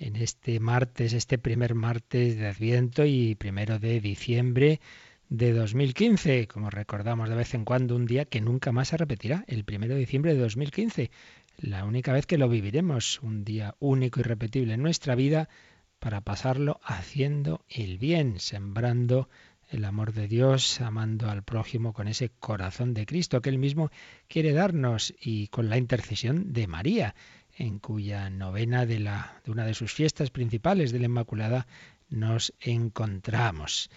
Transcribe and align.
en 0.00 0.16
este 0.16 0.58
martes, 0.60 1.12
este 1.12 1.38
primer 1.38 1.74
martes 1.74 2.36
de 2.36 2.48
Adviento 2.48 3.04
y 3.04 3.34
primero 3.34 3.78
de 3.78 4.00
diciembre 4.00 4.80
de 5.28 5.52
2015, 5.52 6.48
como 6.48 6.70
recordamos 6.70 7.28
de 7.28 7.36
vez 7.36 7.54
en 7.54 7.66
cuando, 7.66 7.94
un 7.94 8.06
día 8.06 8.24
que 8.24 8.40
nunca 8.40 8.72
más 8.72 8.88
se 8.88 8.96
repetirá, 8.96 9.44
el 9.46 9.62
primero 9.64 9.94
de 9.94 10.00
diciembre 10.00 10.34
de 10.34 10.40
2015, 10.40 11.10
la 11.58 11.84
única 11.84 12.12
vez 12.12 12.26
que 12.26 12.38
lo 12.38 12.48
viviremos, 12.48 13.20
un 13.20 13.44
día 13.44 13.76
único 13.78 14.20
y 14.20 14.22
repetible 14.22 14.74
en 14.74 14.82
nuestra 14.82 15.14
vida 15.14 15.50
para 15.98 16.22
pasarlo 16.22 16.80
haciendo 16.82 17.62
el 17.68 17.98
bien, 17.98 18.40
sembrando 18.40 19.28
el 19.68 19.84
amor 19.84 20.14
de 20.14 20.28
Dios, 20.28 20.80
amando 20.80 21.28
al 21.28 21.44
prójimo 21.44 21.92
con 21.92 22.08
ese 22.08 22.30
corazón 22.30 22.94
de 22.94 23.04
Cristo 23.04 23.42
que 23.42 23.50
Él 23.50 23.58
mismo 23.58 23.90
quiere 24.28 24.52
darnos 24.52 25.14
y 25.20 25.48
con 25.48 25.68
la 25.68 25.76
intercesión 25.76 26.54
de 26.54 26.66
María 26.66 27.14
en 27.60 27.78
cuya 27.78 28.30
novena 28.30 28.86
de, 28.86 28.98
la, 28.98 29.40
de 29.44 29.50
una 29.50 29.66
de 29.66 29.74
sus 29.74 29.92
fiestas 29.92 30.30
principales 30.30 30.92
de 30.92 30.98
la 30.98 31.06
Inmaculada 31.06 31.66
nos 32.08 32.54
encontramos. 32.60 33.90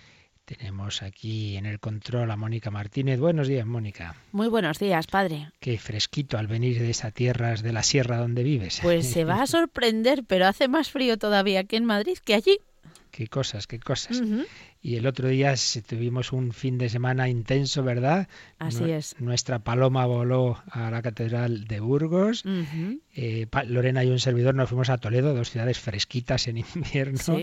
Tenemos 0.44 1.02
aquí 1.02 1.55
en 1.55 1.66
el 1.66 1.80
control 1.80 2.30
a 2.31 2.36
Mónica 2.36 2.70
Martínez. 2.70 3.20
Buenos 3.22 3.47
días, 3.47 3.66
Mónica. 3.66 4.17
Muy 4.33 4.50
buenos 4.50 4.80
días, 4.80 5.08
padre. 5.08 5.50
Qué 5.61 5.78
fresquito 5.78 6.38
al 6.38 6.47
venir 6.47 6.78
de 6.80 6.89
esas 6.89 7.14
tierras 7.14 7.64
de 7.64 7.72
la 7.72 7.83
sierra 7.83 8.17
donde 8.17 8.44
vives. 8.44 8.80
Pues 8.81 9.08
se 9.08 9.23
va 9.23 9.42
a 9.42 9.47
sorprender, 9.47 10.25
pero 10.27 10.45
hace 10.45 10.67
más 10.67 10.89
frío 10.89 11.17
todavía 11.17 11.61
aquí 11.61 11.77
en 11.77 11.86
Madrid 11.86 12.17
que 12.23 12.33
allí. 12.33 12.59
Qué 13.11 13.27
cosas, 13.27 13.67
qué 13.67 13.80
cosas. 13.80 14.22
Y 14.86 14.98
el 14.98 15.08
otro 15.08 15.30
día 15.30 15.56
tuvimos 15.88 16.34
un 16.34 16.52
fin 16.52 16.78
de 16.78 16.89
semana 16.89 17.30
intenso, 17.30 17.84
¿verdad? 17.84 18.28
Así 18.59 18.92
es. 18.92 19.16
Nuestra 19.17 19.59
paloma 19.59 20.06
voló 20.06 20.62
a 20.70 20.92
la 20.92 21.02
Catedral 21.02 21.64
de 21.70 21.80
Burgos. 21.80 22.44
Eh, 23.16 23.48
Lorena 23.67 24.04
y 24.04 24.09
un 24.09 24.20
servidor 24.20 24.56
nos 24.56 24.67
fuimos 24.67 24.89
a 24.89 24.98
Toledo, 24.98 25.34
dos 25.34 25.52
ciudades 25.52 25.80
fresquitas 25.80 26.50
en 26.50 26.58
invierno. 26.76 27.39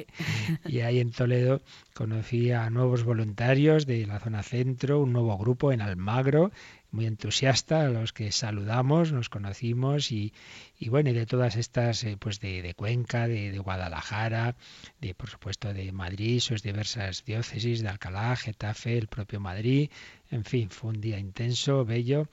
y 0.67 0.81
ahí 0.81 1.01
en 1.01 1.13
Toledo 1.13 1.63
conocí 1.95 2.51
a 2.51 2.69
nuevos 2.69 3.05
voluntarios 3.05 3.87
de 3.87 4.07
la 4.07 4.21
zona 4.21 4.43
centro, 4.43 5.01
un 5.01 5.15
nuevo 5.15 5.39
grupo 5.39 5.73
en 5.73 5.81
Almagro 5.81 6.53
muy 6.93 7.07
entusiasta, 7.07 7.83
a 7.83 7.89
los 7.89 8.13
que 8.13 8.33
saludamos, 8.33 9.13
nos 9.13 9.29
conocimos 9.29 10.13
y, 10.13 10.33
y 10.79 10.89
bueno, 10.89 11.11
y 11.11 11.13
de 11.13 11.27
todas 11.27 11.57
estas, 11.57 12.05
eh, 12.05 12.17
pues 12.19 12.41
de, 12.41 12.63
de 12.63 12.75
Cuenca, 12.75 13.29
de, 13.29 13.51
de, 13.51 13.59
Guadalajara, 13.59 14.57
de 15.01 15.15
por 15.15 15.31
supuesto 15.31 15.73
de 15.73 15.93
Madrid, 15.93 16.41
sus 16.41 16.63
diversas 16.63 17.25
diócesis, 17.25 17.83
de 17.83 17.89
Alcalá, 17.89 18.35
Getafe, 18.37 18.99
el 18.99 19.09
propio 19.09 19.41
Madrid, 19.41 19.91
en 20.31 20.45
fin, 20.45 20.71
fue 20.71 20.91
un 20.91 21.01
día 21.01 21.19
intenso, 21.19 21.85
bello 21.85 22.29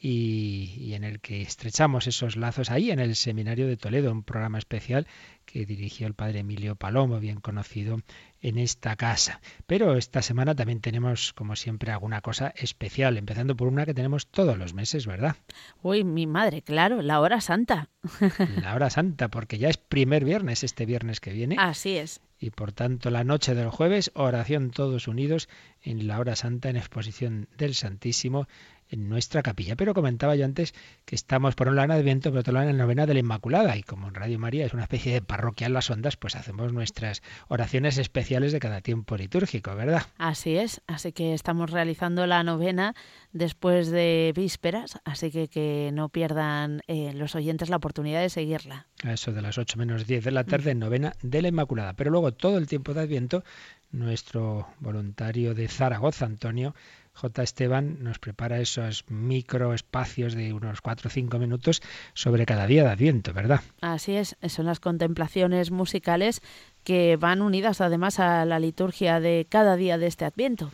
y, 0.00 0.74
y, 0.78 0.94
en 0.94 1.04
el 1.04 1.20
que 1.20 1.42
estrechamos 1.42 2.06
esos 2.06 2.36
lazos 2.36 2.70
ahí 2.70 2.90
en 2.90 3.00
el 3.00 3.14
Seminario 3.14 3.66
de 3.66 3.76
Toledo, 3.76 4.10
un 4.10 4.22
programa 4.22 4.58
especial 4.58 5.06
que 5.44 5.66
dirigió 5.66 6.06
el 6.06 6.14
padre 6.14 6.40
Emilio 6.40 6.76
Palomo, 6.76 7.18
bien 7.18 7.40
conocido 7.40 8.00
en 8.40 8.56
esta 8.56 8.96
casa. 8.96 9.40
Pero 9.66 9.96
esta 9.96 10.22
semana 10.22 10.54
también 10.54 10.80
tenemos, 10.80 11.32
como 11.32 11.56
siempre, 11.56 11.90
alguna 11.92 12.20
cosa 12.20 12.54
especial, 12.56 13.18
empezando 13.18 13.56
por 13.56 13.68
una 13.68 13.84
que 13.84 13.94
tenemos 13.94 14.28
todos 14.28 14.56
los 14.56 14.74
meses, 14.74 15.06
¿verdad? 15.06 15.36
Uy, 15.82 16.04
mi 16.04 16.26
madre, 16.26 16.62
claro, 16.62 17.02
la 17.02 17.20
hora 17.20 17.40
santa. 17.40 17.88
La 18.62 18.74
hora 18.74 18.88
santa, 18.88 19.28
porque 19.28 19.58
ya 19.58 19.68
es 19.68 19.76
primer 19.76 20.24
viernes, 20.24 20.64
este 20.64 20.86
viernes 20.86 21.20
que 21.20 21.32
viene. 21.32 21.56
Así 21.58 21.98
es. 21.98 22.22
Y 22.38 22.48
por 22.48 22.72
tanto, 22.72 23.10
la 23.10 23.24
noche 23.24 23.54
del 23.54 23.68
jueves, 23.68 24.10
oración 24.14 24.70
todos 24.70 25.06
unidos 25.06 25.50
en 25.82 26.06
la 26.06 26.18
hora 26.18 26.34
santa 26.34 26.70
en 26.70 26.76
exposición 26.76 27.48
del 27.58 27.74
Santísimo 27.74 28.48
en 28.90 29.08
nuestra 29.08 29.42
capilla. 29.42 29.76
Pero 29.76 29.94
comentaba 29.94 30.36
yo 30.36 30.44
antes 30.44 30.74
que 31.04 31.14
estamos 31.14 31.54
por 31.54 31.68
un 31.68 31.76
lado 31.76 31.92
en 31.92 31.98
Adviento, 31.98 32.30
por 32.30 32.40
otro 32.40 32.52
lado 32.52 32.68
en 32.68 32.76
la 32.76 32.84
novena 32.84 33.06
de 33.06 33.14
la 33.14 33.20
Inmaculada. 33.20 33.76
Y 33.76 33.82
como 33.82 34.08
en 34.08 34.14
Radio 34.14 34.38
María 34.38 34.66
es 34.66 34.74
una 34.74 34.82
especie 34.82 35.12
de 35.12 35.22
parroquia 35.22 35.66
en 35.66 35.74
las 35.74 35.90
ondas, 35.90 36.16
pues 36.16 36.36
hacemos 36.36 36.72
nuestras 36.72 37.22
oraciones 37.48 37.98
especiales 37.98 38.52
de 38.52 38.60
cada 38.60 38.80
tiempo 38.80 39.16
litúrgico, 39.16 39.74
¿verdad? 39.74 40.02
Así 40.18 40.56
es. 40.56 40.82
Así 40.86 41.12
que 41.12 41.34
estamos 41.34 41.70
realizando 41.70 42.26
la 42.26 42.42
novena 42.42 42.94
después 43.32 43.90
de 43.90 44.32
vísperas, 44.34 44.98
así 45.04 45.30
que 45.30 45.48
que 45.48 45.90
no 45.92 46.08
pierdan 46.08 46.82
eh, 46.86 47.12
los 47.14 47.34
oyentes 47.34 47.68
la 47.68 47.76
oportunidad 47.76 48.20
de 48.20 48.30
seguirla. 48.30 48.86
A 49.04 49.12
eso 49.12 49.32
de 49.32 49.42
las 49.42 49.58
8 49.58 49.78
menos 49.78 50.06
10 50.06 50.24
de 50.24 50.30
la 50.30 50.44
tarde, 50.44 50.72
en 50.72 50.78
novena 50.78 51.14
de 51.22 51.42
la 51.42 51.48
Inmaculada. 51.48 51.94
Pero 51.94 52.10
luego 52.10 52.32
todo 52.32 52.58
el 52.58 52.66
tiempo 52.66 52.94
de 52.94 53.00
Adviento, 53.00 53.44
nuestro 53.90 54.68
voluntario 54.78 55.54
de 55.54 55.68
Zaragoza, 55.68 56.26
Antonio, 56.26 56.74
J. 57.12 57.42
Esteban 57.42 58.02
nos 58.02 58.18
prepara 58.18 58.60
esos 58.60 59.04
micro 59.08 59.74
espacios 59.74 60.34
de 60.34 60.52
unos 60.52 60.80
cuatro 60.80 61.08
o 61.08 61.10
cinco 61.10 61.38
minutos 61.38 61.82
sobre 62.14 62.46
cada 62.46 62.66
día 62.66 62.82
de 62.84 62.90
Adviento, 62.90 63.32
¿verdad? 63.32 63.60
Así 63.80 64.16
es, 64.16 64.36
son 64.48 64.66
las 64.66 64.80
contemplaciones 64.80 65.70
musicales 65.70 66.40
que 66.84 67.16
van 67.16 67.42
unidas 67.42 67.80
además 67.80 68.20
a 68.20 68.44
la 68.44 68.58
liturgia 68.58 69.20
de 69.20 69.46
cada 69.48 69.76
día 69.76 69.98
de 69.98 70.06
este 70.06 70.24
Adviento. 70.24 70.70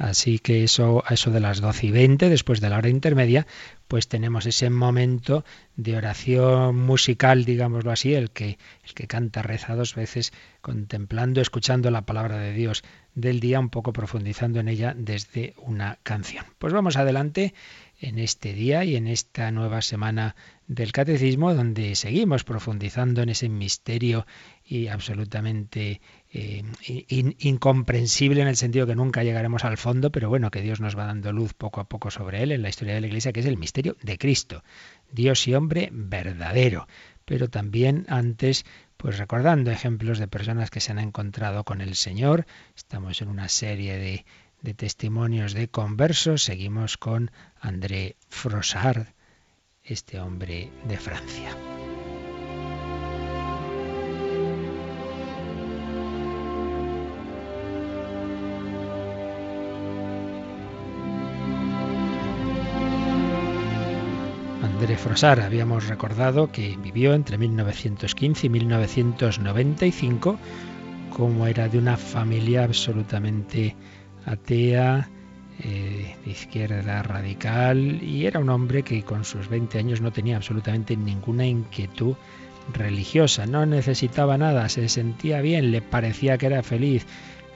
Así 0.00 0.38
que 0.38 0.64
eso, 0.64 1.02
a 1.06 1.12
eso 1.12 1.30
de 1.30 1.40
las 1.40 1.60
doce 1.60 1.88
y 1.88 1.90
veinte, 1.90 2.30
después 2.30 2.62
de 2.62 2.70
la 2.70 2.78
hora 2.78 2.88
intermedia, 2.88 3.46
pues 3.86 4.08
tenemos 4.08 4.46
ese 4.46 4.70
momento 4.70 5.44
de 5.76 5.94
oración 5.94 6.74
musical, 6.74 7.44
digámoslo 7.44 7.92
así, 7.92 8.14
el 8.14 8.30
que, 8.30 8.56
el 8.82 8.94
que 8.94 9.06
canta, 9.06 9.42
reza 9.42 9.74
dos 9.74 9.94
veces, 9.94 10.32
contemplando, 10.62 11.42
escuchando 11.42 11.90
la 11.90 12.06
palabra 12.06 12.38
de 12.38 12.54
Dios 12.54 12.82
del 13.14 13.40
día, 13.40 13.60
un 13.60 13.70
poco 13.70 13.92
profundizando 13.92 14.60
en 14.60 14.68
ella 14.68 14.94
desde 14.96 15.54
una 15.58 15.98
canción. 16.02 16.44
Pues 16.58 16.72
vamos 16.72 16.96
adelante 16.96 17.54
en 18.00 18.18
este 18.18 18.54
día 18.54 18.84
y 18.84 18.96
en 18.96 19.06
esta 19.06 19.50
nueva 19.50 19.82
semana 19.82 20.34
del 20.66 20.92
catecismo, 20.92 21.54
donde 21.54 21.94
seguimos 21.96 22.44
profundizando 22.44 23.22
en 23.22 23.28
ese 23.28 23.48
misterio 23.48 24.26
y 24.64 24.86
absolutamente 24.86 26.00
eh, 26.32 26.62
in, 27.08 27.36
incomprensible 27.40 28.40
en 28.40 28.48
el 28.48 28.56
sentido 28.56 28.86
que 28.86 28.94
nunca 28.94 29.22
llegaremos 29.22 29.64
al 29.64 29.76
fondo, 29.76 30.10
pero 30.10 30.28
bueno, 30.28 30.50
que 30.50 30.62
Dios 30.62 30.80
nos 30.80 30.96
va 30.96 31.06
dando 31.06 31.32
luz 31.32 31.52
poco 31.52 31.80
a 31.80 31.88
poco 31.88 32.10
sobre 32.10 32.42
él 32.42 32.52
en 32.52 32.62
la 32.62 32.68
historia 32.68 32.94
de 32.94 33.00
la 33.00 33.08
Iglesia, 33.08 33.32
que 33.32 33.40
es 33.40 33.46
el 33.46 33.58
misterio 33.58 33.96
de 34.02 34.16
Cristo, 34.16 34.62
Dios 35.12 35.46
y 35.48 35.54
hombre 35.54 35.90
verdadero. 35.92 36.86
Pero 37.24 37.48
también 37.48 38.06
antes, 38.08 38.64
pues 39.00 39.16
recordando 39.16 39.70
ejemplos 39.70 40.18
de 40.18 40.28
personas 40.28 40.68
que 40.68 40.80
se 40.80 40.92
han 40.92 40.98
encontrado 40.98 41.64
con 41.64 41.80
el 41.80 41.94
Señor, 41.94 42.44
estamos 42.76 43.22
en 43.22 43.28
una 43.28 43.48
serie 43.48 43.96
de, 43.96 44.26
de 44.60 44.74
testimonios 44.74 45.54
de 45.54 45.68
conversos, 45.68 46.42
seguimos 46.42 46.98
con 46.98 47.30
André 47.60 48.16
Frossard, 48.28 49.06
este 49.82 50.20
hombre 50.20 50.70
de 50.86 50.98
Francia. 50.98 51.56
André 64.90 65.04
Frossard 65.04 65.40
habíamos 65.42 65.86
recordado 65.86 66.50
que 66.50 66.76
vivió 66.82 67.14
entre 67.14 67.38
1915 67.38 68.48
y 68.48 68.50
1995, 68.50 70.36
como 71.10 71.46
era 71.46 71.68
de 71.68 71.78
una 71.78 71.96
familia 71.96 72.64
absolutamente 72.64 73.76
atea, 74.26 75.08
eh, 75.60 76.16
de 76.24 76.30
izquierda 76.32 77.04
radical, 77.04 78.02
y 78.02 78.26
era 78.26 78.40
un 78.40 78.48
hombre 78.48 78.82
que 78.82 79.04
con 79.04 79.24
sus 79.24 79.48
20 79.48 79.78
años 79.78 80.00
no 80.00 80.10
tenía 80.10 80.34
absolutamente 80.34 80.96
ninguna 80.96 81.46
inquietud 81.46 82.16
religiosa, 82.74 83.46
no 83.46 83.66
necesitaba 83.66 84.38
nada, 84.38 84.68
se 84.68 84.88
sentía 84.88 85.40
bien, 85.40 85.70
le 85.70 85.82
parecía 85.82 86.36
que 86.36 86.46
era 86.46 86.64
feliz, 86.64 87.06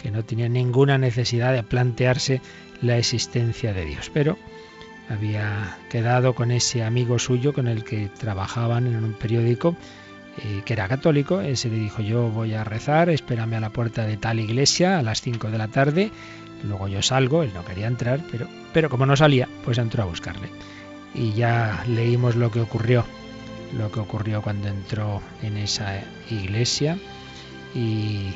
que 0.01 0.13
no 0.13 0.25
tenía 0.25 0.49
ninguna 0.49 0.99
necesidad 0.99 1.53
de 1.53 1.65
plantearse 1.65 2.41
la 2.81 2.97
existencia 2.97 3.73
de 3.73 3.87
Dios. 3.87 4.09
Pero 4.15 4.39
había 5.09 5.79
quedado 5.91 6.35
con 6.35 6.51
ese 6.51 6.83
amigo 6.83 7.19
suyo 7.19 7.53
con 7.53 7.69
el 7.69 7.85
que 7.85 8.09
trabajaban 8.09 8.87
en 8.87 9.05
un 9.05 9.13
periódico 9.13 9.77
eh, 10.39 10.63
que 10.65 10.73
era 10.73 10.89
católico, 10.89 11.41
ese 11.41 11.69
le 11.69 11.77
dijo 11.77 12.03
yo 12.03 12.29
voy 12.29 12.55
a 12.55 12.65
rezar, 12.65 13.09
espérame 13.09 13.55
a 13.55 13.61
la 13.61 13.71
puerta 13.71 14.05
de 14.05 14.17
tal 14.17 14.41
iglesia 14.41 14.99
a 14.99 15.03
las 15.03 15.21
5 15.21 15.51
de 15.51 15.59
la 15.59 15.69
tarde, 15.69 16.11
luego 16.65 16.89
yo 16.89 17.03
salgo, 17.03 17.45
él 17.45 17.53
no 17.55 17.65
quería 17.65 17.87
entrar, 17.87 18.21
pero, 18.33 18.49
pero 18.73 18.91
como 18.91 19.07
no 19.07 19.17
salía, 19.17 19.49
pues 19.65 19.79
entró 19.79 20.03
a 20.03 20.07
buscarle. 20.07 20.49
Y 21.15 21.33
ya 21.35 21.85
leímos 21.87 22.35
lo 22.35 22.51
que 22.51 22.61
ocurrió, 22.61 23.05
lo 23.79 23.93
que 23.93 24.01
ocurrió 24.01 24.43
cuando 24.43 24.67
entró 24.67 25.23
en 25.43 25.57
esa 25.57 26.03
iglesia 26.29 26.99
y 27.75 28.35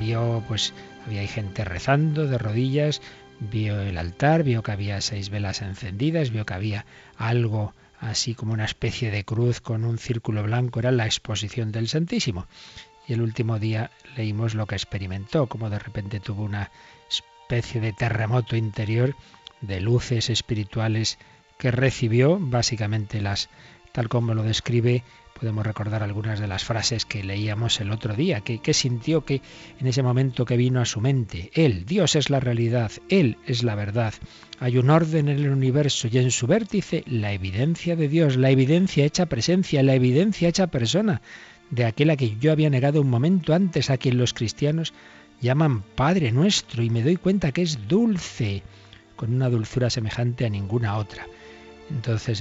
vio 0.00 0.42
pues 0.48 0.72
Había 1.06 1.26
gente 1.26 1.64
rezando 1.64 2.26
de 2.26 2.38
rodillas, 2.38 3.00
vio 3.40 3.80
el 3.80 3.98
altar, 3.98 4.44
vio 4.44 4.62
que 4.62 4.72
había 4.72 5.00
seis 5.00 5.30
velas 5.30 5.62
encendidas, 5.62 6.30
vio 6.30 6.46
que 6.46 6.54
había 6.54 6.86
algo 7.16 7.74
así 7.98 8.34
como 8.34 8.52
una 8.52 8.64
especie 8.64 9.10
de 9.10 9.24
cruz 9.24 9.60
con 9.60 9.84
un 9.84 9.98
círculo 9.98 10.42
blanco, 10.42 10.78
era 10.80 10.90
la 10.90 11.06
exposición 11.06 11.72
del 11.72 11.88
Santísimo. 11.88 12.46
Y 13.06 13.14
el 13.14 13.22
último 13.22 13.58
día 13.58 13.90
leímos 14.16 14.54
lo 14.54 14.66
que 14.66 14.74
experimentó, 14.74 15.46
como 15.46 15.70
de 15.70 15.78
repente 15.78 16.20
tuvo 16.20 16.44
una 16.44 16.70
especie 17.08 17.80
de 17.80 17.92
terremoto 17.92 18.56
interior 18.56 19.16
de 19.60 19.80
luces 19.80 20.30
espirituales 20.30 21.18
que 21.58 21.70
recibió, 21.70 22.38
básicamente 22.40 23.20
las 23.20 23.50
tal 23.92 24.08
como 24.08 24.34
lo 24.34 24.42
describe 24.42 25.02
podemos 25.40 25.64
recordar 25.64 26.02
algunas 26.02 26.38
de 26.38 26.46
las 26.46 26.64
frases 26.64 27.06
que 27.06 27.24
leíamos 27.24 27.80
el 27.80 27.90
otro 27.92 28.14
día, 28.14 28.42
que, 28.42 28.74
sintió 28.74 29.24
que 29.24 29.40
en 29.78 29.86
ese 29.86 30.02
momento 30.02 30.44
que 30.44 30.58
vino 30.58 30.82
a 30.82 30.84
su 30.84 31.00
mente, 31.00 31.50
Él, 31.54 31.86
Dios 31.86 32.14
es 32.14 32.28
la 32.28 32.40
realidad, 32.40 32.92
Él 33.08 33.38
es 33.46 33.62
la 33.62 33.74
verdad, 33.74 34.12
hay 34.58 34.76
un 34.76 34.90
orden 34.90 35.30
en 35.30 35.38
el 35.38 35.48
universo 35.48 36.08
y 36.12 36.18
en 36.18 36.30
su 36.30 36.46
vértice 36.46 37.04
la 37.06 37.32
evidencia 37.32 37.96
de 37.96 38.08
Dios, 38.08 38.36
la 38.36 38.50
evidencia 38.50 39.06
hecha 39.06 39.26
presencia, 39.26 39.82
la 39.82 39.94
evidencia 39.94 40.48
hecha 40.48 40.66
persona, 40.66 41.22
de 41.70 41.86
aquel 41.86 42.10
a 42.10 42.16
que 42.16 42.36
yo 42.38 42.52
había 42.52 42.68
negado 42.68 43.00
un 43.00 43.08
momento 43.08 43.54
antes, 43.54 43.88
a 43.88 43.96
quien 43.96 44.18
los 44.18 44.34
cristianos 44.34 44.92
llaman 45.40 45.82
Padre 45.94 46.32
nuestro, 46.32 46.82
y 46.82 46.90
me 46.90 47.02
doy 47.02 47.16
cuenta 47.16 47.52
que 47.52 47.62
es 47.62 47.88
dulce, 47.88 48.62
con 49.16 49.32
una 49.32 49.48
dulzura 49.48 49.88
semejante 49.88 50.44
a 50.44 50.50
ninguna 50.50 50.98
otra. 50.98 51.26
Entonces 51.90 52.40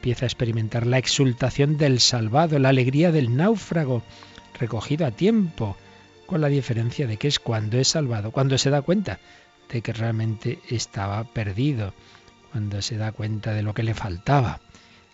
empieza 0.00 0.24
a 0.24 0.28
experimentar 0.28 0.86
la 0.86 0.96
exultación 0.96 1.76
del 1.76 2.00
salvado, 2.00 2.58
la 2.58 2.70
alegría 2.70 3.12
del 3.12 3.36
náufrago, 3.36 4.02
recogido 4.58 5.04
a 5.04 5.10
tiempo, 5.10 5.76
con 6.24 6.40
la 6.40 6.48
diferencia 6.48 7.06
de 7.06 7.18
que 7.18 7.28
es 7.28 7.38
cuando 7.38 7.76
es 7.76 7.88
salvado, 7.88 8.30
cuando 8.30 8.56
se 8.56 8.70
da 8.70 8.80
cuenta 8.80 9.20
de 9.70 9.82
que 9.82 9.92
realmente 9.92 10.58
estaba 10.70 11.24
perdido, 11.24 11.92
cuando 12.50 12.80
se 12.80 12.96
da 12.96 13.12
cuenta 13.12 13.52
de 13.52 13.62
lo 13.62 13.74
que 13.74 13.82
le 13.82 13.92
faltaba. 13.92 14.62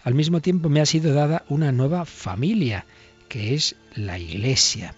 Al 0.05 0.15
mismo 0.15 0.41
tiempo 0.41 0.69
me 0.69 0.81
ha 0.81 0.87
sido 0.87 1.13
dada 1.13 1.45
una 1.49 1.73
nueva 1.73 2.05
familia, 2.05 2.87
que 3.29 3.55
es 3.55 3.75
la 3.97 4.21
Iglesia. 4.21 4.95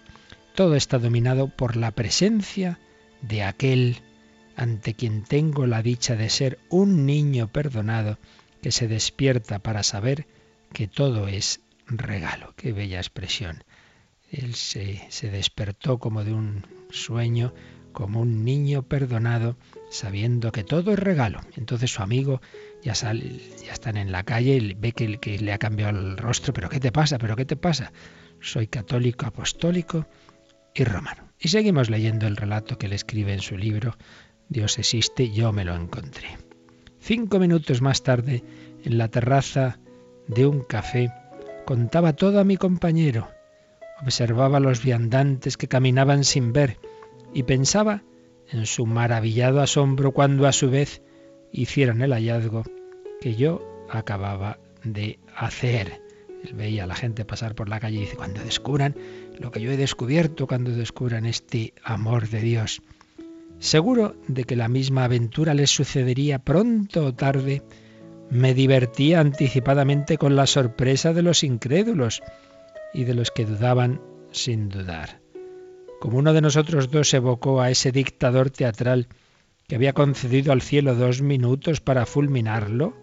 Todo 0.53 0.75
está 0.75 0.99
dominado 0.99 1.47
por 1.47 1.75
la 1.75 1.89
presencia 1.89 2.77
de 3.23 3.41
aquel 3.41 3.97
ante 4.55 4.93
quien 4.93 5.23
tengo 5.23 5.65
la 5.65 5.81
dicha 5.81 6.15
de 6.15 6.29
ser 6.29 6.59
un 6.69 7.07
niño 7.07 7.47
perdonado 7.47 8.19
que 8.61 8.71
se 8.71 8.87
despierta 8.87 9.59
para 9.59 9.83
saber 9.83 10.27
que 10.73 10.87
todo 10.87 11.27
es 11.27 11.61
regalo. 11.87 12.53
Qué 12.55 12.73
bella 12.73 12.97
expresión. 12.99 13.63
Él 14.31 14.55
se, 14.55 15.01
se 15.09 15.29
despertó 15.29 15.97
como 15.97 16.23
de 16.23 16.33
un 16.33 16.65
sueño, 16.91 17.53
como 17.91 18.21
un 18.21 18.43
niño 18.43 18.83
perdonado, 18.83 19.57
sabiendo 19.89 20.51
que 20.51 20.63
todo 20.63 20.93
es 20.93 20.99
regalo. 20.99 21.41
Entonces 21.55 21.91
su 21.91 22.03
amigo 22.03 22.41
ya 22.83 22.93
sale, 22.93 23.41
ya 23.65 23.73
están 23.73 23.97
en 23.97 24.11
la 24.11 24.23
calle, 24.23 24.57
y 24.57 24.73
ve 24.75 24.91
que, 24.91 25.17
que 25.17 25.39
le 25.39 25.51
ha 25.51 25.57
cambiado 25.57 25.97
el 25.97 26.17
rostro, 26.17 26.53
pero 26.53 26.69
¿qué 26.69 26.79
te 26.79 26.91
pasa? 26.91 27.17
¿Pero 27.17 27.35
qué 27.35 27.45
te 27.45 27.55
pasa? 27.55 27.91
Soy 28.39 28.67
católico, 28.67 29.25
apostólico 29.25 30.07
y 30.75 30.83
romano. 30.83 31.29
Y 31.39 31.47
seguimos 31.47 31.89
leyendo 31.89 32.27
el 32.27 32.37
relato 32.37 32.77
que 32.77 32.85
él 32.85 32.93
escribe 32.93 33.33
en 33.33 33.41
su 33.41 33.57
libro 33.57 33.97
Dios 34.49 34.79
existe, 34.79 35.29
yo 35.29 35.51
me 35.53 35.63
lo 35.63 35.75
encontré. 35.75 36.48
Cinco 36.99 37.39
minutos 37.39 37.81
más 37.81 38.03
tarde, 38.03 38.43
en 38.83 38.97
la 38.97 39.07
terraza 39.07 39.79
de 40.27 40.45
un 40.45 40.61
café, 40.61 41.11
contaba 41.65 42.13
todo 42.13 42.39
a 42.39 42.43
mi 42.43 42.57
compañero. 42.57 43.29
Observaba 44.01 44.59
los 44.59 44.83
viandantes 44.83 45.57
que 45.57 45.67
caminaban 45.67 46.23
sin 46.23 46.53
ver 46.53 46.77
y 47.33 47.43
pensaba 47.43 48.03
en 48.51 48.65
su 48.65 48.85
maravillado 48.85 49.61
asombro 49.61 50.11
cuando 50.11 50.47
a 50.47 50.51
su 50.51 50.69
vez 50.69 51.01
hicieron 51.51 52.01
el 52.01 52.13
hallazgo 52.13 52.63
que 53.21 53.35
yo 53.35 53.61
acababa 53.89 54.59
de 54.83 55.19
hacer. 55.35 56.01
Él 56.43 56.53
veía 56.53 56.85
a 56.85 56.87
la 56.87 56.95
gente 56.95 57.25
pasar 57.25 57.55
por 57.55 57.69
la 57.69 57.79
calle 57.79 57.97
y 57.97 58.01
dice, 58.01 58.15
cuando 58.15 58.43
descubran 58.43 58.95
lo 59.37 59.51
que 59.51 59.61
yo 59.61 59.71
he 59.71 59.77
descubierto, 59.77 60.47
cuando 60.47 60.71
descubran 60.71 61.25
este 61.25 61.73
amor 61.83 62.29
de 62.29 62.41
Dios. 62.41 62.81
Seguro 63.59 64.15
de 64.27 64.45
que 64.45 64.55
la 64.55 64.69
misma 64.69 65.03
aventura 65.03 65.53
les 65.53 65.69
sucedería 65.69 66.39
pronto 66.39 67.05
o 67.05 67.13
tarde, 67.13 67.61
me 68.29 68.53
divertía 68.53 69.19
anticipadamente 69.19 70.17
con 70.17 70.35
la 70.37 70.47
sorpresa 70.47 71.13
de 71.13 71.23
los 71.23 71.43
incrédulos 71.43 72.21
y 72.93 73.03
de 73.03 73.15
los 73.15 73.31
que 73.31 73.45
dudaban 73.45 74.01
sin 74.31 74.69
dudar. 74.69 75.19
Como 75.99 76.19
uno 76.19 76.31
de 76.31 76.41
nosotros 76.41 76.89
dos 76.89 77.13
evocó 77.13 77.59
a 77.59 77.69
ese 77.69 77.91
dictador 77.91 78.49
teatral 78.49 79.07
que 79.67 79.75
había 79.75 79.93
concedido 79.93 80.53
al 80.53 80.61
cielo 80.61 80.95
dos 80.95 81.21
minutos 81.21 81.81
para 81.81 82.05
fulminarlo, 82.05 82.95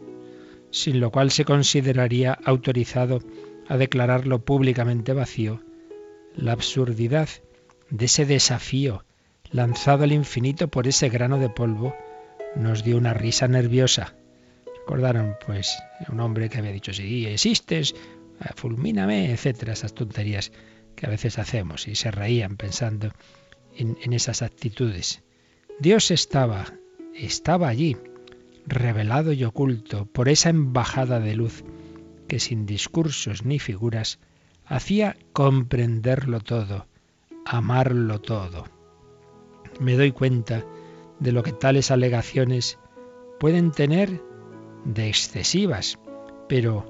sin 0.71 1.01
lo 1.01 1.11
cual 1.11 1.31
se 1.31 1.45
consideraría 1.45 2.33
autorizado 2.33 3.21
a 3.69 3.77
declararlo 3.77 4.45
públicamente 4.45 5.13
vacío, 5.13 5.61
la 6.35 6.53
absurdidad 6.53 7.29
de 7.91 8.07
ese 8.07 8.25
desafío 8.25 9.06
lanzado 9.51 10.05
al 10.05 10.13
infinito 10.13 10.69
por 10.69 10.87
ese 10.87 11.09
grano 11.09 11.39
de 11.39 11.49
polvo, 11.49 11.95
nos 12.55 12.85
dio 12.85 12.97
una 12.97 13.15
risa 13.15 13.49
nerviosa. 13.49 14.15
Recordaron, 14.79 15.37
pues, 15.45 15.77
un 16.09 16.21
hombre 16.21 16.49
que 16.49 16.59
había 16.59 16.73
dicho, 16.73 16.93
sí, 16.93 17.27
existes, 17.27 17.95
eh, 18.41 18.49
fulmíname, 18.55 19.31
etcétera, 19.31 19.73
esas 19.73 19.95
tonterías 19.95 20.53
que 20.95 21.07
a 21.07 21.11
veces 21.11 21.39
hacemos, 21.39 21.89
y 21.89 21.95
se 21.95 22.11
reían 22.11 22.57
pensando 22.57 23.11
en, 23.75 23.99
en 24.03 24.13
esas 24.13 24.43
actitudes. 24.43 25.23
Dios 25.79 26.11
estaba, 26.11 26.65
estaba 27.15 27.69
allí, 27.69 27.97
revelado 28.67 29.33
y 29.33 29.45
oculto 29.45 30.07
por 30.07 30.29
esa 30.29 30.51
embajada 30.51 31.21
de 31.21 31.37
luz 31.37 31.65
que 32.29 32.41
sin 32.41 32.67
discursos 32.67 33.45
ni 33.45 33.59
figuras 33.59 34.19
hacía 34.65 35.17
comprenderlo 35.33 36.41
todo, 36.41 36.89
amarlo 37.45 38.21
todo 38.21 38.76
me 39.81 39.97
doy 39.97 40.13
cuenta 40.13 40.65
de 41.21 41.33
lo 41.33 41.43
que 41.43 41.53
tales 41.53 41.91
alegaciones 41.91 42.79
pueden 43.39 43.73
tener 43.73 44.23
de 44.85 45.09
excesivas. 45.09 45.99
Pero, 46.49 46.87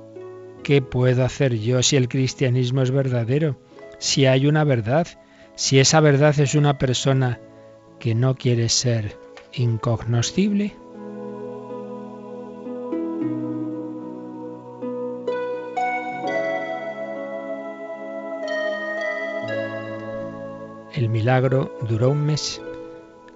¿qué 0.62 0.83
puedo 0.83 1.25
hacer 1.25 1.59
yo 1.59 1.83
si 1.83 1.97
el 1.97 2.09
cristianismo 2.09 2.83
es 2.83 2.90
verdadero? 2.90 3.59
Si 3.99 4.26
hay 4.26 4.47
una 4.47 4.64
verdad, 4.64 5.07
si 5.55 5.78
esa 5.78 6.00
verdad 6.00 6.38
es 6.38 6.55
una 6.55 6.78
persona 6.78 7.40
que 7.99 8.14
no 8.14 8.35
quiere 8.35 8.69
ser 8.69 9.19
incognoscible. 9.55 10.75
El 20.93 21.11
milagro 21.11 21.76
duró 21.87 22.11
un 22.11 22.25
mes. 22.25 22.62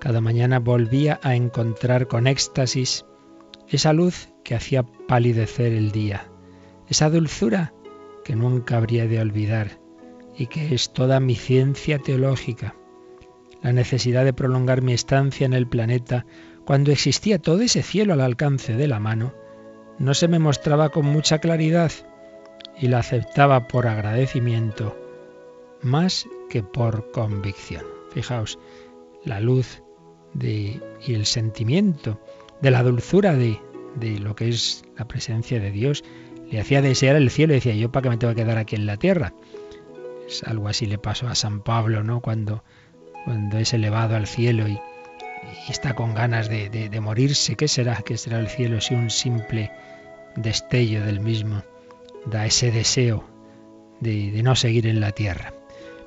Cada 0.00 0.22
mañana 0.22 0.58
volvía 0.58 1.20
a 1.22 1.36
encontrar 1.36 2.08
con 2.08 2.26
éxtasis 2.26 3.04
esa 3.68 3.92
luz 3.92 4.30
que 4.42 4.54
hacía 4.54 4.82
palidecer 4.82 5.72
el 5.72 5.92
día, 5.92 6.26
esa 6.88 7.10
dulzura 7.10 7.74
que 8.24 8.34
nunca 8.34 8.78
habría 8.78 9.06
de 9.06 9.20
olvidar 9.20 9.78
y 10.36 10.46
que 10.46 10.74
es 10.74 10.92
toda 10.94 11.20
mi 11.20 11.34
ciencia 11.34 11.98
teológica. 11.98 12.74
La 13.62 13.74
necesidad 13.74 14.24
de 14.24 14.32
prolongar 14.32 14.80
mi 14.80 14.94
estancia 14.94 15.44
en 15.44 15.52
el 15.52 15.68
planeta 15.68 16.24
cuando 16.64 16.92
existía 16.92 17.38
todo 17.38 17.60
ese 17.60 17.82
cielo 17.82 18.14
al 18.14 18.22
alcance 18.22 18.74
de 18.74 18.88
la 18.88 19.00
mano, 19.00 19.34
no 19.98 20.14
se 20.14 20.28
me 20.28 20.38
mostraba 20.38 20.88
con 20.88 21.04
mucha 21.04 21.40
claridad 21.40 21.92
y 22.78 22.88
la 22.88 23.00
aceptaba 23.00 23.68
por 23.68 23.86
agradecimiento 23.86 24.96
más 25.82 26.26
que 26.48 26.62
por 26.62 27.10
convicción. 27.10 27.84
Fijaos, 28.12 28.58
la 29.24 29.40
luz 29.40 29.82
y 30.38 30.80
el 31.08 31.26
sentimiento 31.26 32.20
de 32.60 32.70
la 32.70 32.82
dulzura 32.82 33.34
de, 33.34 33.58
de 33.96 34.18
lo 34.18 34.34
que 34.34 34.48
es 34.48 34.84
la 34.96 35.06
presencia 35.06 35.60
de 35.60 35.70
Dios, 35.70 36.04
le 36.50 36.60
hacía 36.60 36.82
desear 36.82 37.16
el 37.16 37.30
cielo 37.30 37.54
decía, 37.54 37.74
yo 37.74 37.92
para 37.92 38.04
qué 38.04 38.08
me 38.10 38.16
tengo 38.16 38.34
que 38.34 38.42
quedar 38.42 38.58
aquí 38.58 38.76
en 38.76 38.86
la 38.86 38.96
tierra. 38.96 39.32
Es 40.26 40.42
algo 40.44 40.68
así 40.68 40.86
le 40.86 40.98
pasó 40.98 41.28
a 41.28 41.34
San 41.34 41.60
Pablo, 41.60 42.02
¿no? 42.02 42.20
Cuando, 42.20 42.64
cuando 43.24 43.58
es 43.58 43.72
elevado 43.72 44.16
al 44.16 44.26
cielo 44.26 44.66
y, 44.68 44.78
está 45.68 45.94
con 45.94 46.14
ganas 46.14 46.48
de, 46.48 46.68
de, 46.68 47.00
morirse. 47.00 47.56
¿Qué 47.56 47.66
será? 47.66 48.02
¿Qué 48.04 48.16
será 48.16 48.38
el 48.38 48.48
cielo 48.48 48.80
si 48.80 48.94
un 48.94 49.10
simple 49.10 49.70
destello 50.36 51.04
del 51.04 51.20
mismo 51.20 51.62
da 52.26 52.46
ese 52.46 52.70
deseo 52.70 53.24
de, 54.00 54.30
de 54.30 54.42
no 54.42 54.54
seguir 54.54 54.86
en 54.86 55.00
la 55.00 55.12
tierra? 55.12 55.54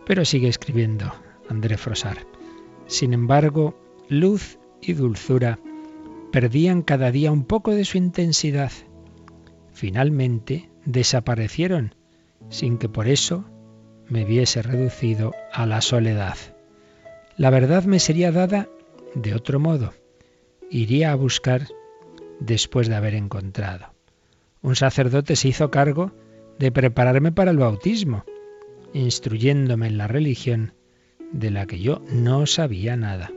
Pero 0.05 0.23
sigue 0.23 0.49
escribiendo 0.49 1.13
André 1.49 1.77
Frosar. 1.77 2.17
Sin 2.85 3.13
embargo, 3.13 3.75
luz 4.13 4.59
y 4.81 4.93
dulzura 4.93 5.59
perdían 6.31 6.81
cada 6.81 7.11
día 7.11 7.31
un 7.31 7.43
poco 7.45 7.71
de 7.71 7.85
su 7.85 7.97
intensidad. 7.97 8.71
Finalmente 9.73 10.69
desaparecieron 10.85 11.95
sin 12.49 12.77
que 12.77 12.89
por 12.89 13.07
eso 13.07 13.45
me 14.07 14.25
viese 14.25 14.61
reducido 14.61 15.33
a 15.51 15.65
la 15.65 15.81
soledad. 15.81 16.37
la 17.37 17.49
verdad 17.49 17.83
me 17.85 17.99
sería 17.99 18.31
dada 18.31 18.69
de 19.15 19.33
otro 19.33 19.59
modo. 19.59 19.93
Iría 20.69 21.11
a 21.11 21.15
buscar 21.15 21.67
después 22.39 22.87
de 22.87 22.95
haber 22.95 23.15
encontrado. 23.15 23.93
Un 24.61 24.75
sacerdote 24.75 25.35
se 25.35 25.49
hizo 25.49 25.71
cargo 25.71 26.11
de 26.59 26.71
prepararme 26.71 27.31
para 27.31 27.51
el 27.51 27.57
bautismo, 27.57 28.23
instruyéndome 28.93 29.87
en 29.87 29.97
la 29.97 30.07
religión 30.07 30.73
de 31.31 31.51
la 31.51 31.65
que 31.65 31.79
yo 31.79 32.01
no 32.11 32.45
sabía 32.45 32.95
nada. 32.95 33.31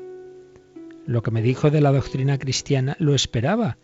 Lo 1.06 1.22
que 1.22 1.30
me 1.30 1.42
dijo 1.42 1.70
de 1.70 1.80
la 1.80 1.92
doctrina 1.92 2.38
cristiana 2.38 2.96
lo 2.98 3.14
esperaba 3.14 3.78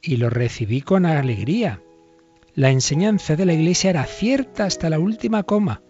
y 0.00 0.16
lo 0.16 0.30
recibí 0.30 0.80
con 0.80 1.04
alegría. 1.04 1.82
La 2.54 2.70
enseñanza 2.70 3.34
de 3.36 3.44
la 3.44 3.54
Iglesia 3.54 3.90
era 3.90 4.04
cierta 4.04 4.64
hasta 4.64 4.88
la 4.88 4.98
última 5.00 5.42
coma 5.42 5.82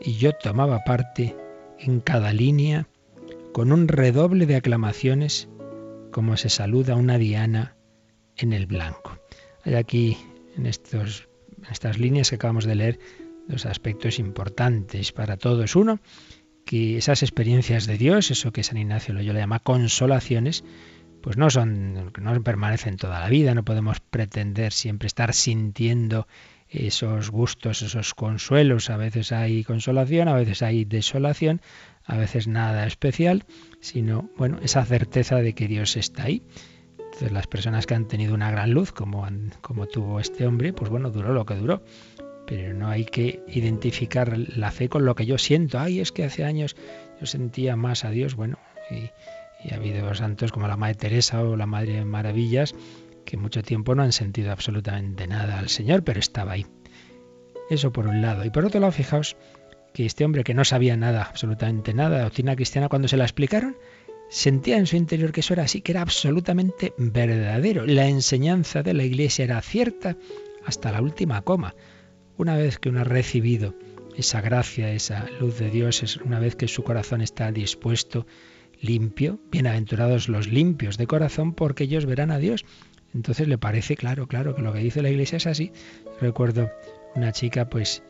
y 0.00 0.14
yo 0.14 0.32
tomaba 0.32 0.82
parte 0.84 1.36
en 1.78 2.00
cada 2.00 2.32
línea 2.32 2.88
con 3.52 3.72
un 3.72 3.88
redoble 3.88 4.46
de 4.46 4.56
aclamaciones 4.56 5.48
como 6.10 6.36
se 6.36 6.48
saluda 6.48 6.96
una 6.96 7.18
diana 7.18 7.76
en 8.36 8.52
el 8.52 8.66
blanco. 8.66 9.18
Hay 9.64 9.74
aquí 9.74 10.16
en, 10.56 10.66
estos, 10.66 11.28
en 11.58 11.70
estas 11.70 11.98
líneas 11.98 12.30
que 12.30 12.36
acabamos 12.36 12.64
de 12.64 12.74
leer 12.74 12.98
dos 13.48 13.66
aspectos 13.66 14.18
importantes 14.18 15.12
para 15.12 15.36
todos. 15.36 15.76
Uno, 15.76 16.00
que 16.64 16.96
esas 16.96 17.22
experiencias 17.22 17.86
de 17.86 17.98
Dios, 17.98 18.30
eso 18.30 18.52
que 18.52 18.62
San 18.62 18.78
Ignacio 18.78 19.14
lo 19.14 19.20
llama 19.20 19.58
consolaciones, 19.58 20.64
pues 21.22 21.36
no 21.36 21.50
son, 21.50 22.12
no 22.20 22.42
permanecen 22.42 22.96
toda 22.96 23.20
la 23.20 23.28
vida, 23.28 23.54
no 23.54 23.64
podemos 23.64 24.00
pretender 24.00 24.72
siempre 24.72 25.06
estar 25.06 25.34
sintiendo 25.34 26.26
esos 26.68 27.30
gustos, 27.30 27.82
esos 27.82 28.14
consuelos. 28.14 28.90
A 28.90 28.96
veces 28.96 29.30
hay 29.32 29.62
consolación, 29.62 30.28
a 30.28 30.34
veces 30.34 30.62
hay 30.62 30.84
desolación, 30.84 31.60
a 32.04 32.16
veces 32.16 32.48
nada 32.48 32.86
especial, 32.86 33.44
sino, 33.80 34.30
bueno, 34.36 34.58
esa 34.62 34.84
certeza 34.84 35.36
de 35.36 35.54
que 35.54 35.68
Dios 35.68 35.96
está 35.96 36.24
ahí. 36.24 36.42
Entonces, 36.98 37.32
las 37.32 37.46
personas 37.46 37.86
que 37.86 37.94
han 37.94 38.08
tenido 38.08 38.34
una 38.34 38.50
gran 38.50 38.72
luz, 38.72 38.90
como, 38.90 39.26
como 39.60 39.86
tuvo 39.86 40.18
este 40.18 40.46
hombre, 40.46 40.72
pues 40.72 40.90
bueno, 40.90 41.10
duró 41.10 41.32
lo 41.32 41.44
que 41.44 41.54
duró. 41.54 41.84
Pero 42.46 42.74
no 42.74 42.88
hay 42.88 43.04
que 43.04 43.42
identificar 43.48 44.36
la 44.36 44.70
fe 44.70 44.88
con 44.88 45.04
lo 45.04 45.14
que 45.14 45.26
yo 45.26 45.38
siento. 45.38 45.78
Ay, 45.78 46.00
es 46.00 46.12
que 46.12 46.24
hace 46.24 46.44
años 46.44 46.76
yo 47.20 47.26
sentía 47.26 47.76
más 47.76 48.04
a 48.04 48.10
Dios. 48.10 48.34
Bueno, 48.34 48.58
y, 48.90 49.10
ha 49.70 49.76
habido 49.76 50.12
santos 50.14 50.50
como 50.50 50.66
la 50.66 50.76
Madre 50.76 50.96
Teresa 50.96 51.42
o 51.42 51.56
la 51.56 51.66
Madre 51.66 52.04
Maravillas 52.04 52.74
que 53.24 53.36
mucho 53.36 53.62
tiempo 53.62 53.94
no 53.94 54.02
han 54.02 54.12
sentido 54.12 54.50
absolutamente 54.50 55.26
nada 55.26 55.58
al 55.58 55.68
Señor, 55.68 56.02
pero 56.02 56.18
estaba 56.18 56.52
ahí. 56.52 56.66
Eso 57.70 57.92
por 57.92 58.06
un 58.06 58.20
lado. 58.20 58.44
Y 58.44 58.50
por 58.50 58.64
otro 58.64 58.80
lado, 58.80 58.92
fijaos 58.92 59.36
que 59.94 60.06
este 60.06 60.24
hombre 60.24 60.44
que 60.44 60.54
no 60.54 60.64
sabía 60.64 60.96
nada, 60.96 61.24
absolutamente 61.24 61.94
nada, 61.94 62.18
de 62.18 62.22
doctrina 62.24 62.56
cristiana, 62.56 62.88
cuando 62.88 63.08
se 63.08 63.16
la 63.16 63.24
explicaron, 63.24 63.76
sentía 64.28 64.78
en 64.78 64.86
su 64.86 64.96
interior 64.96 65.32
que 65.32 65.40
eso 65.40 65.52
era 65.52 65.64
así, 65.64 65.82
que 65.82 65.92
era 65.92 66.02
absolutamente 66.02 66.94
verdadero. 66.96 67.86
La 67.86 68.08
enseñanza 68.08 68.82
de 68.82 68.94
la 68.94 69.04
Iglesia 69.04 69.44
era 69.44 69.60
cierta 69.62 70.16
hasta 70.64 70.92
la 70.92 71.02
última 71.02 71.42
coma. 71.42 71.74
Una 72.42 72.56
vez 72.56 72.80
que 72.80 72.88
uno 72.88 73.02
ha 73.02 73.04
recibido 73.04 73.76
esa 74.16 74.40
gracia, 74.40 74.90
esa 74.90 75.28
luz 75.38 75.60
de 75.60 75.70
Dios, 75.70 76.02
es 76.02 76.16
una 76.16 76.40
vez 76.40 76.56
que 76.56 76.66
su 76.66 76.82
corazón 76.82 77.20
está 77.20 77.52
dispuesto, 77.52 78.26
limpio, 78.80 79.38
bienaventurados 79.52 80.28
los 80.28 80.48
limpios 80.48 80.98
de 80.98 81.06
corazón, 81.06 81.52
porque 81.54 81.84
ellos 81.84 82.04
verán 82.04 82.32
a 82.32 82.38
Dios. 82.38 82.64
Entonces 83.14 83.46
le 83.46 83.58
parece 83.58 83.94
claro, 83.94 84.26
claro, 84.26 84.56
que 84.56 84.62
lo 84.62 84.72
que 84.72 84.80
dice 84.80 85.02
la 85.02 85.10
Iglesia 85.10 85.36
es 85.36 85.46
así. 85.46 85.70
Recuerdo 86.20 86.68
una 87.14 87.30
chica, 87.30 87.70
pues, 87.70 88.02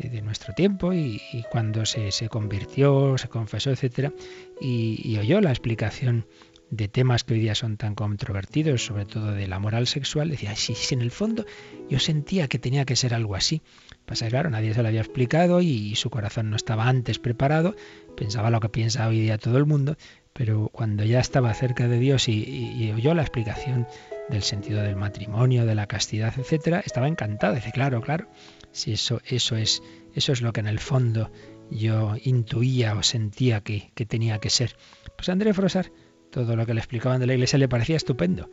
eh, 0.00 0.08
de 0.08 0.20
nuestro 0.20 0.52
tiempo 0.52 0.92
y, 0.92 1.20
cuando 1.52 1.86
se, 1.86 2.10
se, 2.10 2.28
convirtió, 2.28 3.16
se 3.18 3.28
confesó, 3.28 3.70
etcétera, 3.70 4.12
y, 4.60 5.16
oyó 5.16 5.40
la 5.40 5.50
explicación 5.50 6.26
de 6.70 6.88
temas 6.88 7.24
que 7.24 7.34
hoy 7.34 7.40
día 7.40 7.54
son 7.54 7.76
tan 7.76 7.94
controvertidos, 7.94 8.84
sobre 8.84 9.06
todo 9.06 9.32
de 9.32 9.46
la 9.46 9.58
moral 9.58 9.86
sexual, 9.86 10.30
decía, 10.30 10.56
sí, 10.56 10.74
sí, 10.74 10.94
en 10.94 11.00
el 11.00 11.10
fondo 11.10 11.44
yo 11.88 11.98
sentía 11.98 12.48
que 12.48 12.58
tenía 12.58 12.84
que 12.84 12.96
ser 12.96 13.14
algo 13.14 13.36
así. 13.36 13.62
Pasa 14.04 14.28
claro, 14.28 14.50
nadie 14.50 14.74
se 14.74 14.82
lo 14.82 14.88
había 14.88 15.00
explicado 15.00 15.60
y, 15.60 15.94
su 15.96 16.10
corazón 16.10 16.50
no 16.50 16.56
estaba 16.56 16.88
antes 16.88 17.18
preparado, 17.18 17.76
pensaba 18.16 18.50
lo 18.50 18.60
que 18.60 18.68
piensa 18.68 19.06
hoy 19.06 19.20
día 19.20 19.38
todo 19.38 19.58
el 19.58 19.66
mundo, 19.66 19.96
pero 20.32 20.68
cuando 20.72 21.04
ya 21.04 21.20
estaba 21.20 21.54
cerca 21.54 21.88
de 21.88 21.98
Dios 21.98 22.28
y, 22.28 22.92
oyó 22.94 23.14
la 23.14 23.22
explicación 23.22 23.86
del 24.28 24.42
sentido 24.42 24.82
del 24.82 24.96
matrimonio, 24.96 25.66
de 25.66 25.74
la 25.74 25.86
castidad, 25.86 26.34
etcétera, 26.36 26.82
estaba 26.84 27.08
encantado. 27.08 27.54
Dice, 27.54 27.70
claro, 27.72 28.00
claro, 28.00 28.28
si 28.72 28.92
eso, 28.92 29.20
eso 29.24 29.56
es, 29.56 29.82
eso 30.14 30.32
es 30.32 30.42
lo 30.42 30.52
que 30.52 30.60
en 30.60 30.66
el 30.66 30.80
fondo 30.80 31.30
yo 31.70 32.14
intuía 32.22 32.94
o 32.94 33.02
sentía 33.02 33.60
que, 33.60 33.90
tenía 34.08 34.38
que 34.38 34.50
ser. 34.50 34.76
Pues 35.16 35.28
André 35.28 35.54
Frosar, 35.54 35.90
todo 36.36 36.54
lo 36.54 36.66
que 36.66 36.74
le 36.74 36.80
explicaban 36.80 37.18
de 37.18 37.26
la 37.26 37.32
iglesia 37.32 37.58
le 37.58 37.66
parecía 37.66 37.96
estupendo. 37.96 38.50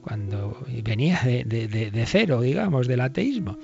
Cuando 0.00 0.58
venía 0.82 1.20
de, 1.22 2.04
cero, 2.04 2.40
digamos, 2.40 2.88
del 2.88 3.00
ateísmo. 3.00 3.58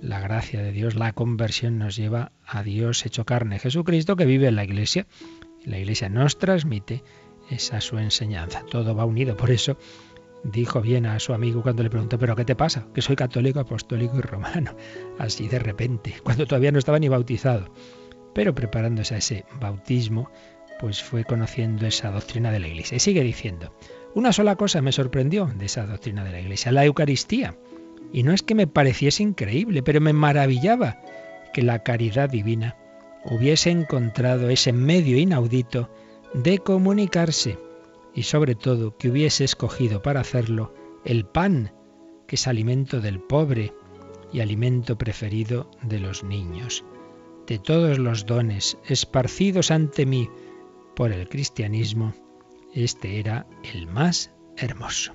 La 0.00 0.20
gracia 0.20 0.62
de 0.62 0.70
Dios, 0.70 0.94
la 0.94 1.12
conversión 1.14 1.78
nos 1.78 1.96
lleva 1.96 2.30
a 2.46 2.62
Dios 2.62 3.04
hecho 3.06 3.26
carne, 3.26 3.58
Jesucristo, 3.58 4.14
que 4.14 4.24
vive 4.24 4.46
en 4.46 4.54
la 4.54 4.62
iglesia. 4.62 5.08
La 5.64 5.80
iglesia 5.80 6.08
nos 6.08 6.38
transmite 6.38 7.02
esa 7.50 7.80
su 7.80 7.98
enseñanza. 7.98 8.62
Todo 8.70 8.94
va 8.94 9.04
unido. 9.04 9.36
Por 9.36 9.50
eso 9.50 9.76
dijo 10.44 10.80
bien 10.80 11.06
a 11.06 11.18
su 11.18 11.34
amigo 11.34 11.60
cuando 11.60 11.82
le 11.82 11.90
preguntó, 11.90 12.20
¿pero 12.20 12.36
qué 12.36 12.44
te 12.44 12.54
pasa? 12.54 12.86
Que 12.94 13.02
soy 13.02 13.16
católico, 13.16 13.58
apostólico 13.58 14.16
y 14.18 14.20
romano. 14.20 14.76
Así 15.18 15.48
de 15.48 15.58
repente, 15.58 16.14
cuando 16.22 16.46
todavía 16.46 16.70
no 16.70 16.78
estaba 16.78 17.00
ni 17.00 17.08
bautizado. 17.08 17.74
Pero 18.32 18.54
preparándose 18.54 19.16
a 19.16 19.18
ese 19.18 19.44
bautismo, 19.60 20.30
pues 20.78 21.02
fue 21.02 21.24
conociendo 21.24 21.86
esa 21.86 22.10
doctrina 22.10 22.50
de 22.50 22.60
la 22.60 22.68
Iglesia. 22.68 22.96
Y 22.96 23.00
sigue 23.00 23.22
diciendo, 23.22 23.74
una 24.14 24.32
sola 24.32 24.56
cosa 24.56 24.82
me 24.82 24.92
sorprendió 24.92 25.46
de 25.46 25.66
esa 25.66 25.86
doctrina 25.86 26.24
de 26.24 26.32
la 26.32 26.40
Iglesia, 26.40 26.72
la 26.72 26.84
Eucaristía. 26.84 27.56
Y 28.12 28.22
no 28.22 28.32
es 28.32 28.42
que 28.42 28.54
me 28.54 28.66
pareciese 28.66 29.22
increíble, 29.22 29.82
pero 29.82 30.00
me 30.00 30.12
maravillaba 30.12 30.98
que 31.52 31.62
la 31.62 31.82
caridad 31.82 32.30
divina 32.30 32.76
hubiese 33.24 33.70
encontrado 33.70 34.50
ese 34.50 34.72
medio 34.72 35.18
inaudito 35.18 35.90
de 36.34 36.58
comunicarse 36.58 37.58
y 38.14 38.24
sobre 38.24 38.54
todo 38.54 38.96
que 38.96 39.08
hubiese 39.08 39.44
escogido 39.44 40.02
para 40.02 40.20
hacerlo 40.20 40.74
el 41.04 41.24
pan, 41.26 41.72
que 42.26 42.36
es 42.36 42.46
alimento 42.46 43.00
del 43.00 43.20
pobre 43.20 43.72
y 44.32 44.40
alimento 44.40 44.96
preferido 44.96 45.70
de 45.82 46.00
los 46.00 46.24
niños. 46.24 46.84
De 47.46 47.58
todos 47.58 47.98
los 47.98 48.26
dones 48.26 48.78
esparcidos 48.86 49.70
ante 49.70 50.06
mí 50.06 50.28
por 50.94 51.12
el 51.12 51.28
cristianismo, 51.28 52.14
este 52.74 53.18
era 53.18 53.46
el 53.72 53.86
más 53.86 54.32
hermoso. 54.56 55.12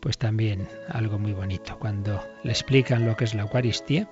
Pues 0.00 0.18
también 0.18 0.68
algo 0.88 1.18
muy 1.18 1.32
bonito. 1.32 1.78
Cuando 1.78 2.20
le 2.42 2.52
explican 2.52 3.06
lo 3.06 3.16
que 3.16 3.24
es 3.24 3.34
la 3.34 3.42
Eucaristía, 3.42 4.08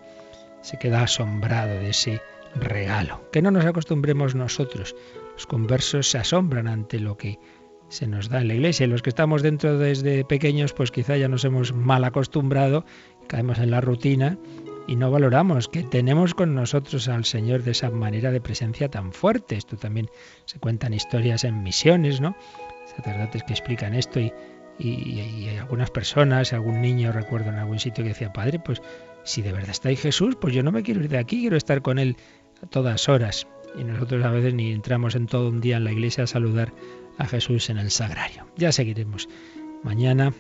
se 0.62 0.78
queda 0.78 1.02
asombrado 1.02 1.75
de 1.75 1.90
ese 1.90 2.21
regalo. 2.54 3.28
Que 3.31 3.42
no 3.42 3.50
nos 3.50 3.64
acostumbremos 3.64 4.35
nosotros. 4.35 4.95
Los 5.35 5.47
conversos 5.47 6.11
se 6.11 6.19
asombran 6.19 6.69
ante 6.69 6.99
lo 6.99 7.16
que 7.16 7.38
se 7.88 8.07
nos 8.07 8.31
da 8.31 8.40
en 8.40 8.49
la 8.49 8.54
iglesia. 8.54 8.87
Y 8.87 8.88
los 8.88 9.02
que 9.02 9.11
estamos 9.11 9.42
dentro 9.42 9.76
desde 9.76 10.25
pequeños, 10.25 10.73
pues 10.73 10.90
quizá 10.90 11.16
ya 11.16 11.28
nos 11.28 11.45
hemos 11.45 11.75
mal 11.75 12.04
acostumbrado, 12.04 12.87
caemos 13.26 13.59
en 13.59 13.71
la 13.71 13.81
rutina 13.81 14.38
y 14.87 14.97
no 14.97 15.11
valoramos 15.11 15.69
que 15.69 15.83
tenemos 15.83 16.35
con 16.35 16.55
nosotros 16.55 17.09
al 17.09 17.25
Señor 17.25 17.62
de 17.62 17.73
esa 17.73 17.91
manera 17.91 18.31
de 18.31 18.41
presencia 18.41 18.89
tan 18.89 19.12
fuerte. 19.12 19.57
Esto 19.57 19.77
también 19.77 20.09
se 20.45 20.59
cuentan 20.59 20.95
historias 20.95 21.45
en 21.45 21.62
misiones, 21.62 22.21
¿no? 22.21 22.37
Sacerdotes 22.97 23.43
que 23.45 23.53
explican 23.53 23.95
esto 23.95 24.21
y, 24.21 24.33
y, 24.79 25.21
y 25.21 25.49
algunas 25.59 25.91
personas, 25.91 26.53
algún 26.53 26.81
niño 26.81 27.12
recuerdo 27.12 27.51
en 27.51 27.57
algún 27.57 27.79
sitio 27.79 28.05
que 28.05 28.11
decía, 28.11 28.33
Padre, 28.33 28.59
pues 28.59 28.83
si 29.25 29.43
de 29.43 29.53
verdad 29.53 29.71
está 29.71 29.89
ahí 29.89 29.97
Jesús, 29.97 30.37
pues 30.41 30.55
yo 30.55 30.62
no 30.62 30.73
me 30.73 30.83
quiero 30.83 31.01
ir 31.01 31.09
de 31.09 31.19
aquí, 31.19 31.41
quiero 31.41 31.57
estar 31.57 31.83
con 31.83 31.99
Él 31.99 32.17
a 32.62 32.67
todas 32.67 33.09
horas. 33.09 33.47
Y 33.79 33.85
nosotros 33.85 34.25
a 34.25 34.31
veces 34.31 34.55
ni 34.55 34.73
entramos 34.73 35.15
en 35.15 35.27
todo 35.27 35.49
un 35.49 35.61
día 35.61 35.79
en 35.79 35.85
la 35.85 35.93
iglesia 35.93 36.25
a 36.25 36.27
saludar 36.27 36.73
a 37.19 37.27
Jesús 37.27 37.71
en 37.71 37.79
el 37.79 37.91
sagrario. 37.91 38.47
Ya 38.57 38.73
seguiremos 38.73 39.29
mañana 39.83 40.33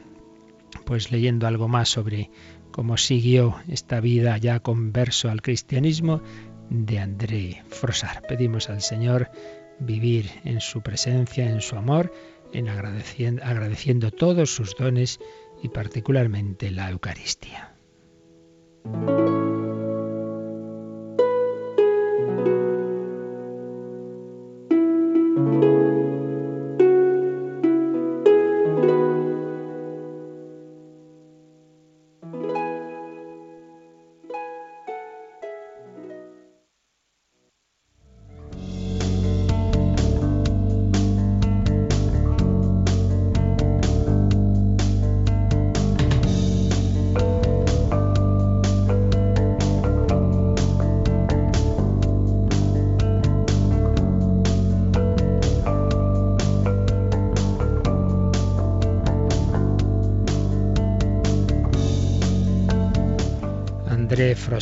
pues 0.84 1.12
leyendo 1.12 1.46
algo 1.46 1.68
más 1.68 1.88
sobre 1.88 2.30
cómo 2.72 2.96
siguió 2.96 3.56
esta 3.68 4.00
vida 4.00 4.36
ya 4.38 4.60
converso 4.60 5.30
al 5.30 5.42
cristianismo 5.42 6.22
de 6.70 6.98
André 6.98 7.62
Frosar. 7.68 8.22
Pedimos 8.26 8.68
al 8.70 8.80
Señor 8.80 9.30
vivir 9.78 10.30
en 10.44 10.60
su 10.60 10.82
presencia, 10.82 11.48
en 11.48 11.60
su 11.60 11.76
amor, 11.76 12.12
en 12.52 12.68
agradeciendo 12.68 14.10
todos 14.10 14.54
sus 14.54 14.74
dones 14.76 15.20
y 15.62 15.68
particularmente 15.68 16.70
la 16.70 16.90
Eucaristía. 16.90 17.74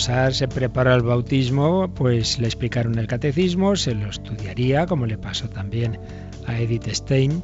Se 0.00 0.48
prepara 0.48 0.94
al 0.94 1.02
bautismo, 1.02 1.92
pues 1.94 2.38
le 2.38 2.46
explicaron 2.46 2.98
el 2.98 3.06
catecismo, 3.06 3.76
se 3.76 3.94
lo 3.94 4.08
estudiaría, 4.08 4.86
como 4.86 5.04
le 5.04 5.18
pasó 5.18 5.48
también 5.48 5.98
a 6.46 6.58
Edith 6.58 6.88
Stein, 6.88 7.42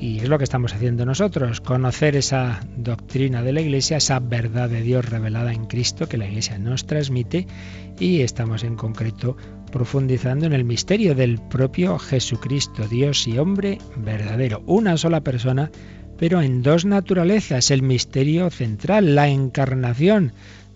y 0.00 0.20
es 0.20 0.28
lo 0.28 0.38
que 0.38 0.44
estamos 0.44 0.72
haciendo 0.72 1.04
nosotros, 1.04 1.60
conocer 1.60 2.16
esa 2.16 2.60
doctrina 2.76 3.42
de 3.42 3.52
la 3.52 3.60
Iglesia, 3.60 3.98
esa 3.98 4.20
verdad 4.20 4.70
de 4.70 4.80
Dios 4.80 5.04
revelada 5.08 5.52
en 5.52 5.66
Cristo 5.66 6.08
que 6.08 6.16
la 6.16 6.26
Iglesia 6.26 6.58
nos 6.58 6.86
transmite, 6.86 7.46
y 8.00 8.22
estamos 8.22 8.64
en 8.64 8.76
concreto 8.76 9.36
profundizando 9.70 10.46
en 10.46 10.54
el 10.54 10.64
misterio 10.64 11.14
del 11.14 11.38
propio 11.38 11.98
Jesucristo, 11.98 12.88
Dios 12.88 13.28
y 13.28 13.38
hombre 13.38 13.78
verdadero, 13.96 14.62
una 14.66 14.96
sola 14.96 15.20
persona, 15.20 15.70
pero 16.18 16.40
en 16.40 16.62
dos 16.62 16.84
naturalezas, 16.84 17.70
el 17.70 17.82
misterio 17.82 18.48
central, 18.50 19.14
la 19.14 19.28
encarnación, 19.28 20.32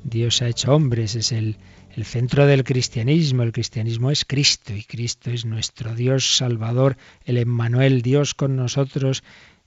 Dios 0.09 0.41
ha 0.41 0.49
hecho 0.49 0.73
hombres, 0.73 1.17
es 1.17 1.33
el, 1.33 1.57
el 1.97 2.05
centro 2.05 2.47
del 2.47 2.63
cristianismo. 2.63 3.43
El 3.43 3.51
cristianismo 3.51 4.13
es 4.13 4.25
Cristo 4.25 4.73
y 4.73 4.85
Cristo 4.85 5.33
es 5.33 5.45
nuestro 5.45 5.97
Dios 5.97 6.37
Salvador, 6.37 6.97
el 7.25 7.39
Emmanuel, 7.39 8.03
Dios 8.03 8.33
con 8.33 8.55
nosotros 8.55 9.25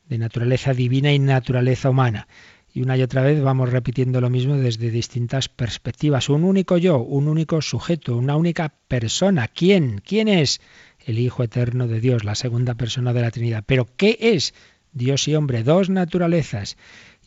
de 0.08 0.18
naturaleza 0.18 0.74
divina 0.74 1.12
y 1.12 1.20
naturaleza 1.20 1.90
humana. 1.90 2.30
Y 2.74 2.82
una 2.82 2.96
y 2.96 3.02
otra 3.02 3.22
vez 3.22 3.42
vamos 3.42 3.70
repitiendo 3.70 4.22
lo 4.22 4.30
mismo 4.30 4.56
desde 4.56 4.92
distintas 4.92 5.50
perspectivas. 5.50 6.30
Un 6.30 6.46
único 6.46 6.78
yo, 6.78 7.00
un 7.00 7.28
único 7.28 7.62
sujeto, 7.62 8.16
una 8.16 8.38
única 8.38 8.70
persona. 8.88 9.50
¿Quién? 9.50 10.02
¿Quién 10.06 10.30
es? 10.30 10.62
El 11.06 11.20
Hijo 11.20 11.44
Eterno 11.44 11.86
de 11.88 12.00
Dios, 12.00 12.24
la 12.24 12.36
segunda 12.36 12.76
persona 12.76 13.12
de 13.12 13.22
la 13.22 13.32
Trinidad. 13.32 13.66
Pero 13.68 13.88
¿qué 13.98 14.18
es? 14.22 14.54
Dios 14.94 15.28
y 15.28 15.36
hombre, 15.36 15.64
dos 15.64 15.90
naturalezas. 15.90 16.78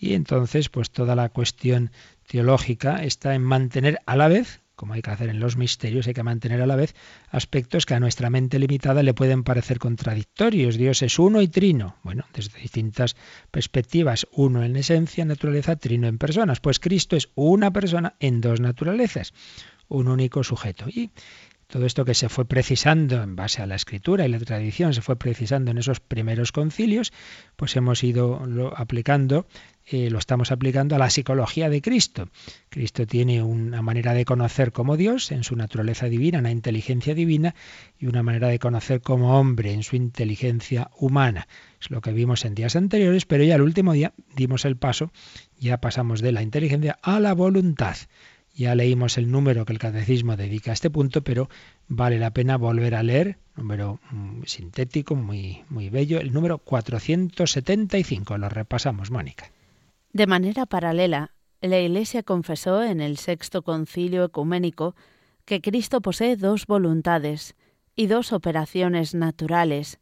Y 0.01 0.15
entonces, 0.15 0.71
pues 0.71 0.91
toda 0.91 1.15
la 1.15 1.29
cuestión 1.29 1.93
teológica 2.33 3.05
está 3.05 3.35
en 3.35 3.43
mantener 3.43 4.01
a 4.07 4.17
la 4.17 4.27
vez, 4.27 4.63
como 4.75 4.95
hay 4.95 5.03
que 5.03 5.11
hacer 5.11 5.29
en 5.29 5.39
los 5.39 5.59
misterios, 5.59 6.07
hay 6.07 6.15
que 6.15 6.23
mantener 6.23 6.63
a 6.63 6.67
la 6.67 6.77
vez 6.77 6.95
aspectos 7.29 7.85
que 7.85 7.93
a 7.93 8.01
nuestra 8.01 8.31
mente 8.31 8.59
limitada 8.59 9.03
le 9.03 9.13
pueden 9.13 9.45
parecer 9.45 9.79
contradictorios. 9.79 10.79
Dios 10.79 11.03
es 11.03 11.19
uno 11.19 11.43
y 11.43 11.49
trino. 11.49 11.97
Bueno, 12.03 12.25
desde 12.33 12.59
distintas 12.59 13.17
perspectivas, 13.51 14.27
uno 14.33 14.65
en 14.65 14.77
esencia, 14.77 15.27
naturaleza, 15.27 15.77
trino 15.77 16.09
en 16.09 16.17
personas. 16.17 16.61
Pues 16.61 16.81
Cristo 16.81 17.17
es 17.17 17.29
una 17.35 17.71
persona 17.71 18.15
en 18.19 18.41
dos 18.41 18.61
naturalezas, 18.61 19.35
un 19.89 20.09
único 20.09 20.43
sujeto. 20.43 20.87
Y 20.89 21.11
todo 21.73 21.87
esto 21.87 22.05
que 22.05 22.13
se 22.13 22.29
fue 22.29 22.45
precisando 22.45 23.23
en 23.23 23.35
base 23.35 23.63
a 23.63 23.67
la 23.67 23.77
escritura 23.77 24.27
y 24.27 24.29
la 24.29 24.39
tradición, 24.39 24.93
se 24.93 25.01
fue 25.01 25.17
precisando 25.17 25.71
en 25.71 25.79
esos 25.79 26.01
primeros 26.01 26.53
concilios, 26.53 27.15
pues 27.57 27.77
hemos 27.77 28.05
ido 28.05 28.43
aplicando, 28.77 29.47
eh, 29.87 30.11
lo 30.11 30.19
estamos 30.19 30.53
aplicando 30.53 30.95
a 30.95 30.99
la 30.99 31.11
psicología 31.11 31.69
de 31.69 31.83
Cristo. 31.83 32.29
Cristo 32.69 33.07
tiene 33.07 33.43
una 33.43 33.83
manera 33.83 34.15
de 34.15 34.25
conocer 34.25 34.73
como 34.73 34.97
Dios 34.97 35.33
en 35.33 35.43
su 35.43 35.57
naturaleza 35.57 36.07
divina, 36.07 36.39
una 36.39 36.51
inteligencia 36.51 37.15
divina, 37.15 37.55
y 37.99 38.07
una 38.07 38.23
manera 38.23 38.49
de 38.49 38.59
conocer 38.59 39.01
como 39.01 39.39
hombre 39.39 39.73
en 39.73 39.83
su 39.83 39.97
inteligencia 39.97 40.91
humana. 40.97 41.49
Es 41.81 41.91
lo 41.91 42.01
que 42.01 42.13
vimos 42.13 42.45
en 42.45 42.55
días 42.55 42.77
anteriores, 42.77 43.27
pero 43.27 43.45
ya 43.45 43.57
el 43.57 43.63
último 43.63 43.93
día 43.93 44.13
dimos 44.37 44.65
el 44.65 44.77
paso, 44.77 45.11
ya 45.59 45.79
pasamos 45.79 46.21
de 46.21 46.33
la 46.33 46.43
inteligencia 46.43 46.99
a 47.03 47.19
la 47.19 47.35
voluntad. 47.35 47.97
Ya 48.55 48.75
leímos 48.75 49.17
el 49.17 49.31
número 49.31 49.65
que 49.65 49.73
el 49.73 49.79
catecismo 49.79 50.37
dedica 50.37 50.73
a 50.73 50.75
este 50.75 50.91
punto, 50.91 51.25
pero 51.25 51.49
vale 51.89 52.19
la 52.19 52.33
pena 52.33 52.59
volver 52.59 52.95
a 52.95 53.03
leer, 53.03 53.39
número 53.57 53.99
mm, 54.11 54.43
sintético, 54.45 55.17
muy, 55.17 55.65
muy 55.71 55.89
bello, 55.89 56.21
el 56.21 56.33
número 56.33 56.59
475. 56.59 58.37
Lo 58.37 58.49
repasamos, 58.51 59.11
Mónica. 59.11 59.51
De 60.13 60.27
manera 60.27 60.67
paralela, 60.67 61.35
la 61.63 61.79
Iglesia 61.79 62.23
confesó 62.23 62.83
en 62.83 63.01
el 63.01 63.17
sexto 63.17 63.63
concilio 63.63 64.25
ecuménico 64.25 64.95
que 65.45 65.61
Cristo 65.63 66.01
posee 66.03 66.37
dos 66.37 66.67
voluntades 66.67 67.57
y 67.97 68.09
dos 68.09 68.33
operaciones 68.33 69.15
naturales, 69.15 70.01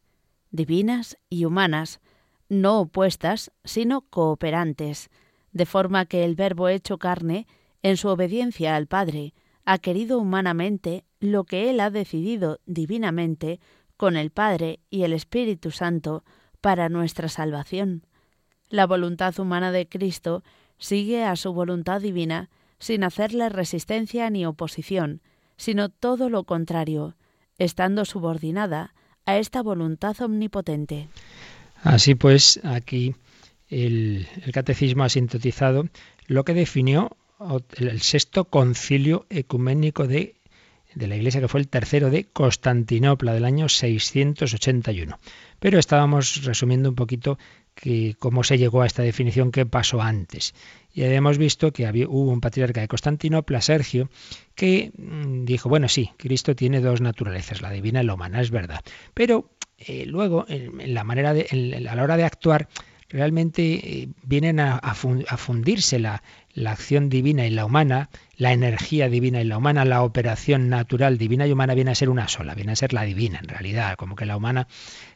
divinas 0.51 1.17
y 1.29 1.45
humanas, 1.45 2.01
no 2.49 2.81
opuestas, 2.81 3.53
sino 3.65 4.01
cooperantes, 4.03 5.11
de 5.53 5.67
forma 5.67 6.07
que 6.07 6.25
el 6.25 6.35
Verbo 6.35 6.69
hecho 6.69 6.99
carne 6.99 7.47
en 7.83 7.97
su 7.97 8.09
obediencia 8.09 8.75
al 8.75 8.89
Padre, 8.89 9.33
ha 9.65 9.79
querido 9.79 10.19
humanamente 10.19 11.05
lo 11.21 11.45
que 11.45 11.71
Él 11.71 11.79
ha 11.79 11.91
decidido 11.91 12.59
divinamente 12.67 13.61
con 13.97 14.17
el 14.17 14.31
Padre 14.31 14.81
y 14.91 15.03
el 15.05 15.13
Espíritu 15.13 15.71
Santo 15.71 16.25
para 16.61 16.89
nuestra 16.89 17.29
salvación. 17.29 18.07
La 18.71 18.87
voluntad 18.87 19.39
humana 19.39 19.73
de 19.73 19.87
Cristo 19.89 20.43
sigue 20.79 21.25
a 21.25 21.37
su 21.37 21.53
voluntad 21.53 22.01
divina 22.01 22.49
sin 22.79 23.05
hacerle 23.05 23.49
resistencia 23.49 24.31
ni 24.31 24.47
oposición, 24.47 25.21
sino 25.57 25.91
todo 25.91 26.31
lo 26.31 26.45
contrario, 26.45 27.17
estando 27.59 28.05
subordinada 28.05 28.95
a 29.27 29.37
esta 29.37 29.63
voluntad 29.63 30.19
omnipotente. 30.23 31.09
Así 31.83 32.15
pues, 32.15 32.61
aquí 32.65 33.15
el, 33.69 34.27
catecismo 34.53 35.05
ha 35.05 35.09
sintetizado 35.09 35.89
lo 36.27 36.45
que 36.45 36.55
definió 36.55 37.17
el 37.77 38.01
sexto 38.01 38.45
concilio 38.45 39.27
ecuménico 39.31 40.07
de, 40.07 40.37
de 40.95 41.07
la 41.07 41.17
Iglesia, 41.17 41.41
que 41.41 41.49
fue 41.49 41.61
el 41.61 41.69
tercero 41.69 42.11
de 42.11 42.25
Constantinopla 42.25 43.33
del 43.33 43.45
año 43.45 43.69
681. 43.69 45.19
Pero 45.59 45.79
estábamos 45.79 46.45
resumiendo 46.45 46.89
un 46.89 46.95
poquito 46.95 47.39
que, 47.75 48.15
cómo 48.19 48.45
se 48.45 48.59
llegó 48.59 48.83
a 48.83 48.87
esta 48.87 49.03
definición, 49.03 49.53
qué 49.53 49.67
pasó 49.67 50.03
antes. 50.03 50.55
Y 50.93 51.05
habíamos 51.05 51.39
visto 51.39 51.73
que 51.73 51.87
había, 51.87 52.09
hubo 52.09 52.31
un 52.31 52.41
patriarca 52.41 52.81
de 52.81 52.89
Constantinopla, 52.89 53.61
Sergio, 53.61 54.11
que 54.55 54.93
mm, 54.97 55.45
dijo, 55.45 55.69
bueno, 55.69 55.89
sí, 55.89 56.11
Cristo 56.17 56.55
tiene 56.55 56.81
dos 56.81 57.01
naturalezas, 57.01 57.63
la 57.63 57.71
divina 57.71 58.03
y 58.03 58.07
la 58.07 58.15
humana, 58.15 58.41
es 58.41 58.51
verdad. 58.51 58.81
Pero 59.15 59.51
eh, 59.79 60.05
luego, 60.07 60.45
en, 60.49 60.95
la 60.95 61.05
manera 61.05 61.33
de, 61.33 61.87
a 61.89 61.95
la 61.95 62.03
hora 62.03 62.17
de 62.17 62.25
actuar, 62.25 62.69
realmente 63.09 63.63
eh, 64.03 64.09
vienen 64.23 64.61
a, 64.61 64.77
a, 64.77 64.95
fundirse 64.95 65.99
la, 65.99 66.23
la 66.55 66.73
acción 66.73 67.09
divina 67.09 67.47
y 67.47 67.51
la 67.51 67.65
humana, 67.65 68.09
la 68.37 68.53
energía 68.53 69.09
divina 69.09 69.41
y 69.41 69.45
la 69.45 69.59
humana, 69.59 69.85
la 69.85 70.03
operación 70.03 70.69
natural 70.69 71.19
divina 71.19 71.47
y 71.47 71.53
humana 71.53 71.75
viene 71.75 71.91
a 71.91 71.97
ser 71.97 72.09
una 72.09 72.29
sola, 72.29 72.55
viene 72.55 72.73
a 72.73 72.77
ser 72.77 72.93
la 72.93 73.03
divina 73.03 73.41
en 73.43 73.49
realidad, 73.49 73.97
como 73.97 74.15
que 74.15 74.27
la 74.27 74.37
humana 74.37 74.69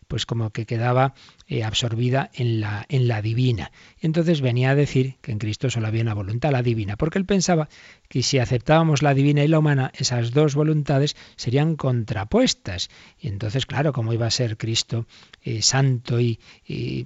pues 0.09 0.27
como 0.27 0.51
que 0.51 0.67
quedaba 0.67 1.15
eh, 1.47 1.63
absorbida 1.63 2.31
en 2.35 2.61
la, 2.61 2.87
en 2.89 3.07
la 3.07 3.21
divina. 3.21 3.71
Entonces 4.01 4.41
venía 4.41 4.71
a 4.71 4.75
decir 4.75 5.17
que 5.21 5.31
en 5.31 5.39
Cristo 5.39 5.69
solo 5.69 5.87
había 5.87 6.03
una 6.03 6.15
voluntad, 6.15 6.53
la 6.53 6.63
divina, 6.63 6.97
porque 6.97 7.19
él 7.19 7.27
pensaba 7.27 7.69
que 8.09 8.23
si 8.23 8.39
aceptábamos 8.39 9.03
la 9.03 9.13
divina 9.13 9.45
y 9.45 9.49
la 9.49 9.59
humana, 9.59 9.93
esas 9.95 10.31
dos 10.31 10.55
voluntades 10.55 11.17
serían 11.37 11.77
contrapuestas. 11.77 12.89
Y 13.21 13.29
entonces, 13.29 13.67
claro, 13.67 13.93
como 13.93 14.13
iba 14.13 14.27
a 14.27 14.31
ser 14.31 14.57
Cristo 14.57 15.07
eh, 15.43 15.63
santo 15.63 16.21
y, 16.21 16.39
y, 16.67 17.05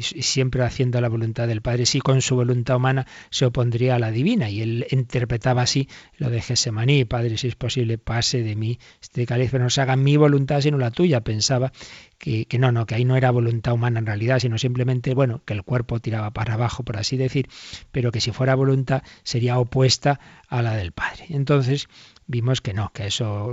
siempre 0.00 0.62
haciendo 0.62 1.00
la 1.00 1.08
voluntad 1.08 1.46
del 1.46 1.60
Padre, 1.60 1.86
si 1.86 2.00
con 2.00 2.22
su 2.22 2.36
voluntad 2.36 2.76
humana 2.76 3.06
se 3.30 3.44
opondría 3.44 3.96
a 3.96 3.98
la 3.98 4.10
divina. 4.10 4.48
Y 4.48 4.62
él 4.62 4.86
interpretaba 4.90 5.62
así 5.62 5.88
lo 6.16 6.30
de 6.30 6.40
Gesemaní, 6.40 7.04
Padre, 7.04 7.36
si 7.36 7.48
es 7.48 7.56
posible, 7.56 7.98
pase 7.98 8.42
de 8.42 8.56
mí 8.56 8.78
este 9.00 9.26
cáliz, 9.26 9.50
pero 9.50 9.64
no 9.64 9.70
se 9.70 9.80
haga 9.80 9.96
mi 9.96 10.16
voluntad 10.16 10.60
sino 10.60 10.78
la 10.78 10.90
tuya. 10.90 11.20
Pensaba 11.20 11.72
que, 12.22 12.46
no, 12.56 12.70
no, 12.70 12.86
que 12.86 12.94
ahí 12.94 13.04
no 13.04 13.16
era 13.16 13.32
voluntad 13.32 13.74
humana 13.74 13.98
en 13.98 14.06
realidad, 14.06 14.38
sino 14.38 14.56
simplemente, 14.56 15.12
bueno, 15.12 15.42
que 15.44 15.54
el 15.54 15.64
cuerpo 15.64 15.98
tiraba 15.98 16.30
para 16.30 16.54
abajo, 16.54 16.84
por 16.84 16.96
así 16.96 17.16
decir, 17.16 17.48
pero 17.90 18.12
que 18.12 18.20
si 18.20 18.30
fuera 18.30 18.54
voluntad 18.54 19.02
sería 19.24 19.58
opuesta 19.58 20.20
a 20.48 20.62
la 20.62 20.76
del 20.76 20.92
Padre. 20.92 21.26
Entonces 21.30 21.88
vimos 22.28 22.60
que 22.60 22.74
no, 22.74 22.92
que 22.94 23.08
eso 23.08 23.52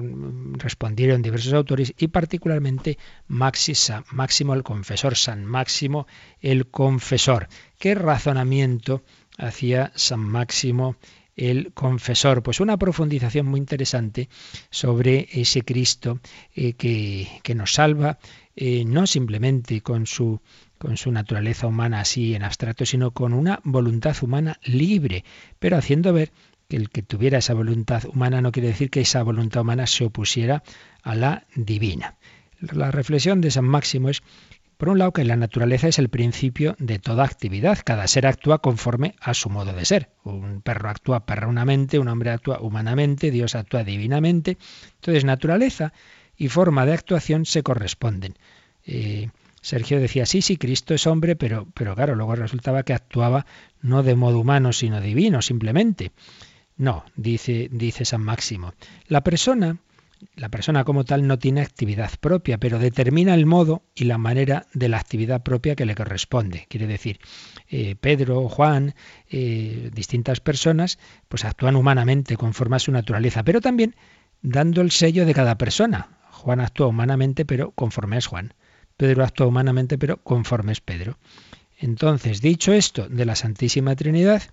respondieron 0.53 1.23
diversos 1.23 1.53
autores 1.53 1.95
y 1.97 2.09
particularmente 2.09 2.99
Máximo 3.27 4.53
el 4.53 4.61
confesor, 4.61 5.15
San 5.15 5.45
Máximo 5.45 6.05
el 6.39 6.67
confesor. 6.67 7.47
¿Qué 7.79 7.95
razonamiento 7.95 9.01
hacía 9.39 9.91
San 9.95 10.19
Máximo 10.19 10.95
el 11.39 11.71
confesor. 11.73 12.43
Pues 12.43 12.59
una 12.59 12.77
profundización 12.77 13.45
muy 13.45 13.59
interesante 13.59 14.29
sobre 14.69 15.27
ese 15.31 15.63
Cristo 15.63 16.19
eh, 16.53 16.73
que, 16.73 17.27
que, 17.43 17.55
nos 17.55 17.73
salva, 17.73 18.19
eh, 18.55 18.83
no 18.85 19.07
simplemente 19.07 19.81
con 19.81 20.05
su 20.05 20.41
con 20.77 20.95
su 20.95 21.11
naturaleza 21.11 21.67
humana 21.67 21.99
así 21.99 22.35
en 22.35 22.43
abstracto, 22.43 22.85
sino 22.85 23.11
con 23.11 23.33
una 23.33 23.59
voluntad 23.65 24.15
humana 24.21 24.59
libre, 24.63 25.25
pero 25.59 25.75
haciendo 25.75 26.13
ver 26.13 26.31
que 26.69 26.77
el 26.77 26.89
que 26.89 27.03
tuviera 27.03 27.39
esa 27.39 27.53
voluntad 27.53 28.05
humana 28.05 28.41
no 28.41 28.53
quiere 28.53 28.69
decir 28.69 28.89
que 28.89 29.01
esa 29.01 29.21
voluntad 29.21 29.63
humana 29.63 29.87
se 29.87 30.05
opusiera 30.05 30.63
a 31.03 31.15
la 31.15 31.45
divina. 31.53 32.15
La 32.61 32.91
reflexión 32.91 33.41
de 33.41 33.51
San 33.51 33.65
Máximo 33.65 34.09
es, 34.09 34.21
por 34.79 34.87
un 34.87 34.97
lado, 34.97 35.11
que 35.11 35.25
la 35.25 35.35
naturaleza 35.35 35.89
es 35.89 35.99
el 35.99 36.07
principio 36.07 36.77
de 36.79 36.99
toda 36.99 37.25
actividad. 37.25 37.79
Cada 37.83 38.07
ser 38.07 38.25
actúa 38.25 38.59
conforme 38.59 39.13
a 39.19 39.33
su 39.33 39.49
modo 39.49 39.73
de 39.73 39.83
ser. 39.83 40.09
Un 40.23 40.61
perro 40.61 40.89
actúa 40.89 41.25
perrunamente, 41.25 41.99
un 41.99 42.07
hombre 42.07 42.29
actúa 42.29 42.61
humanamente, 42.61 43.29
Dios 43.29 43.55
actúa 43.55 43.83
divinamente. 43.83 44.57
Entonces, 44.95 45.25
naturaleza 45.25 45.91
y 46.37 46.47
forma 46.47 46.85
de 46.85 46.93
actuación 46.93 47.45
se 47.45 47.61
corresponden. 47.61 48.37
Eh, 48.85 49.27
Sergio 49.59 49.99
decía, 49.99 50.25
sí, 50.25 50.41
sí, 50.41 50.55
Cristo 50.55 50.93
es 50.93 51.05
hombre, 51.07 51.35
pero, 51.35 51.67
pero 51.73 51.93
claro, 51.93 52.15
luego 52.15 52.35
resultaba 52.35 52.83
que 52.83 52.93
actuaba 52.93 53.45
no 53.81 54.01
de 54.01 54.15
modo 54.15 54.39
humano, 54.39 54.71
sino 54.71 55.01
divino, 55.01 55.41
simplemente. 55.41 56.13
No, 56.77 57.03
dice, 57.17 57.67
dice 57.69 58.05
San 58.05 58.21
Máximo. 58.21 58.73
La 59.09 59.25
persona, 59.25 59.75
la 60.35 60.49
persona 60.49 60.83
como 60.83 61.05
tal 61.05 61.27
no 61.27 61.39
tiene 61.39 61.61
actividad 61.61 62.11
propia, 62.19 62.57
pero 62.57 62.79
determina 62.79 63.33
el 63.33 63.45
modo 63.45 63.83
y 63.95 64.05
la 64.05 64.17
manera 64.17 64.67
de 64.73 64.89
la 64.89 64.97
actividad 64.97 65.43
propia 65.43 65.75
que 65.75 65.85
le 65.85 65.95
corresponde. 65.95 66.65
Quiere 66.69 66.87
decir, 66.87 67.19
eh, 67.69 67.95
Pedro, 67.95 68.49
Juan, 68.49 68.95
eh, 69.29 69.89
distintas 69.93 70.39
personas, 70.39 70.99
pues 71.27 71.45
actúan 71.45 71.75
humanamente 71.75 72.37
conforme 72.37 72.77
a 72.77 72.79
su 72.79 72.91
naturaleza, 72.91 73.43
pero 73.43 73.61
también 73.61 73.95
dando 74.41 74.81
el 74.81 74.91
sello 74.91 75.25
de 75.25 75.33
cada 75.33 75.57
persona. 75.57 76.17
Juan 76.31 76.59
actúa 76.59 76.87
humanamente, 76.87 77.45
pero 77.45 77.71
conforme 77.71 78.17
es 78.17 78.27
Juan. 78.27 78.53
Pedro 78.97 79.23
actúa 79.23 79.47
humanamente, 79.47 79.97
pero 79.97 80.17
conforme 80.17 80.71
es 80.71 80.81
Pedro. 80.81 81.17
Entonces, 81.77 82.41
dicho 82.41 82.73
esto 82.73 83.07
de 83.07 83.25
la 83.25 83.35
Santísima 83.35 83.95
Trinidad, 83.95 84.43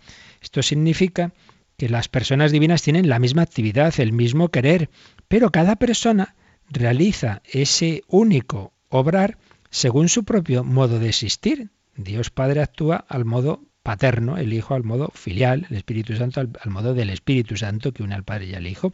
esto 0.41 0.63
significa 0.63 1.33
que 1.77 1.89
las 1.89 2.09
personas 2.09 2.53
divinas 2.53 2.83
tienen 2.83 3.09
la 3.09 3.19
misma 3.19 3.43
actividad, 3.43 3.93
el 3.99 4.13
mismo 4.13 4.49
querer, 4.49 4.89
pero 5.29 5.51
cada 5.51 5.77
persona 5.77 6.35
realiza 6.69 7.43
ese 7.45 8.03
único 8.09 8.73
obrar 8.89 9.39
según 9.71 10.09
su 10.09 10.25
propio 10.25 10.65
modo 10.65 10.99
de 10.99 11.09
existir. 11.09 11.71
Dios 11.97 12.31
Padre 12.31 12.63
actúa 12.63 13.05
al 13.09 13.25
modo 13.25 13.63
paterno, 13.83 14.37
el 14.37 14.53
Hijo 14.53 14.75
al 14.75 14.83
modo 14.83 15.13
filial, 15.15 15.67
el 15.71 15.77
Espíritu 15.77 16.17
Santo 16.17 16.41
al, 16.41 16.71
modo 16.71 16.93
del 16.95 17.11
Espíritu 17.11 17.57
Santo 17.57 17.93
que 17.93 18.03
une 18.03 18.15
al 18.15 18.25
Padre 18.25 18.47
y 18.47 18.55
al 18.55 18.67
Hijo. 18.67 18.93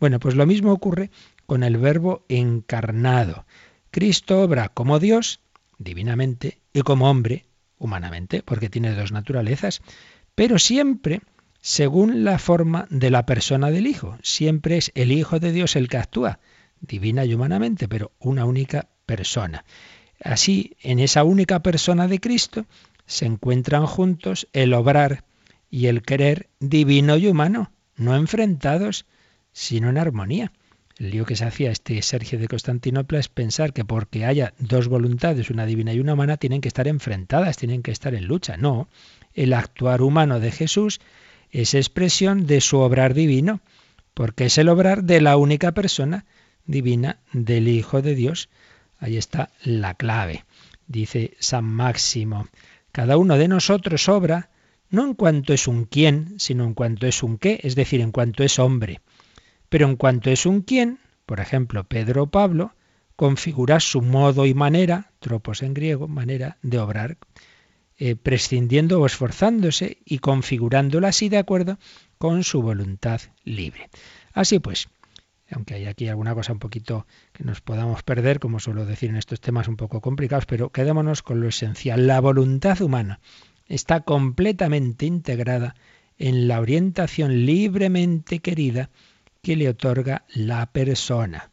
Bueno, 0.00 0.18
pues 0.18 0.34
lo 0.34 0.46
mismo 0.46 0.72
ocurre 0.72 1.10
con 1.46 1.62
el 1.62 1.76
Verbo 1.76 2.24
encarnado. 2.28 3.46
Cristo 3.90 4.42
obra 4.42 4.68
como 4.68 4.98
Dios, 4.98 5.40
divinamente, 5.78 6.58
y 6.72 6.80
como 6.80 7.10
hombre, 7.10 7.44
humanamente, 7.78 8.42
porque 8.42 8.68
tiene 8.68 8.94
dos 8.94 9.12
naturalezas, 9.12 9.82
pero 10.34 10.58
siempre 10.58 11.20
según 11.62 12.24
la 12.24 12.40
forma 12.40 12.86
de 12.90 13.10
la 13.10 13.24
persona 13.24 13.70
del 13.70 13.86
Hijo. 13.86 14.18
Siempre 14.22 14.76
es 14.76 14.90
el 14.96 15.12
Hijo 15.12 15.38
de 15.38 15.52
Dios 15.52 15.76
el 15.76 15.88
que 15.88 15.96
actúa, 15.96 16.40
divina 16.80 17.24
y 17.24 17.34
humanamente, 17.34 17.88
pero 17.88 18.10
una 18.18 18.44
única 18.44 18.88
persona. 19.06 19.64
Así, 20.22 20.76
en 20.82 20.98
esa 20.98 21.22
única 21.22 21.62
persona 21.62 22.08
de 22.08 22.20
Cristo 22.20 22.66
se 23.06 23.26
encuentran 23.26 23.86
juntos 23.86 24.48
el 24.52 24.74
obrar 24.74 25.24
y 25.70 25.86
el 25.86 26.02
querer 26.02 26.48
divino 26.58 27.16
y 27.16 27.28
humano, 27.28 27.70
no 27.96 28.16
enfrentados, 28.16 29.06
sino 29.52 29.88
en 29.88 29.98
armonía. 29.98 30.52
El 30.98 31.10
lío 31.10 31.24
que 31.24 31.36
se 31.36 31.44
hacía 31.44 31.70
este 31.70 32.02
Sergio 32.02 32.40
de 32.40 32.48
Constantinopla 32.48 33.20
es 33.20 33.28
pensar 33.28 33.72
que 33.72 33.84
porque 33.84 34.24
haya 34.24 34.52
dos 34.58 34.88
voluntades, 34.88 35.48
una 35.48 35.64
divina 35.64 35.92
y 35.92 36.00
una 36.00 36.14
humana, 36.14 36.36
tienen 36.36 36.60
que 36.60 36.68
estar 36.68 36.88
enfrentadas, 36.88 37.56
tienen 37.56 37.82
que 37.82 37.92
estar 37.92 38.14
en 38.14 38.26
lucha. 38.26 38.56
No, 38.56 38.88
el 39.32 39.52
actuar 39.52 40.02
humano 40.02 40.40
de 40.40 40.50
Jesús 40.50 41.00
es 41.52 41.74
expresión 41.74 42.46
de 42.46 42.60
su 42.60 42.78
obrar 42.78 43.14
divino, 43.14 43.60
porque 44.14 44.46
es 44.46 44.58
el 44.58 44.68
obrar 44.68 45.04
de 45.04 45.20
la 45.20 45.36
única 45.36 45.72
persona 45.72 46.24
divina 46.64 47.18
del 47.32 47.68
Hijo 47.68 48.02
de 48.02 48.14
Dios. 48.14 48.48
Ahí 48.98 49.16
está 49.16 49.50
la 49.62 49.94
clave. 49.94 50.44
Dice 50.86 51.34
San 51.38 51.64
Máximo, 51.64 52.48
cada 52.90 53.16
uno 53.18 53.36
de 53.36 53.48
nosotros 53.48 54.08
obra 54.08 54.50
no 54.90 55.04
en 55.04 55.14
cuanto 55.14 55.52
es 55.52 55.68
un 55.68 55.84
quién, 55.84 56.34
sino 56.38 56.64
en 56.64 56.74
cuanto 56.74 57.06
es 57.06 57.22
un 57.22 57.38
qué, 57.38 57.60
es 57.62 57.74
decir, 57.74 58.00
en 58.00 58.12
cuanto 58.12 58.44
es 58.44 58.58
hombre. 58.58 59.00
Pero 59.68 59.88
en 59.88 59.96
cuanto 59.96 60.30
es 60.30 60.44
un 60.44 60.60
quién, 60.60 60.98
por 61.24 61.40
ejemplo, 61.40 61.84
Pedro 61.84 62.24
o 62.24 62.26
Pablo, 62.26 62.74
configura 63.16 63.80
su 63.80 64.02
modo 64.02 64.44
y 64.46 64.54
manera, 64.54 65.12
tropos 65.18 65.62
en 65.62 65.72
griego, 65.74 66.08
manera 66.08 66.58
de 66.62 66.78
obrar 66.78 67.16
eh, 68.04 68.16
prescindiendo 68.16 69.00
o 69.00 69.06
esforzándose 69.06 69.98
y 70.04 70.18
configurándola 70.18 71.06
así 71.06 71.28
de 71.28 71.38
acuerdo 71.38 71.78
con 72.18 72.42
su 72.42 72.60
voluntad 72.60 73.20
libre. 73.44 73.90
Así 74.32 74.58
pues, 74.58 74.88
aunque 75.52 75.74
hay 75.74 75.86
aquí 75.86 76.08
alguna 76.08 76.34
cosa 76.34 76.52
un 76.52 76.58
poquito 76.58 77.06
que 77.32 77.44
nos 77.44 77.60
podamos 77.60 78.02
perder, 78.02 78.40
como 78.40 78.58
suelo 78.58 78.86
decir 78.86 79.10
en 79.10 79.18
estos 79.18 79.40
temas 79.40 79.68
un 79.68 79.76
poco 79.76 80.00
complicados, 80.00 80.46
pero 80.46 80.70
quedémonos 80.70 81.22
con 81.22 81.40
lo 81.40 81.46
esencial. 81.46 82.08
La 82.08 82.20
voluntad 82.20 82.80
humana 82.80 83.20
está 83.68 84.00
completamente 84.00 85.06
integrada 85.06 85.76
en 86.18 86.48
la 86.48 86.58
orientación 86.58 87.46
libremente 87.46 88.40
querida 88.40 88.90
que 89.42 89.54
le 89.54 89.68
otorga 89.68 90.24
la 90.34 90.66
persona. 90.66 91.52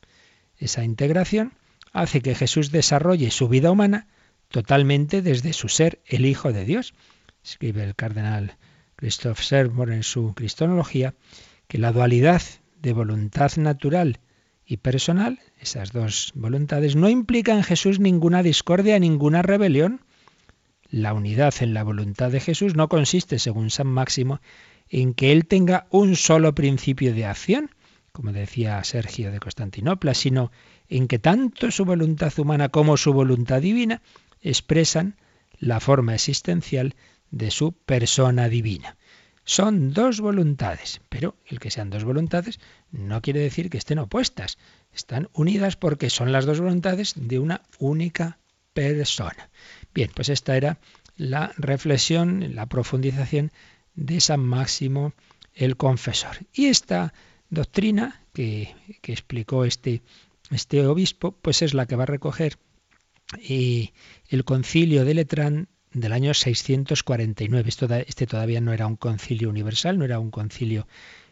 Esa 0.58 0.84
integración 0.84 1.54
hace 1.94 2.22
que 2.22 2.34
Jesús 2.34 2.72
desarrolle 2.72 3.30
su 3.30 3.50
vida 3.50 3.70
humana 3.70 4.08
totalmente 4.50 5.22
desde 5.22 5.54
su 5.54 5.70
ser 5.70 6.02
el 6.06 6.26
Hijo 6.26 6.52
de 6.52 6.66
Dios. 6.66 6.94
Escribe 7.44 7.84
el 7.84 7.96
cardenal 7.96 8.58
Christoph 8.96 9.40
Sermor 9.40 9.92
en 9.92 10.04
su 10.04 10.34
Cristonología 10.34 11.14
que 11.68 11.78
la 11.78 11.92
dualidad 11.92 12.42
de 12.82 12.94
voluntad 12.94 13.56
natural 13.58 14.20
y 14.66 14.78
personal, 14.78 15.40
esas 15.60 15.92
dos 15.92 16.32
voluntades, 16.36 16.96
no 16.96 17.10
implica 17.10 17.54
en 17.54 17.64
Jesús 17.64 18.00
ninguna 18.00 18.44
discordia, 18.44 19.00
ninguna 19.00 19.42
rebelión. 19.42 20.02
La 20.90 21.14
unidad 21.14 21.54
en 21.62 21.74
la 21.74 21.84
voluntad 21.84 22.32
de 22.32 22.40
Jesús 22.40 22.76
no 22.76 22.90
consiste, 22.90 23.40
según 23.40 23.70
San 23.70 23.88
Máximo, 23.88 24.42
en 24.90 25.14
que 25.14 25.32
Él 25.32 25.46
tenga 25.46 25.88
un 25.92 26.16
solo 26.16 26.56
principio 26.56 27.14
de 27.14 27.26
acción, 27.26 27.70
como 28.12 28.32
decía 28.32 28.84
Sergio 28.84 29.32
de 29.32 29.40
Constantinopla, 29.40 30.14
sino 30.14 30.52
en 30.88 31.08
que 31.08 31.20
tanto 31.20 31.70
su 31.70 31.86
voluntad 31.86 32.38
humana 32.40 32.70
como 32.70 32.98
su 32.98 33.14
voluntad 33.14 33.62
divina 33.62 34.02
expresan 34.42 35.18
la 35.60 35.80
forma 35.80 36.16
existencial 36.16 36.96
de 37.32 37.52
su 37.52 37.74
persona 37.74 38.50
divina. 38.50 38.98
Son 39.44 39.94
dos 39.94 40.22
voluntades, 40.22 41.02
pero 41.10 41.36
el 41.48 41.60
que 41.60 41.72
sean 41.72 41.90
dos 41.90 42.04
voluntades 42.04 42.60
no 42.92 43.22
quiere 43.22 43.40
decir 43.40 43.70
que 43.70 43.80
estén 43.80 43.98
opuestas. 43.98 44.58
Están 44.94 45.30
unidas 45.34 45.76
porque 45.76 46.10
son 46.10 46.32
las 46.32 46.46
dos 46.46 46.60
voluntades 46.60 47.14
de 47.16 47.40
una 47.40 47.64
única 47.80 48.38
persona. 48.74 49.50
Bien, 49.94 50.12
pues 50.14 50.30
esta 50.30 50.56
era 50.56 50.80
la 51.18 51.52
reflexión, 51.58 52.56
la 52.56 52.68
profundización 52.68 53.52
de 53.96 54.22
San 54.22 54.42
Máximo 54.42 55.14
el 55.56 55.78
Confesor. 55.78 56.38
Y 56.54 56.68
esta 56.68 57.14
doctrina 57.50 58.22
que, 58.34 58.76
que 59.02 59.12
explicó 59.12 59.66
este, 59.66 60.02
este 60.52 60.86
obispo, 60.86 61.32
pues 61.32 61.62
es 61.62 61.74
la 61.74 61.86
que 61.86 61.96
va 61.96 62.04
a 62.04 62.08
recoger 62.08 62.58
y 63.38 63.94
el 64.30 64.44
concilio 64.44 65.06
de 65.06 65.14
Letrán 65.14 65.68
del 65.92 66.14
año 66.14 66.34
649. 66.34 67.70
este 68.08 68.28
todavía 68.28 68.62
no 68.62 68.74
era 68.74 68.88
un 68.88 68.96
concilio 68.96 69.50
universal, 69.50 69.98
no 69.98 70.06
era 70.06 70.20
un 70.20 70.32
concilio 70.32 70.88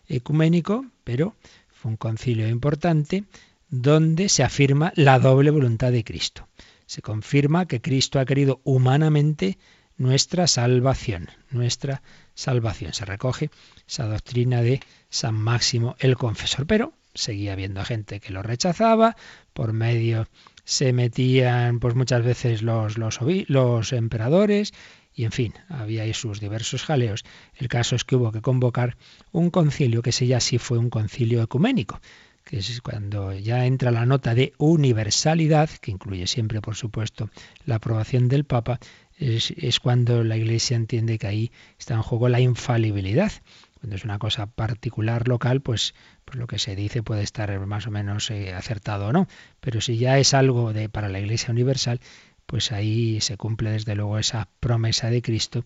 ecuménico, 0.08 0.86
pero 1.04 1.36
fue 1.70 1.92
un 1.92 1.98
concilio 1.98 2.48
importante 2.48 3.24
donde 3.70 4.30
se 4.30 4.44
afirma 4.44 4.94
la 4.96 5.20
doble 5.20 5.52
voluntad 5.52 5.92
de 5.92 6.04
Cristo. 6.04 6.48
Se 6.86 7.02
confirma 7.02 7.68
que 7.68 7.82
Cristo 7.82 8.20
ha 8.20 8.26
querido 8.26 8.62
humanamente 8.64 9.58
nuestra 9.98 10.48
salvación, 10.48 11.30
nuestra 11.50 12.02
salvación. 12.34 12.94
Se 12.94 13.06
recoge 13.06 13.50
esa 13.88 14.06
doctrina 14.06 14.62
de 14.62 14.80
San 15.10 15.36
Máximo 15.36 15.96
el 16.00 16.16
Confesor, 16.16 16.66
pero 16.66 16.94
seguía 17.14 17.54
habiendo 17.54 17.84
gente 17.84 18.20
que 18.20 18.32
lo 18.32 18.44
rechazaba 18.44 19.18
por 19.54 19.74
medio 19.74 20.28
se 20.68 20.92
metían 20.92 21.80
pues 21.80 21.96
muchas 21.96 22.26
veces 22.26 22.62
los, 22.62 22.98
los, 22.98 23.94
emperadores 23.94 24.74
y 25.16 25.24
en 25.24 25.32
fin, 25.32 25.54
había 25.70 26.04
ahí 26.04 26.14
sus 26.14 26.42
diversos 26.42 26.84
jaleos. 26.84 27.24
El 27.56 27.70
caso 27.70 27.96
es 27.96 28.04
que 28.04 28.18
hubo 28.18 28.34
que 28.34 28.42
convocar 28.42 28.98
un 29.32 29.50
concilio, 29.50 30.02
que 30.02 30.10
ese 30.10 30.28
ya 30.28 30.42
sí 30.42 30.58
fue 30.58 30.78
un 30.78 30.90
concilio 30.90 31.42
ecuménico, 31.42 32.02
que 32.44 32.58
es 32.58 32.82
cuando 32.82 33.34
ya 33.34 33.66
entra 33.66 33.92
la 33.92 34.06
nota 34.06 34.36
de 34.36 34.52
universalidad, 34.58 35.70
que 35.70 35.92
incluye 35.92 36.28
siempre, 36.28 36.60
por 36.60 36.76
supuesto, 36.76 37.30
la 37.66 37.76
aprobación 37.76 38.28
del 38.28 38.44
Papa, 38.44 38.78
es, 39.18 39.52
es 39.52 39.80
cuando 39.80 40.26
la 40.26 40.36
Iglesia 40.36 40.76
entiende 40.76 41.18
que 41.18 41.28
ahí 41.28 41.52
está 41.80 41.94
en 41.94 42.02
juego 42.02 42.28
la 42.28 42.42
infalibilidad. 42.42 43.32
Cuando 43.80 43.96
es 43.96 44.04
una 44.04 44.20
cosa 44.20 44.48
particular 44.48 45.28
local, 45.28 45.62
pues, 45.62 45.94
pues 46.26 46.38
lo 46.38 46.48
que 46.48 46.60
se 46.60 46.76
dice 46.76 47.04
puede 47.04 47.24
estar 47.24 47.60
más 47.66 47.88
o 47.88 47.92
menos 47.92 48.30
eh, 48.32 48.54
acertado 48.54 49.08
o 49.08 49.14
no. 49.14 49.28
Pero 49.60 49.82
si 49.82 49.98
ya 49.98 50.18
es 50.20 50.34
algo 50.34 50.74
de 50.74 50.90
para 50.90 51.10
la 51.10 51.20
Iglesia 51.20 51.52
Universal, 51.52 52.00
pues 52.46 52.72
ahí 52.72 53.20
se 53.22 53.38
cumple 53.38 53.72
desde 53.72 53.96
luego 53.96 54.18
esa 54.18 54.48
promesa 54.60 55.10
de 55.10 55.22
Cristo 55.22 55.66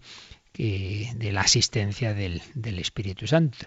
de 0.54 1.32
la 1.32 1.42
asistencia 1.42 2.14
del, 2.14 2.42
del 2.54 2.80
Espíritu 2.80 3.26
Santo. 3.26 3.58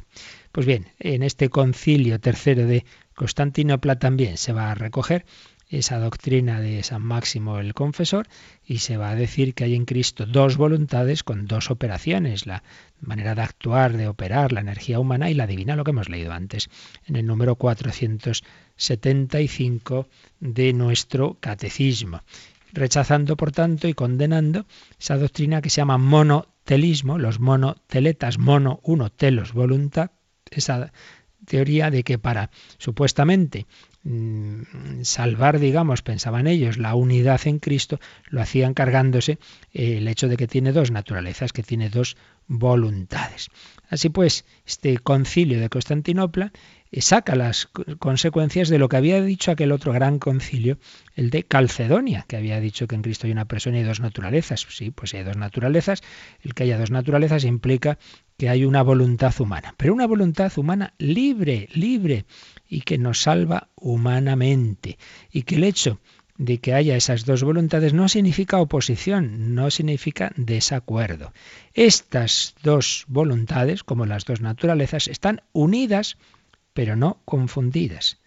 Pues 0.52 0.66
bien, 0.66 0.88
en 0.98 1.22
este 1.22 1.48
concilio 1.48 2.20
tercero 2.20 2.66
de 2.66 2.84
Constantinopla 3.14 3.98
también 3.98 4.36
se 4.36 4.52
va 4.52 4.70
a 4.70 4.74
recoger 4.74 5.24
esa 5.68 5.98
doctrina 5.98 6.60
de 6.60 6.82
San 6.82 7.02
Máximo 7.02 7.58
el 7.58 7.74
Confesor 7.74 8.26
y 8.64 8.78
se 8.78 8.96
va 8.96 9.10
a 9.10 9.14
decir 9.14 9.52
que 9.54 9.64
hay 9.64 9.74
en 9.74 9.84
Cristo 9.84 10.24
dos 10.26 10.56
voluntades 10.56 11.22
con 11.22 11.46
dos 11.46 11.70
operaciones, 11.70 12.46
la 12.46 12.62
manera 13.00 13.34
de 13.34 13.42
actuar, 13.42 13.94
de 13.96 14.08
operar, 14.08 14.52
la 14.52 14.60
energía 14.60 15.00
humana 15.00 15.30
y 15.30 15.34
la 15.34 15.46
divina, 15.46 15.76
lo 15.76 15.84
que 15.84 15.90
hemos 15.90 16.08
leído 16.08 16.32
antes 16.32 16.70
en 17.06 17.16
el 17.16 17.26
número 17.26 17.56
475 17.56 20.08
de 20.40 20.72
nuestro 20.72 21.36
catecismo, 21.40 22.22
rechazando 22.72 23.36
por 23.36 23.52
tanto 23.52 23.86
y 23.88 23.94
condenando 23.94 24.64
esa 24.98 25.16
doctrina 25.16 25.62
que 25.62 25.70
se 25.70 25.80
llama 25.80 25.98
monotelismo, 25.98 27.18
los 27.18 27.40
monoteletas, 27.40 28.38
mono, 28.38 28.80
uno, 28.82 29.10
telos, 29.10 29.52
voluntad, 29.52 30.10
esa 30.50 30.92
teoría 31.44 31.90
de 31.90 32.02
que 32.02 32.18
para 32.18 32.50
supuestamente 32.78 33.66
salvar, 35.02 35.58
digamos, 35.58 36.02
pensaban 36.02 36.46
ellos, 36.46 36.76
la 36.76 36.94
unidad 36.94 37.40
en 37.46 37.58
Cristo, 37.58 38.00
lo 38.28 38.42
hacían 38.42 38.74
cargándose 38.74 39.38
eh, 39.72 39.98
el 39.98 40.08
hecho 40.08 40.28
de 40.28 40.36
que 40.36 40.46
tiene 40.46 40.72
dos 40.72 40.90
naturalezas, 40.90 41.52
que 41.52 41.62
tiene 41.62 41.88
dos 41.88 42.16
voluntades. 42.46 43.48
Así 43.88 44.10
pues, 44.10 44.44
este 44.66 44.98
concilio 44.98 45.58
de 45.58 45.70
Constantinopla 45.70 46.52
saca 47.00 47.34
las 47.34 47.68
consecuencias 47.98 48.68
de 48.68 48.78
lo 48.78 48.88
que 48.88 48.96
había 48.96 49.20
dicho 49.20 49.50
aquel 49.50 49.72
otro 49.72 49.92
gran 49.92 50.18
concilio, 50.18 50.78
el 51.16 51.30
de 51.30 51.42
Calcedonia, 51.42 52.24
que 52.28 52.36
había 52.36 52.60
dicho 52.60 52.86
que 52.86 52.94
en 52.94 53.02
Cristo 53.02 53.26
hay 53.26 53.32
una 53.32 53.46
persona 53.46 53.80
y 53.80 53.82
dos 53.82 54.00
naturalezas. 54.00 54.66
Sí, 54.68 54.90
pues 54.90 55.14
hay 55.14 55.24
dos 55.24 55.36
naturalezas, 55.36 56.02
el 56.42 56.54
que 56.54 56.64
haya 56.64 56.78
dos 56.78 56.90
naturalezas 56.90 57.44
implica 57.44 57.98
que 58.36 58.48
hay 58.48 58.64
una 58.64 58.82
voluntad 58.82 59.34
humana, 59.40 59.74
pero 59.76 59.94
una 59.94 60.06
voluntad 60.06 60.52
humana 60.56 60.94
libre, 60.98 61.68
libre, 61.72 62.26
y 62.68 62.82
que 62.82 62.98
nos 62.98 63.22
salva 63.22 63.68
humanamente, 63.76 64.98
y 65.30 65.42
que 65.42 65.56
el 65.56 65.64
hecho 65.64 66.00
de 66.36 66.58
que 66.58 66.74
haya 66.74 66.96
esas 66.96 67.24
dos 67.24 67.44
voluntades 67.44 67.94
no 67.94 68.08
significa 68.08 68.60
oposición, 68.60 69.54
no 69.54 69.70
significa 69.70 70.32
desacuerdo. 70.36 71.32
Estas 71.74 72.54
dos 72.62 73.04
voluntades, 73.06 73.84
como 73.84 74.06
las 74.06 74.24
dos 74.24 74.40
naturalezas, 74.40 75.06
están 75.08 75.42
unidas 75.52 76.16
pero 76.74 76.96
no 76.96 77.20
confundidas. 77.24 78.18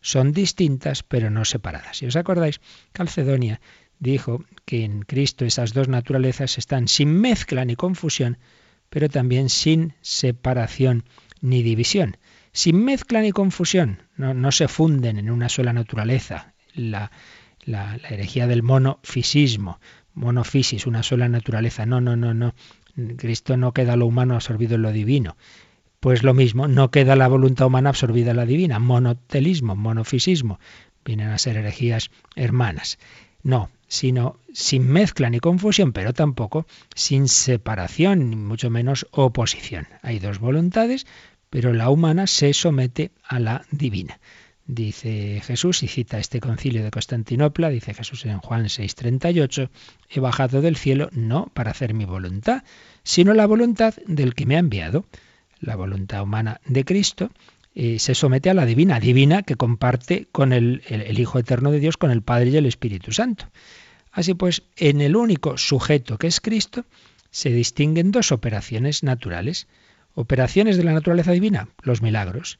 Son 0.00 0.32
distintas, 0.32 1.04
pero 1.04 1.30
no 1.30 1.44
separadas. 1.44 1.98
Si 1.98 2.06
os 2.06 2.16
acordáis, 2.16 2.60
Calcedonia 2.92 3.60
dijo 4.00 4.44
que 4.64 4.84
en 4.84 5.02
Cristo 5.02 5.44
esas 5.44 5.72
dos 5.72 5.86
naturalezas 5.86 6.58
están 6.58 6.88
sin 6.88 7.20
mezcla 7.20 7.64
ni 7.64 7.76
confusión, 7.76 8.38
pero 8.90 9.08
también 9.08 9.48
sin 9.48 9.94
separación 10.00 11.04
ni 11.40 11.62
división. 11.62 12.16
Sin 12.52 12.84
mezcla 12.84 13.22
ni 13.22 13.32
confusión, 13.32 14.02
no, 14.16 14.52
se 14.52 14.68
funden 14.68 15.18
en 15.18 15.30
una 15.30 15.48
sola 15.48 15.72
naturaleza. 15.72 16.54
La, 16.74 17.10
la, 17.64 17.96
la 17.96 18.08
herejía 18.08 18.46
del 18.46 18.62
monofisismo, 18.62 19.80
monofisis, 20.14 20.86
una 20.86 21.02
sola 21.02 21.28
naturaleza. 21.28 21.86
No, 21.86 22.00
no, 22.00 22.16
no, 22.16 22.34
no. 22.34 22.54
Cristo 23.16 23.56
no 23.56 23.72
queda 23.72 23.96
lo 23.96 24.06
humano 24.06 24.34
absorbido 24.34 24.74
en 24.74 24.82
lo 24.82 24.92
divino. 24.92 25.36
Pues 26.00 26.22
lo 26.24 26.34
mismo, 26.34 26.68
no 26.68 26.90
queda 26.90 27.16
la 27.16 27.28
voluntad 27.28 27.68
humana 27.68 27.90
absorbida 27.90 28.32
en 28.32 28.36
la 28.36 28.44
divina, 28.44 28.78
monotelismo, 28.80 29.76
monofisismo, 29.76 30.58
vienen 31.04 31.28
a 31.28 31.38
ser 31.38 31.56
herejías 31.56 32.10
hermanas. 32.34 32.98
No, 33.42 33.70
sino 33.86 34.36
sin 34.52 34.88
mezcla 34.88 35.30
ni 35.30 35.38
confusión, 35.38 35.92
pero 35.92 36.12
tampoco 36.12 36.66
sin 36.94 37.28
separación, 37.28 38.30
ni 38.30 38.36
mucho 38.36 38.68
menos 38.68 39.06
oposición. 39.10 39.86
Hay 40.02 40.18
dos 40.18 40.38
voluntades, 40.38 41.06
pero 41.52 41.74
la 41.74 41.90
humana 41.90 42.26
se 42.26 42.54
somete 42.54 43.10
a 43.22 43.38
la 43.38 43.66
divina. 43.70 44.20
Dice 44.64 45.42
Jesús, 45.44 45.82
y 45.82 45.88
cita 45.88 46.18
este 46.18 46.40
concilio 46.40 46.82
de 46.82 46.90
Constantinopla, 46.90 47.68
dice 47.68 47.92
Jesús 47.92 48.24
en 48.24 48.38
Juan 48.38 48.70
6:38, 48.70 49.68
he 50.08 50.20
bajado 50.20 50.62
del 50.62 50.76
cielo 50.76 51.10
no 51.12 51.50
para 51.52 51.72
hacer 51.72 51.92
mi 51.92 52.06
voluntad, 52.06 52.62
sino 53.02 53.34
la 53.34 53.44
voluntad 53.44 53.92
del 54.06 54.34
que 54.34 54.46
me 54.46 54.56
ha 54.56 54.60
enviado 54.60 55.04
la 55.60 55.76
voluntad 55.76 56.22
humana 56.22 56.62
de 56.64 56.86
Cristo, 56.86 57.30
eh, 57.74 57.98
se 57.98 58.14
somete 58.14 58.48
a 58.48 58.54
la 58.54 58.64
divina, 58.64 58.98
divina 58.98 59.42
que 59.42 59.56
comparte 59.56 60.28
con 60.32 60.54
el, 60.54 60.82
el, 60.88 61.18
Hijo 61.18 61.38
Eterno 61.38 61.70
de 61.70 61.80
Dios, 61.80 61.98
con 61.98 62.10
el 62.10 62.22
Padre 62.22 62.48
y 62.48 62.56
el 62.56 62.64
Espíritu 62.64 63.12
Santo. 63.12 63.50
Así 64.10 64.32
pues, 64.32 64.62
en 64.76 65.02
el 65.02 65.16
único 65.16 65.58
sujeto 65.58 66.16
que 66.16 66.28
es 66.28 66.40
Cristo, 66.40 66.86
se 67.30 67.50
distinguen 67.50 68.10
dos 68.10 68.32
operaciones 68.32 69.02
naturales. 69.02 69.68
Operaciones 70.14 70.76
de 70.76 70.84
la 70.84 70.92
naturaleza 70.92 71.32
divina, 71.32 71.68
los 71.82 72.02
milagros. 72.02 72.58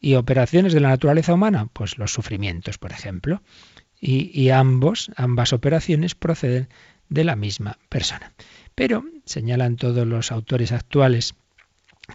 Y 0.00 0.16
operaciones 0.16 0.72
de 0.72 0.80
la 0.80 0.88
naturaleza 0.88 1.34
humana, 1.34 1.68
pues 1.72 1.98
los 1.98 2.12
sufrimientos, 2.12 2.78
por 2.78 2.92
ejemplo. 2.92 3.42
Y, 4.00 4.30
y 4.38 4.50
ambos, 4.50 5.10
ambas 5.16 5.52
operaciones 5.52 6.14
proceden 6.14 6.68
de 7.08 7.24
la 7.24 7.36
misma 7.36 7.78
persona. 7.88 8.32
Pero, 8.74 9.04
señalan 9.24 9.76
todos 9.76 10.06
los 10.06 10.32
autores 10.32 10.72
actuales 10.72 11.34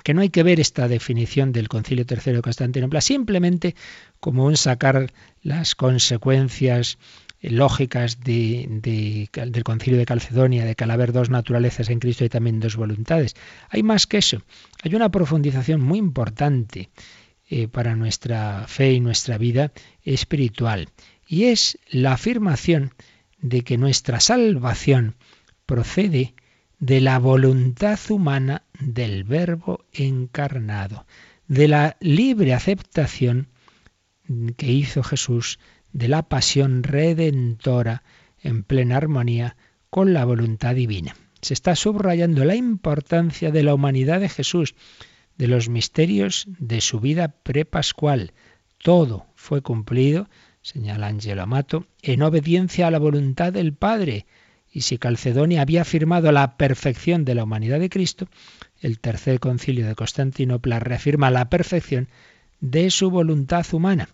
que 0.03 0.13
no 0.13 0.21
hay 0.21 0.29
que 0.29 0.43
ver 0.43 0.59
esta 0.59 0.87
definición 0.87 1.51
del 1.51 1.69
Concilio 1.69 2.05
III 2.09 2.33
de 2.33 2.41
Constantinopla 2.41 3.01
simplemente 3.01 3.75
como 4.19 4.45
un 4.45 4.57
sacar 4.57 5.13
las 5.41 5.75
consecuencias 5.75 6.97
lógicas 7.41 8.19
del 8.21 9.63
concilio 9.63 9.99
de 9.99 10.05
Calcedonia, 10.05 10.65
de 10.65 10.75
que 10.75 10.83
al 10.83 10.91
haber 10.91 11.11
dos 11.11 11.29
naturalezas 11.29 11.89
en 11.89 11.99
Cristo 11.99 12.23
hay 12.23 12.29
también 12.29 12.59
dos 12.59 12.75
voluntades. 12.75 13.35
Hay 13.69 13.83
más 13.83 14.07
que 14.07 14.17
eso, 14.17 14.41
hay 14.83 14.95
una 14.95 15.09
profundización 15.09 15.81
muy 15.81 15.99
importante 15.99 16.89
eh, 17.49 17.67
para 17.67 17.95
nuestra 17.95 18.65
fe 18.67 18.93
y 18.93 18.99
nuestra 18.99 19.37
vida 19.37 19.71
espiritual, 20.03 20.89
y 21.27 21.45
es 21.45 21.77
la 21.89 22.13
afirmación 22.13 22.93
de 23.39 23.61
que 23.61 23.77
nuestra 23.77 24.19
salvación 24.19 25.15
procede 25.65 26.33
de 26.79 27.01
la 27.01 27.19
voluntad 27.19 27.99
humana 28.09 28.63
del 28.79 29.23
Verbo 29.23 29.85
encarnado, 29.93 31.05
de 31.47 31.67
la 31.67 31.97
libre 31.99 32.53
aceptación 32.53 33.47
que 34.57 34.71
hizo 34.71 35.03
Jesús 35.03 35.59
de 35.93 36.07
la 36.07 36.23
pasión 36.23 36.83
redentora 36.83 38.03
en 38.39 38.63
plena 38.63 38.97
armonía 38.97 39.55
con 39.89 40.13
la 40.13 40.25
voluntad 40.25 40.75
divina. 40.75 41.15
Se 41.41 41.53
está 41.53 41.75
subrayando 41.75 42.45
la 42.45 42.55
importancia 42.55 43.51
de 43.51 43.63
la 43.63 43.73
humanidad 43.73 44.19
de 44.19 44.29
Jesús, 44.29 44.75
de 45.37 45.47
los 45.47 45.69
misterios 45.69 46.45
de 46.47 46.81
su 46.81 46.99
vida 46.99 47.29
prepascual. 47.43 48.33
Todo 48.77 49.27
fue 49.35 49.61
cumplido, 49.61 50.29
señala 50.61 51.07
Angelo 51.07 51.43
Amato, 51.43 51.85
en 52.01 52.21
obediencia 52.23 52.87
a 52.87 52.91
la 52.91 52.99
voluntad 52.99 53.53
del 53.53 53.73
Padre, 53.73 54.25
y 54.71 54.81
si 54.81 54.97
Calcedonia 54.97 55.61
había 55.61 55.81
afirmado 55.81 56.31
la 56.31 56.57
perfección 56.57 57.23
de 57.23 57.35
la 57.35 57.43
humanidad 57.43 57.79
de 57.79 57.89
Cristo, 57.89 58.27
el 58.81 58.99
tercer 58.99 59.39
concilio 59.39 59.87
de 59.87 59.95
Constantinopla 59.95 60.79
reafirma 60.79 61.31
la 61.31 61.49
perfección 61.49 62.09
de 62.59 62.91
su 62.91 63.09
voluntad 63.09 63.65
humana. 63.71 64.09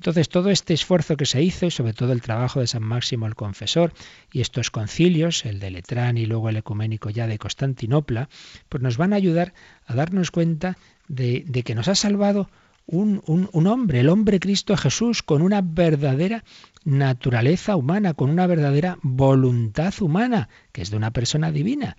Entonces 0.00 0.30
todo 0.30 0.48
este 0.48 0.72
esfuerzo 0.72 1.18
que 1.18 1.26
se 1.26 1.42
hizo, 1.42 1.66
y 1.66 1.70
sobre 1.70 1.92
todo 1.92 2.14
el 2.14 2.22
trabajo 2.22 2.60
de 2.60 2.66
San 2.66 2.82
Máximo 2.82 3.26
el 3.26 3.34
Confesor, 3.34 3.92
y 4.32 4.40
estos 4.40 4.70
concilios, 4.70 5.44
el 5.44 5.60
de 5.60 5.70
Letrán 5.70 6.16
y 6.16 6.24
luego 6.24 6.48
el 6.48 6.56
ecuménico 6.56 7.10
ya 7.10 7.26
de 7.26 7.36
Constantinopla, 7.36 8.30
pues 8.70 8.82
nos 8.82 8.96
van 8.96 9.12
a 9.12 9.16
ayudar 9.16 9.52
a 9.84 9.94
darnos 9.94 10.30
cuenta 10.30 10.78
de, 11.06 11.44
que 11.66 11.74
nos 11.74 11.88
ha 11.88 11.94
salvado 11.94 12.48
un, 12.86 13.20
un, 13.26 13.66
hombre, 13.66 14.00
el 14.00 14.08
hombre 14.08 14.40
Cristo 14.40 14.74
Jesús, 14.74 15.22
con 15.22 15.42
una 15.42 15.60
verdadera 15.60 16.44
naturaleza 16.82 17.76
humana, 17.76 18.14
con 18.14 18.30
una 18.30 18.46
verdadera 18.46 18.98
voluntad 19.02 19.92
humana, 20.00 20.48
que 20.72 20.80
es 20.80 20.90
de 20.90 20.96
una 20.96 21.10
persona 21.10 21.52
divina, 21.52 21.98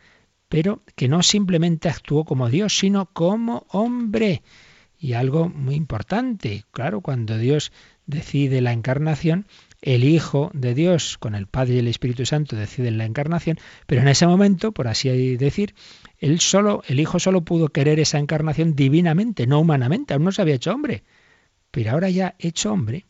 pero 0.49 0.81
que 0.95 1.07
no 1.07 1.21
simplemente 1.21 1.87
actuó 1.87 2.25
como 2.25 2.49
Dios, 2.49 2.75
sino 2.75 3.05
como 3.13 3.67
hombre. 3.69 4.41
Y 5.03 5.13
algo 5.13 5.49
muy 5.49 5.73
importante, 5.73 6.63
claro, 6.69 7.01
cuando 7.01 7.39
Dios 7.39 7.71
decide 8.05 8.61
la 8.61 8.71
encarnación, 8.71 9.47
el 9.81 10.03
Hijo 10.03 10.51
de 10.53 10.75
Dios 10.75 11.17
con 11.17 11.33
el 11.33 11.47
Padre 11.47 11.73
y 11.73 11.79
el 11.79 11.87
Espíritu 11.87 12.23
Santo 12.27 12.55
deciden 12.55 12.99
la 12.99 13.05
encarnación, 13.05 13.57
pero 13.87 14.01
en 14.01 14.07
ese 14.07 14.27
momento, 14.27 14.73
por 14.73 14.87
así 14.87 15.09
decir, 15.37 15.73
él 16.19 16.39
solo, 16.39 16.83
el 16.87 16.99
Hijo 16.99 17.17
solo 17.17 17.41
pudo 17.41 17.69
querer 17.69 17.99
esa 17.99 18.19
encarnación 18.19 18.75
divinamente, 18.75 19.47
no 19.47 19.59
humanamente, 19.59 20.13
aún 20.13 20.23
no 20.23 20.31
se 20.31 20.43
había 20.43 20.53
hecho 20.53 20.71
hombre. 20.71 21.03
Pero 21.71 21.89
ahora 21.93 22.11
ya 22.11 22.35
hecho 22.37 22.71
hombre, 22.71 23.07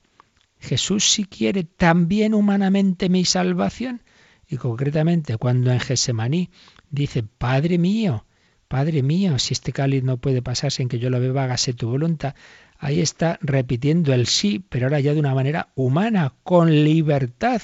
Jesús 0.61 1.11
sí 1.11 1.25
quiere 1.25 1.65
también 1.65 2.33
humanamente 2.33 3.09
mi 3.09 3.25
salvación. 3.25 4.01
Y 4.47 4.55
concretamente 4.55 5.35
cuando 5.35 5.73
en 5.73 5.81
Gesemaní 5.81 6.51
dice, 6.89 7.21
Padre 7.23 7.77
mío, 7.77 8.25
Padre 8.71 9.03
mío, 9.03 9.37
si 9.37 9.53
este 9.53 9.73
cáliz 9.73 10.01
no 10.01 10.15
puede 10.15 10.41
pasar 10.41 10.71
sin 10.71 10.87
que 10.87 10.97
yo 10.97 11.09
lo 11.09 11.19
beba, 11.19 11.43
hágase 11.43 11.73
tu 11.73 11.89
voluntad. 11.89 12.35
Ahí 12.79 13.01
está 13.01 13.37
repitiendo 13.41 14.13
el 14.13 14.27
sí, 14.27 14.63
pero 14.69 14.85
ahora 14.85 15.01
ya 15.01 15.13
de 15.13 15.19
una 15.19 15.35
manera 15.35 15.73
humana, 15.75 16.35
con 16.43 16.85
libertad. 16.85 17.61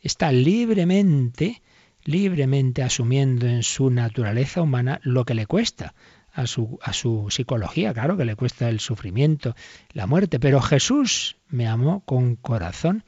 Está 0.00 0.30
libremente, 0.30 1.60
libremente 2.04 2.84
asumiendo 2.84 3.48
en 3.48 3.64
su 3.64 3.90
naturaleza 3.90 4.62
humana 4.62 5.00
lo 5.02 5.24
que 5.24 5.34
le 5.34 5.46
cuesta 5.46 5.92
a 6.32 6.46
su, 6.46 6.78
a 6.82 6.92
su 6.92 7.26
psicología, 7.30 7.92
claro 7.92 8.16
que 8.16 8.24
le 8.24 8.36
cuesta 8.36 8.68
el 8.68 8.78
sufrimiento, 8.78 9.56
la 9.92 10.06
muerte, 10.06 10.38
pero 10.38 10.60
Jesús 10.60 11.36
me 11.48 11.66
amó 11.66 12.04
con 12.04 12.36
corazón 12.36 13.02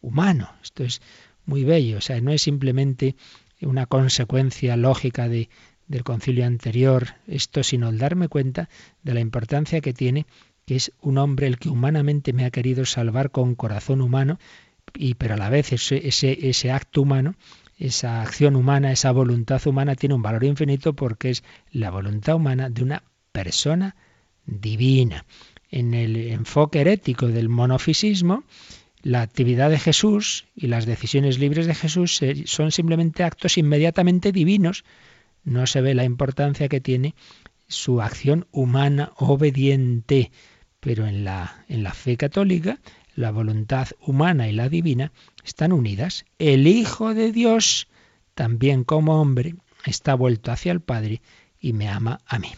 humano. 0.00 0.48
Esto 0.62 0.82
es 0.82 1.02
muy 1.44 1.62
bello, 1.62 1.98
o 1.98 2.00
sea, 2.00 2.18
no 2.22 2.32
es 2.32 2.40
simplemente 2.40 3.16
una 3.60 3.84
consecuencia 3.84 4.78
lógica 4.78 5.28
de, 5.28 5.50
del 5.88 6.04
concilio 6.04 6.46
anterior, 6.46 7.14
esto 7.26 7.62
sino 7.62 7.88
el 7.88 7.98
darme 7.98 8.28
cuenta 8.28 8.68
de 9.02 9.14
la 9.14 9.20
importancia 9.20 9.80
que 9.80 9.92
tiene 9.92 10.26
que 10.66 10.76
es 10.76 10.92
un 11.00 11.16
hombre 11.18 11.46
el 11.46 11.58
que 11.58 11.68
humanamente 11.68 12.32
me 12.32 12.44
ha 12.44 12.50
querido 12.50 12.84
salvar 12.86 13.30
con 13.30 13.54
corazón 13.54 14.00
humano, 14.00 14.40
y 14.94 15.14
pero 15.14 15.34
a 15.34 15.36
la 15.36 15.48
vez 15.48 15.72
ese, 15.72 16.08
ese, 16.08 16.48
ese 16.48 16.72
acto 16.72 17.02
humano 17.02 17.36
esa 17.78 18.22
acción 18.22 18.56
humana, 18.56 18.92
esa 18.92 19.12
voluntad 19.12 19.64
humana 19.66 19.94
tiene 19.94 20.14
un 20.14 20.22
valor 20.22 20.44
infinito 20.44 20.94
porque 20.94 21.30
es 21.30 21.44
la 21.70 21.90
voluntad 21.90 22.36
humana 22.36 22.70
de 22.70 22.82
una 22.82 23.02
persona 23.32 23.96
divina. 24.46 25.26
En 25.70 25.94
el 25.94 26.16
enfoque 26.16 26.80
herético 26.80 27.28
del 27.28 27.48
monofisismo, 27.48 28.44
la 29.02 29.22
actividad 29.22 29.68
de 29.70 29.78
Jesús 29.78 30.46
y 30.54 30.68
las 30.68 30.86
decisiones 30.86 31.38
libres 31.38 31.66
de 31.66 31.74
Jesús 31.74 32.20
son 32.46 32.72
simplemente 32.72 33.24
actos 33.24 33.58
inmediatamente 33.58 34.32
divinos. 34.32 34.84
No 35.46 35.66
se 35.68 35.80
ve 35.80 35.94
la 35.94 36.04
importancia 36.04 36.68
que 36.68 36.80
tiene 36.80 37.14
su 37.68 38.02
acción 38.02 38.48
humana 38.50 39.12
obediente. 39.16 40.32
Pero 40.80 41.06
en 41.06 41.24
la, 41.24 41.64
en 41.68 41.84
la 41.84 41.94
fe 41.94 42.16
católica, 42.16 42.80
la 43.14 43.30
voluntad 43.30 43.88
humana 44.00 44.48
y 44.48 44.52
la 44.52 44.68
divina 44.68 45.12
están 45.44 45.72
unidas. 45.72 46.24
El 46.40 46.66
Hijo 46.66 47.14
de 47.14 47.30
Dios, 47.30 47.86
también 48.34 48.82
como 48.82 49.20
hombre, 49.20 49.54
está 49.84 50.14
vuelto 50.16 50.50
hacia 50.50 50.72
el 50.72 50.80
Padre 50.80 51.22
y 51.60 51.72
me 51.72 51.88
ama 51.88 52.20
a 52.26 52.40
mí. 52.40 52.50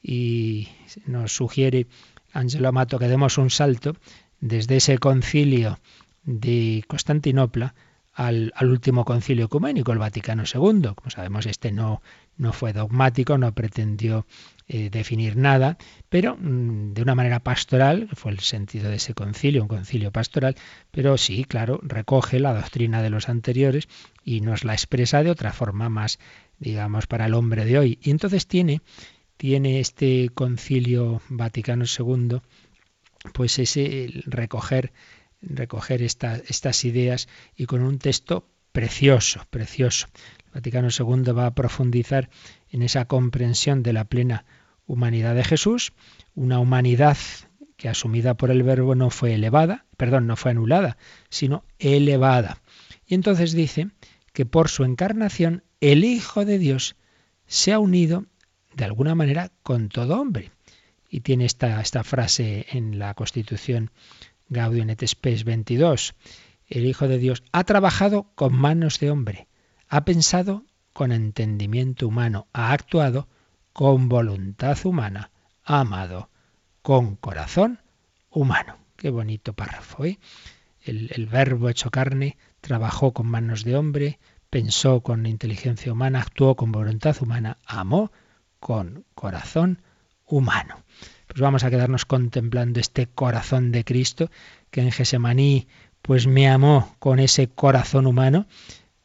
Y 0.00 0.68
nos 1.06 1.34
sugiere 1.34 1.88
Angelo 2.32 2.68
Amato 2.68 3.00
que 3.00 3.08
demos 3.08 3.38
un 3.38 3.50
salto 3.50 3.96
desde 4.40 4.76
ese 4.76 4.98
concilio 4.98 5.80
de 6.22 6.84
Constantinopla 6.86 7.74
al, 8.20 8.52
último 8.60 9.06
concilio 9.06 9.46
ecuménico, 9.46 9.92
el 9.92 9.98
Vaticano 9.98 10.42
II. 10.42 10.90
Como 10.94 11.08
sabemos, 11.08 11.46
este 11.46 11.72
no, 11.72 12.02
no 12.36 12.52
fue 12.52 12.74
dogmático, 12.74 13.38
no 13.38 13.54
pretendió 13.54 14.26
eh, 14.68 14.90
definir 14.90 15.36
nada, 15.36 15.78
pero 16.10 16.36
mm, 16.36 16.92
de 16.92 17.00
una 17.00 17.14
manera 17.14 17.40
pastoral, 17.40 18.10
fue 18.12 18.32
el 18.32 18.40
sentido 18.40 18.90
de 18.90 18.96
ese 18.96 19.14
concilio, 19.14 19.62
un 19.62 19.68
concilio 19.68 20.12
pastoral, 20.12 20.56
pero 20.90 21.16
sí, 21.16 21.44
claro, 21.44 21.80
recoge 21.82 22.40
la 22.40 22.52
doctrina 22.52 23.00
de 23.00 23.08
los 23.08 23.30
anteriores 23.30 23.88
y 24.22 24.42
nos 24.42 24.64
la 24.64 24.74
expresa 24.74 25.22
de 25.22 25.30
otra 25.30 25.54
forma 25.54 25.88
más, 25.88 26.18
digamos, 26.58 27.06
para 27.06 27.24
el 27.24 27.32
hombre 27.32 27.64
de 27.64 27.78
hoy. 27.78 27.98
Y 28.02 28.10
entonces 28.10 28.46
tiene, 28.46 28.82
tiene 29.38 29.80
este 29.80 30.28
concilio 30.34 31.22
Vaticano 31.30 31.86
II, 31.86 32.40
pues 33.32 33.58
ese 33.58 34.22
recoger 34.26 34.92
recoger 35.42 36.02
estas 36.02 36.84
ideas 36.84 37.28
y 37.56 37.66
con 37.66 37.82
un 37.82 37.98
texto 37.98 38.46
precioso, 38.72 39.46
precioso. 39.50 40.06
El 40.46 40.52
Vaticano 40.54 40.88
II 40.96 41.32
va 41.32 41.46
a 41.46 41.54
profundizar 41.54 42.30
en 42.70 42.82
esa 42.82 43.04
comprensión 43.06 43.82
de 43.82 43.92
la 43.92 44.04
plena 44.04 44.44
humanidad 44.86 45.34
de 45.34 45.44
Jesús, 45.44 45.92
una 46.34 46.58
humanidad 46.58 47.16
que 47.76 47.88
asumida 47.88 48.34
por 48.34 48.50
el 48.50 48.62
verbo 48.62 48.94
no 48.94 49.10
fue 49.10 49.34
elevada, 49.34 49.86
perdón, 49.96 50.26
no 50.26 50.36
fue 50.36 50.50
anulada, 50.50 50.98
sino 51.30 51.64
elevada. 51.78 52.60
Y 53.06 53.14
entonces 53.14 53.52
dice 53.52 53.88
que 54.32 54.46
por 54.46 54.68
su 54.68 54.84
encarnación 54.84 55.64
el 55.80 56.04
Hijo 56.04 56.44
de 56.44 56.58
Dios 56.58 56.96
se 57.46 57.72
ha 57.72 57.78
unido 57.78 58.26
de 58.74 58.84
alguna 58.84 59.14
manera 59.14 59.50
con 59.62 59.88
todo 59.88 60.20
hombre. 60.20 60.50
Y 61.08 61.20
tiene 61.20 61.44
esta, 61.44 61.80
esta 61.80 62.04
frase 62.04 62.66
en 62.70 62.98
la 62.98 63.14
Constitución 63.14 63.90
Gaudium 64.50 64.90
et 64.90 65.06
Spes 65.06 65.44
22. 65.44 66.14
El 66.66 66.84
Hijo 66.84 67.06
de 67.06 67.18
Dios 67.18 67.44
ha 67.52 67.62
trabajado 67.62 68.32
con 68.34 68.52
manos 68.52 68.98
de 68.98 69.10
hombre, 69.10 69.46
ha 69.88 70.04
pensado 70.04 70.64
con 70.92 71.12
entendimiento 71.12 72.08
humano, 72.08 72.48
ha 72.52 72.72
actuado 72.72 73.28
con 73.72 74.08
voluntad 74.08 74.76
humana, 74.84 75.30
ha 75.64 75.80
amado 75.80 76.30
con 76.82 77.14
corazón 77.14 77.80
humano. 78.28 78.76
Qué 78.96 79.10
bonito 79.10 79.52
párrafo, 79.52 80.04
¿eh? 80.04 80.18
El 80.82 81.26
verbo 81.26 81.68
hecho 81.68 81.90
carne 81.90 82.36
trabajó 82.60 83.12
con 83.12 83.26
manos 83.26 83.62
de 83.64 83.76
hombre, 83.76 84.18
pensó 84.48 85.02
con 85.02 85.26
inteligencia 85.26 85.92
humana, 85.92 86.22
actuó 86.22 86.56
con 86.56 86.72
voluntad 86.72 87.16
humana, 87.20 87.58
amó 87.66 88.10
con 88.58 89.04
corazón 89.14 89.82
humano 90.26 90.82
pues 91.30 91.40
vamos 91.40 91.62
a 91.62 91.70
quedarnos 91.70 92.06
contemplando 92.06 92.80
este 92.80 93.06
corazón 93.06 93.70
de 93.70 93.84
Cristo 93.84 94.32
que 94.72 94.80
en 94.80 94.90
Gesemaní 94.90 95.68
pues 96.02 96.26
me 96.26 96.48
amó 96.48 96.96
con 96.98 97.20
ese 97.20 97.46
corazón 97.46 98.08
humano 98.08 98.46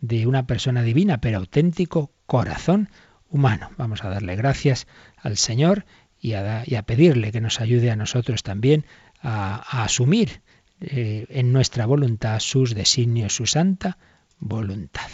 de 0.02 0.26
una 0.26 0.48
persona 0.48 0.82
divina, 0.82 1.22
pero 1.22 1.38
auténtico 1.38 2.12
corazón 2.26 2.90
humano. 3.30 3.70
Vamos 3.78 4.04
a 4.04 4.10
darle 4.10 4.36
gracias 4.36 4.88
al 5.18 5.38
Señor 5.38 5.86
y 6.20 6.34
a, 6.34 6.64
pedirle 6.88 7.32
que 7.32 7.42
nos 7.42 7.62
ayude 7.62 7.92
a 7.92 7.96
nosotros 7.96 8.42
también 8.42 8.86
a, 9.22 9.84
asumir 9.84 10.42
eh, 10.82 11.28
en 11.30 11.54
nuestra 11.54 11.86
voluntad 11.86 12.40
sus 12.40 12.74
designios, 12.74 13.36
su 13.36 13.46
santa 13.46 14.00
voluntad. 14.40 15.12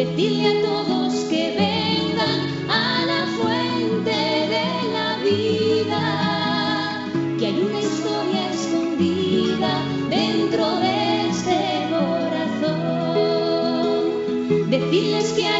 Decirle 0.00 0.48
a 0.48 0.56
todos 0.62 1.12
que 1.28 1.42
vengan 1.58 2.40
a 2.70 3.04
la 3.04 3.26
fuente 3.36 4.16
de 4.54 4.68
la 4.96 5.18
vida, 5.22 6.02
que 7.38 7.44
hay 7.48 7.60
una 7.60 7.80
historia 7.80 8.50
escondida 8.50 9.72
dentro 10.08 10.64
de 10.76 11.28
este 11.28 11.58
corazón. 11.90 13.10
Decirles 14.70 15.32
que 15.34 15.46
hay 15.46 15.59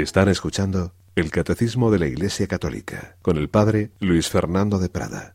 Están 0.00 0.30
escuchando 0.30 0.94
el 1.14 1.30
Catecismo 1.30 1.90
de 1.90 1.98
la 1.98 2.06
Iglesia 2.06 2.46
Católica 2.46 3.16
con 3.20 3.36
el 3.36 3.50
Padre 3.50 3.90
Luis 4.00 4.28
Fernando 4.28 4.78
de 4.78 4.88
Prada. 4.88 5.34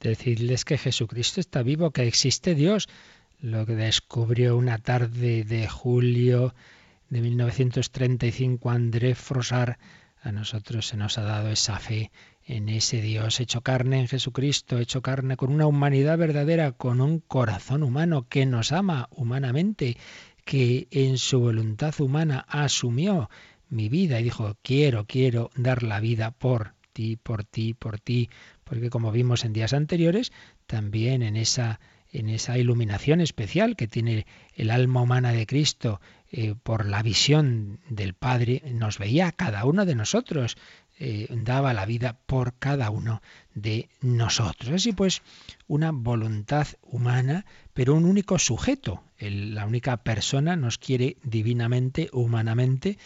Decirles 0.00 0.64
que 0.64 0.76
Jesucristo 0.76 1.38
está 1.38 1.62
vivo, 1.62 1.92
que 1.92 2.08
existe 2.08 2.56
Dios, 2.56 2.88
lo 3.40 3.64
que 3.64 3.76
descubrió 3.76 4.56
una 4.56 4.78
tarde 4.78 5.44
de 5.44 5.68
julio 5.68 6.52
de 7.10 7.20
1935 7.20 8.70
André 8.70 9.14
Frossard, 9.14 9.76
a 10.20 10.32
nosotros 10.32 10.88
se 10.88 10.96
nos 10.96 11.16
ha 11.18 11.22
dado 11.22 11.48
esa 11.50 11.78
fe 11.78 12.10
en 12.44 12.68
ese 12.68 13.00
Dios 13.00 13.38
hecho 13.38 13.60
carne 13.60 14.00
en 14.00 14.08
Jesucristo, 14.08 14.78
hecho 14.78 15.00
carne 15.00 15.36
con 15.36 15.52
una 15.52 15.66
humanidad 15.66 16.18
verdadera, 16.18 16.72
con 16.72 17.00
un 17.00 17.20
corazón 17.20 17.84
humano 17.84 18.26
que 18.28 18.46
nos 18.46 18.72
ama 18.72 19.08
humanamente, 19.12 19.96
que 20.44 20.88
en 20.90 21.18
su 21.18 21.38
voluntad 21.38 21.94
humana 22.00 22.44
asumió 22.48 23.30
mi 23.72 23.88
vida 23.88 24.20
y 24.20 24.24
dijo, 24.24 24.56
quiero, 24.62 25.06
quiero 25.06 25.50
dar 25.56 25.82
la 25.82 25.98
vida 25.98 26.30
por 26.30 26.74
ti, 26.92 27.16
por 27.16 27.42
ti, 27.44 27.74
por 27.74 27.98
ti, 27.98 28.28
porque 28.64 28.90
como 28.90 29.10
vimos 29.10 29.44
en 29.44 29.52
días 29.52 29.72
anteriores, 29.72 30.32
también 30.66 31.22
en 31.22 31.36
esa 31.36 31.80
en 32.12 32.28
esa 32.28 32.58
iluminación 32.58 33.22
especial 33.22 33.74
que 33.74 33.88
tiene 33.88 34.26
el 34.54 34.70
alma 34.70 35.00
humana 35.00 35.32
de 35.32 35.46
Cristo 35.46 35.98
eh, 36.30 36.54
por 36.62 36.86
la 36.86 37.02
visión 37.02 37.80
del 37.88 38.12
Padre, 38.12 38.62
nos 38.70 38.98
veía 38.98 39.28
a 39.28 39.32
cada 39.32 39.64
uno 39.64 39.86
de 39.86 39.94
nosotros, 39.94 40.56
eh, 40.98 41.26
daba 41.30 41.72
la 41.72 41.86
vida 41.86 42.18
por 42.26 42.54
cada 42.58 42.90
uno 42.90 43.22
de 43.54 43.88
nosotros. 44.02 44.72
Así 44.72 44.92
pues, 44.92 45.22
una 45.66 45.90
voluntad 45.90 46.66
humana, 46.82 47.46
pero 47.72 47.94
un 47.94 48.04
único 48.04 48.38
sujeto. 48.38 49.02
La 49.18 49.66
única 49.66 49.96
persona 49.98 50.54
nos 50.56 50.78
quiere 50.78 51.16
divinamente, 51.22 52.10
humanamente, 52.12 52.98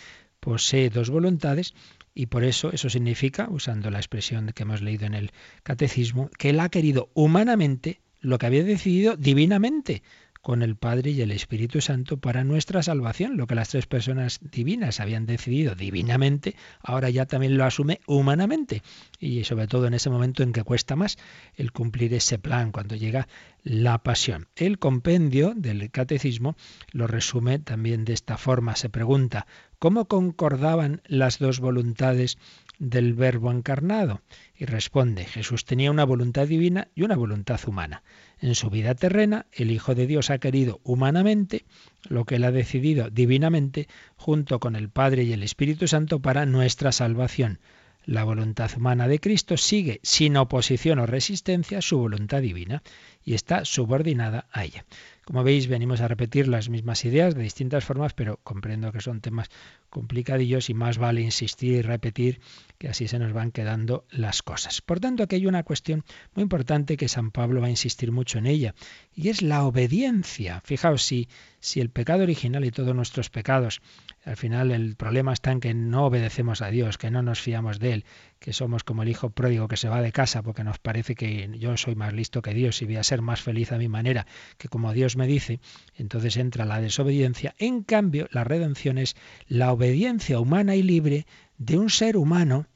posee 0.47 0.91
dos 0.91 1.11
voluntades 1.11 1.75
y 2.15 2.27
por 2.27 2.45
eso 2.45 2.71
eso 2.71 2.89
significa, 2.89 3.49
usando 3.51 3.91
la 3.91 3.99
expresión 3.99 4.53
que 4.55 4.63
hemos 4.63 4.81
leído 4.81 5.05
en 5.05 5.15
el 5.15 5.33
catecismo, 5.65 6.31
que 6.39 6.51
él 6.51 6.61
ha 6.61 6.69
querido 6.69 7.11
humanamente 7.15 8.01
lo 8.21 8.39
que 8.39 8.47
había 8.47 8.63
decidido 8.63 9.17
divinamente 9.17 10.05
con 10.47 10.63
el 10.63 10.77
Padre 10.77 11.11
y 11.11 11.21
el 11.23 11.33
Espíritu 11.33 11.81
Santo 11.81 12.19
para 12.19 12.45
nuestra 12.45 12.81
salvación. 12.81 13.37
Lo 13.37 13.49
que 13.49 13.57
las 13.57 13.71
tres 13.71 13.87
personas 13.89 14.39
divinas 14.41 15.01
habían 15.01 15.27
decidido 15.27 15.75
divinamente, 15.75 16.55
ahora 16.81 17.11
ya 17.11 17.27
también 17.27 17.57
lo 17.57 17.65
asume 17.65 17.99
humanamente. 18.07 18.85
Y 19.19 19.43
sobre 19.43 19.67
todo 19.67 19.89
en 19.89 19.95
ese 19.95 20.09
momento 20.09 20.45
en 20.45 20.53
que 20.53 20.63
cuesta 20.63 20.95
más 20.95 21.19
el 21.57 21.73
cumplir 21.73 22.15
ese 22.15 22.39
plan, 22.39 22.71
cuando 22.71 22.95
llega 22.95 23.27
la 23.65 23.99
pasión. 24.05 24.47
El 24.55 24.79
compendio 24.79 25.53
del 25.57 25.91
catecismo 25.91 26.55
lo 26.93 27.09
resume 27.09 27.59
también 27.59 28.05
de 28.05 28.13
esta 28.13 28.37
forma. 28.37 28.77
Se 28.77 28.89
pregunta, 28.89 29.49
¿cómo 29.81 30.07
concordaban 30.07 31.03
las 31.07 31.41
dos 31.41 31.59
voluntades 31.59 32.39
del 32.79 33.15
Verbo 33.15 33.51
encarnado? 33.51 34.21
Y 34.55 34.67
responde, 34.67 35.25
Jesús 35.25 35.65
tenía 35.65 35.91
una 35.91 36.05
voluntad 36.05 36.47
divina 36.47 36.87
y 36.95 37.03
una 37.03 37.17
voluntad 37.17 37.59
humana. 37.67 38.05
En 38.41 38.55
su 38.55 38.69
vida 38.69 38.95
terrena, 38.95 39.47
el 39.53 39.71
Hijo 39.71 39.95
de 39.95 40.07
Dios 40.07 40.31
ha 40.31 40.39
querido 40.39 40.81
humanamente 40.85 41.65
lo 42.09 42.25
que 42.25 42.37
él 42.37 42.45
ha 42.45 42.53
decidido 42.53 43.09
divinamente 43.09 43.89
junto 44.17 44.61
con 44.61 44.77
el 44.77 44.91
Padre 44.91 45.25
y 45.25 45.33
el 45.33 45.43
Espíritu 45.43 45.89
Santo 45.89 46.21
para 46.21 46.45
nuestra 46.45 46.93
salvación. 46.93 47.61
La 48.05 48.23
voluntad 48.23 48.71
humana 48.77 49.09
de 49.09 49.19
Cristo 49.19 49.57
sigue 49.57 49.99
sin 50.05 50.37
oposición 50.37 51.01
o 51.01 51.07
resistencia 51.07 51.83
su 51.83 51.99
voluntad 51.99 52.41
divina 52.41 52.83
y 53.25 53.35
está 53.35 53.65
subordinada 53.65 54.47
a 54.53 54.65
ella. 54.65 54.85
Como 55.25 55.43
veis, 55.43 55.67
venimos 55.67 56.01
a 56.01 56.07
repetir 56.07 56.47
las 56.47 56.69
mismas 56.69 57.05
ideas 57.05 57.35
de 57.35 57.43
distintas 57.43 57.85
formas, 57.85 58.13
pero 58.13 58.39
comprendo 58.45 58.93
que 58.93 59.01
son 59.01 59.21
temas 59.21 59.49
complicadillos 59.91 60.71
y 60.71 60.75
más 60.75 60.99
vale 60.99 61.21
insistir 61.21 61.73
y 61.73 61.83
repetir 61.83 62.41
que 62.79 62.89
así 62.89 63.09
se 63.09 63.19
nos 63.19 63.33
van 63.33 63.53
quedando 63.53 64.05
las 64.11 64.43
cosas. 64.43 64.83
Por 64.83 65.01
tanto, 65.01 65.23
aquí 65.23 65.37
hay 65.37 65.47
una 65.47 65.63
cuestión 65.63 66.05
muy 66.35 66.43
importante 66.43 66.97
que 66.97 67.09
San 67.09 67.31
Pablo 67.31 67.61
va 67.61 67.69
a 67.69 67.71
insistir 67.71 68.13
mucho 68.13 68.39
en 68.39 68.47
ella, 68.47 68.75
y 69.15 69.29
es 69.29 69.43
la 69.43 69.65
obediencia. 69.65 70.61
Fijaos, 70.65 71.03
si, 71.03 71.29
si 71.61 71.81
el 71.81 71.91
pecado 71.91 72.23
original 72.23 72.65
y 72.65 72.71
todos 72.71 72.95
nuestros 72.95 73.31
pecados, 73.31 73.81
al 74.25 74.37
final 74.37 74.73
el 74.73 74.97
problema 74.97 75.33
está 75.33 75.53
en 75.53 75.61
que 75.61 75.73
no 75.73 76.07
obedecemos 76.07 76.61
a 76.61 76.69
Dios, 76.69 76.99
que 76.99 77.11
no 77.11 77.23
nos 77.23 77.41
fiamos 77.41 77.79
de 77.79 77.95
Él, 77.95 78.05
que 78.39 78.53
somos 78.53 78.85
como 78.85 79.03
el 79.03 79.09
hijo 79.09 79.31
pródigo 79.31 79.69
que 79.69 79.77
se 79.77 79.89
va 79.89 80.03
de 80.03 80.13
casa 80.13 80.43
porque 80.43 80.65
nos 80.65 80.79
parece 80.79 81.15
que 81.15 81.51
yo 81.59 81.77
soy 81.77 81.95
más 81.95 82.13
listo 82.13 82.43
que 82.43 82.53
Dios 82.53 82.83
y 82.83 82.85
voy 82.85 82.97
a 82.97 83.03
ser 83.03 83.23
más 83.23 83.41
feliz 83.41 83.73
a 83.73 83.79
mi 83.79 83.89
manera 83.89 84.27
que 84.59 84.69
como 84.69 84.93
Dios 84.93 85.17
me 85.17 85.27
dice, 85.27 85.61
entonces 85.97 86.37
entra 86.37 86.65
la 86.65 86.81
desobediencia. 86.81 87.55
En 87.59 87.83
cambio, 87.83 88.29
la 88.31 88.45
redención 88.45 88.99
es 88.99 89.17
la 89.49 89.73
obediencia 89.77 90.41
humana 90.41 90.75
y 90.75 90.83
libre 90.83 91.27
de 91.59 91.79
un 91.79 91.91
ser 91.91 92.17
humano, 92.17 92.67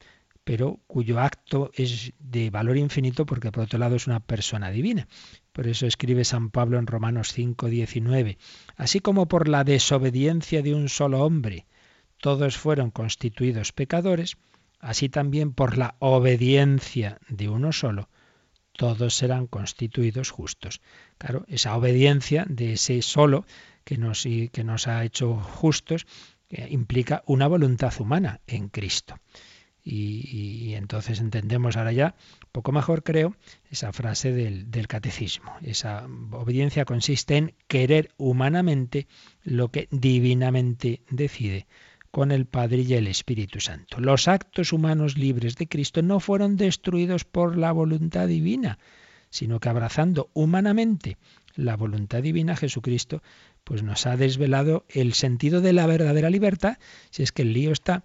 pero 0.43 0.79
cuyo 0.87 1.19
acto 1.19 1.71
es 1.73 2.13
de 2.19 2.49
valor 2.49 2.77
infinito 2.77 3.25
porque 3.25 3.51
por 3.51 3.63
otro 3.63 3.77
lado 3.77 3.95
es 3.95 4.07
una 4.07 4.19
persona 4.19 4.71
divina. 4.71 5.07
Por 5.51 5.67
eso 5.67 5.85
escribe 5.85 6.23
San 6.23 6.49
Pablo 6.49 6.79
en 6.79 6.87
Romanos 6.87 7.33
5, 7.33 7.67
19. 7.67 8.37
Así 8.75 8.99
como 8.99 9.27
por 9.27 9.47
la 9.47 9.63
desobediencia 9.63 10.61
de 10.61 10.73
un 10.73 10.89
solo 10.89 11.23
hombre 11.23 11.65
todos 12.17 12.55
fueron 12.57 12.91
constituidos 12.91 13.71
pecadores, 13.71 14.37
así 14.79 15.09
también 15.09 15.53
por 15.53 15.77
la 15.77 15.95
obediencia 15.99 17.19
de 17.29 17.49
uno 17.49 17.71
solo 17.71 18.09
todos 18.73 19.15
serán 19.15 19.47
constituidos 19.47 20.31
justos. 20.31 20.81
Claro, 21.17 21.45
esa 21.47 21.75
obediencia 21.75 22.45
de 22.47 22.73
ese 22.73 23.01
solo 23.01 23.45
que 23.83 23.97
nos, 23.97 24.23
que 24.23 24.63
nos 24.63 24.87
ha 24.87 25.03
hecho 25.03 25.35
justos 25.35 26.05
implica 26.69 27.23
una 27.25 27.47
voluntad 27.47 27.93
humana 27.99 28.41
en 28.47 28.69
Cristo. 28.69 29.19
Y, 29.83 30.29
y, 30.31 30.75
entonces 30.75 31.19
entendemos 31.19 31.75
ahora 31.75 31.91
ya, 31.91 32.15
poco 32.51 32.71
mejor 32.71 33.01
creo, 33.01 33.35
esa 33.71 33.91
frase 33.91 34.31
del, 34.31 34.69
del, 34.69 34.87
catecismo. 34.87 35.55
Esa 35.63 36.07
obediencia 36.31 36.85
consiste 36.85 37.37
en 37.37 37.55
querer 37.67 38.11
humanamente 38.17 39.07
lo 39.43 39.69
que 39.69 39.87
divinamente 39.89 41.01
decide 41.09 41.65
con 42.11 42.31
el 42.31 42.45
Padre 42.45 42.81
y 42.81 42.93
el 42.93 43.07
Espíritu 43.07 43.59
Santo. 43.59 43.99
Los 43.99 44.27
actos 44.27 44.73
humanos 44.73 45.17
libres 45.17 45.55
de 45.55 45.67
Cristo 45.67 46.01
no 46.01 46.19
fueron 46.19 46.57
destruidos 46.57 47.23
por 47.23 47.57
la 47.57 47.71
voluntad 47.71 48.27
divina, 48.27 48.77
sino 49.29 49.59
que 49.59 49.69
abrazando 49.69 50.29
humanamente 50.33 51.17
la 51.55 51.75
voluntad 51.75 52.21
divina, 52.21 52.55
Jesucristo, 52.55 53.23
pues 53.71 53.83
nos 53.83 54.05
ha 54.05 54.17
desvelado 54.17 54.83
el 54.89 55.13
sentido 55.13 55.61
de 55.61 55.71
la 55.71 55.87
verdadera 55.87 56.29
libertad, 56.29 56.77
si 57.09 57.23
es 57.23 57.31
que 57.31 57.43
el 57.43 57.53
lío 57.53 57.71
está 57.71 58.03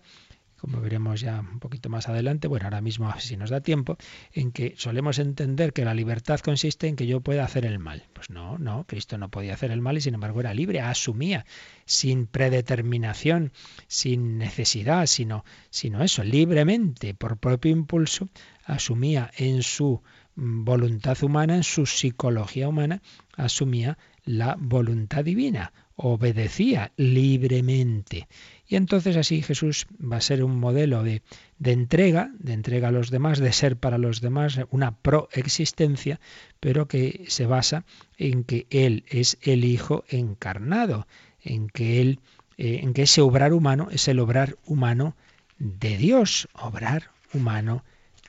como 0.61 0.81
veremos 0.81 1.21
ya 1.21 1.41
un 1.41 1.59
poquito 1.59 1.89
más 1.89 2.09
adelante, 2.09 2.47
bueno, 2.47 2.67
ahora 2.67 2.81
mismo 2.81 3.13
si 3.19 3.37
nos 3.37 3.51
da 3.51 3.61
tiempo, 3.61 3.99
en 4.33 4.53
que 4.53 4.75
solemos 4.79 5.19
entender 5.19 5.73
que 5.73 5.85
la 5.85 5.93
libertad 5.93 6.39
consiste 6.39 6.87
en 6.87 6.95
que 6.95 7.09
yo 7.09 7.21
pueda 7.21 7.45
hacer 7.45 7.67
el 7.67 7.81
mal. 7.81 8.05
Pues 8.13 8.31
no, 8.31 8.59
no, 8.59 8.85
Cristo 8.87 9.19
no 9.19 9.29
podía 9.29 9.55
hacer 9.55 9.73
el 9.73 9.81
mal 9.81 9.97
y 9.97 10.03
sin 10.03 10.15
embargo 10.15 10.39
era 10.39 10.55
libre, 10.55 10.81
asumía, 10.81 11.47
sin 11.85 12.29
predeterminación, 12.29 13.53
sin 13.89 14.39
necesidad, 14.39 15.07
sino, 15.07 15.45
sino 15.71 16.05
eso, 16.05 16.23
libremente, 16.23 17.13
por 17.13 17.39
propio 17.39 17.73
impulso, 17.73 18.29
asumía 18.65 19.33
en 19.37 19.65
su 19.65 20.01
voluntad 20.37 21.23
humana, 21.23 21.57
en 21.57 21.65
su 21.65 21.87
psicología 21.87 22.69
humana, 22.69 23.03
asumía 23.37 23.99
la 24.25 24.57
voluntad 24.59 25.25
divina, 25.25 25.73
obedecía 25.97 26.93
libremente. 26.97 28.29
Y 28.69 28.77
entonces 28.77 29.17
así 29.17 29.43
Jesús 29.43 29.87
va 30.01 30.17
a 30.17 30.21
ser 30.21 30.45
un 30.45 30.59
modelo 30.59 31.03
de, 31.03 31.23
de, 31.59 31.73
entrega, 31.73 32.31
de 32.39 32.53
entrega 32.53 32.89
a 32.89 32.93
los 32.93 33.11
demás, 33.11 33.39
de 33.39 33.53
ser 33.53 33.77
para 33.77 33.97
los 33.97 34.21
demás, 34.21 34.61
una 34.71 34.97
proexistencia, 34.97 36.21
pero 36.61 36.87
que 36.87 37.25
se 37.29 37.47
basa 37.47 37.85
en 38.19 38.45
que 38.45 38.67
Él 38.71 39.05
es 39.09 39.39
el 39.43 39.65
Hijo 39.65 40.05
encarnado, 40.09 41.07
en 41.41 41.69
que 41.69 42.01
Él, 42.03 42.21
eh, 42.59 42.81
en 42.83 42.93
que 42.93 43.03
ese 43.03 43.23
obrar 43.23 43.55
humano 43.55 43.89
es 43.91 44.07
el 44.09 44.19
obrar 44.19 44.57
humano 44.67 45.17
de 45.59 45.97
Dios, 45.97 46.49
obrar 46.53 47.11
humano 47.33 47.85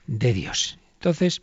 de 0.05 0.34
Dios. 0.34 0.80
Entonces, 0.99 1.41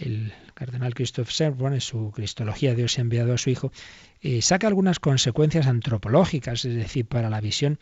el 0.00 0.32
cardenal 0.54 0.94
Christoph 0.94 1.30
Servon, 1.30 1.74
en 1.74 1.80
su 1.80 2.10
Cristología 2.10 2.74
Dios 2.74 2.98
ha 2.98 3.02
enviado 3.02 3.32
a 3.32 3.38
su 3.38 3.50
Hijo, 3.50 3.72
eh, 4.20 4.42
saca 4.42 4.66
algunas 4.66 4.98
consecuencias 4.98 5.66
antropológicas, 5.66 6.64
es 6.64 6.74
decir, 6.74 7.06
para 7.06 7.30
la 7.30 7.40
visión 7.40 7.78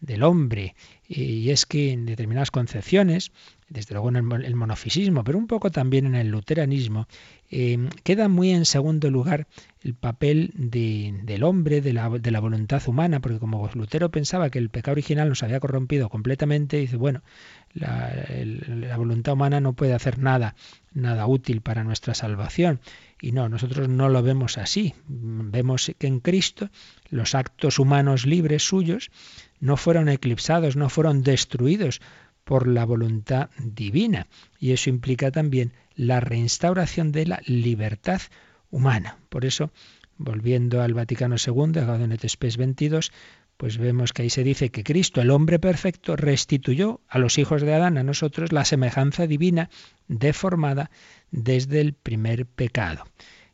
del 0.00 0.22
hombre. 0.22 0.74
Y 1.08 1.50
es 1.50 1.66
que 1.66 1.92
en 1.92 2.06
determinadas 2.06 2.50
concepciones, 2.50 3.32
desde 3.74 3.94
luego 3.94 4.08
en 4.08 4.44
el 4.44 4.54
monofisismo, 4.54 5.24
pero 5.24 5.36
un 5.36 5.48
poco 5.48 5.70
también 5.70 6.06
en 6.06 6.14
el 6.14 6.28
luteranismo, 6.28 7.08
eh, 7.50 7.88
queda 8.04 8.28
muy 8.28 8.50
en 8.50 8.64
segundo 8.64 9.10
lugar 9.10 9.48
el 9.82 9.94
papel 9.94 10.52
del 10.54 11.42
hombre, 11.42 11.80
de 11.80 11.92
la, 11.92 12.08
de 12.08 12.30
la, 12.30 12.40
voluntad 12.40 12.82
humana, 12.86 13.20
porque 13.20 13.38
como 13.38 13.68
Lutero 13.74 14.10
pensaba 14.10 14.48
que 14.48 14.60
el 14.60 14.70
pecado 14.70 14.92
original 14.92 15.28
nos 15.28 15.42
había 15.42 15.60
corrompido 15.60 16.08
completamente, 16.08 16.78
dice, 16.78 16.96
bueno, 16.96 17.22
la, 17.74 18.14
la 18.64 18.96
voluntad 18.96 19.34
humana 19.34 19.60
no 19.60 19.72
puede 19.72 19.92
hacer 19.92 20.20
nada, 20.20 20.54
nada 20.92 21.26
útil 21.26 21.60
para 21.60 21.82
nuestra 21.84 22.14
salvación. 22.14 22.80
Y 23.20 23.32
no, 23.32 23.48
nosotros 23.48 23.88
no 23.88 24.08
lo 24.08 24.22
vemos 24.22 24.58
así. 24.58 24.94
Vemos 25.06 25.92
que 25.98 26.06
en 26.06 26.20
Cristo 26.20 26.70
los 27.10 27.34
actos 27.34 27.78
humanos 27.78 28.26
libres 28.26 28.62
suyos 28.62 29.10
no 29.60 29.76
fueron 29.76 30.08
eclipsados, 30.08 30.76
no 30.76 30.88
fueron 30.90 31.22
destruidos 31.22 32.00
por 32.44 32.68
la 32.68 32.84
voluntad 32.84 33.50
divina. 33.58 34.26
Y 34.58 34.72
eso 34.72 34.90
implica 34.90 35.30
también 35.30 35.72
la 35.96 36.20
reinstauración 36.20 37.12
de 37.12 37.26
la 37.26 37.40
libertad 37.46 38.20
humana. 38.70 39.18
Por 39.28 39.44
eso, 39.44 39.70
volviendo 40.16 40.82
al 40.82 40.94
Vaticano 40.94 41.36
II, 41.36 41.72
Gaudium 41.72 42.16
Spes 42.28 42.56
22, 42.56 43.12
pues 43.56 43.78
vemos 43.78 44.12
que 44.12 44.22
ahí 44.22 44.30
se 44.30 44.44
dice 44.44 44.70
que 44.70 44.82
Cristo, 44.82 45.20
el 45.20 45.30
hombre 45.30 45.58
perfecto, 45.58 46.16
restituyó 46.16 47.00
a 47.08 47.18
los 47.18 47.38
hijos 47.38 47.62
de 47.62 47.72
Adán, 47.72 47.98
a 47.98 48.02
nosotros, 48.02 48.52
la 48.52 48.64
semejanza 48.64 49.26
divina 49.26 49.70
deformada 50.08 50.90
desde 51.30 51.80
el 51.80 51.92
primer 51.92 52.46
pecado. 52.46 53.04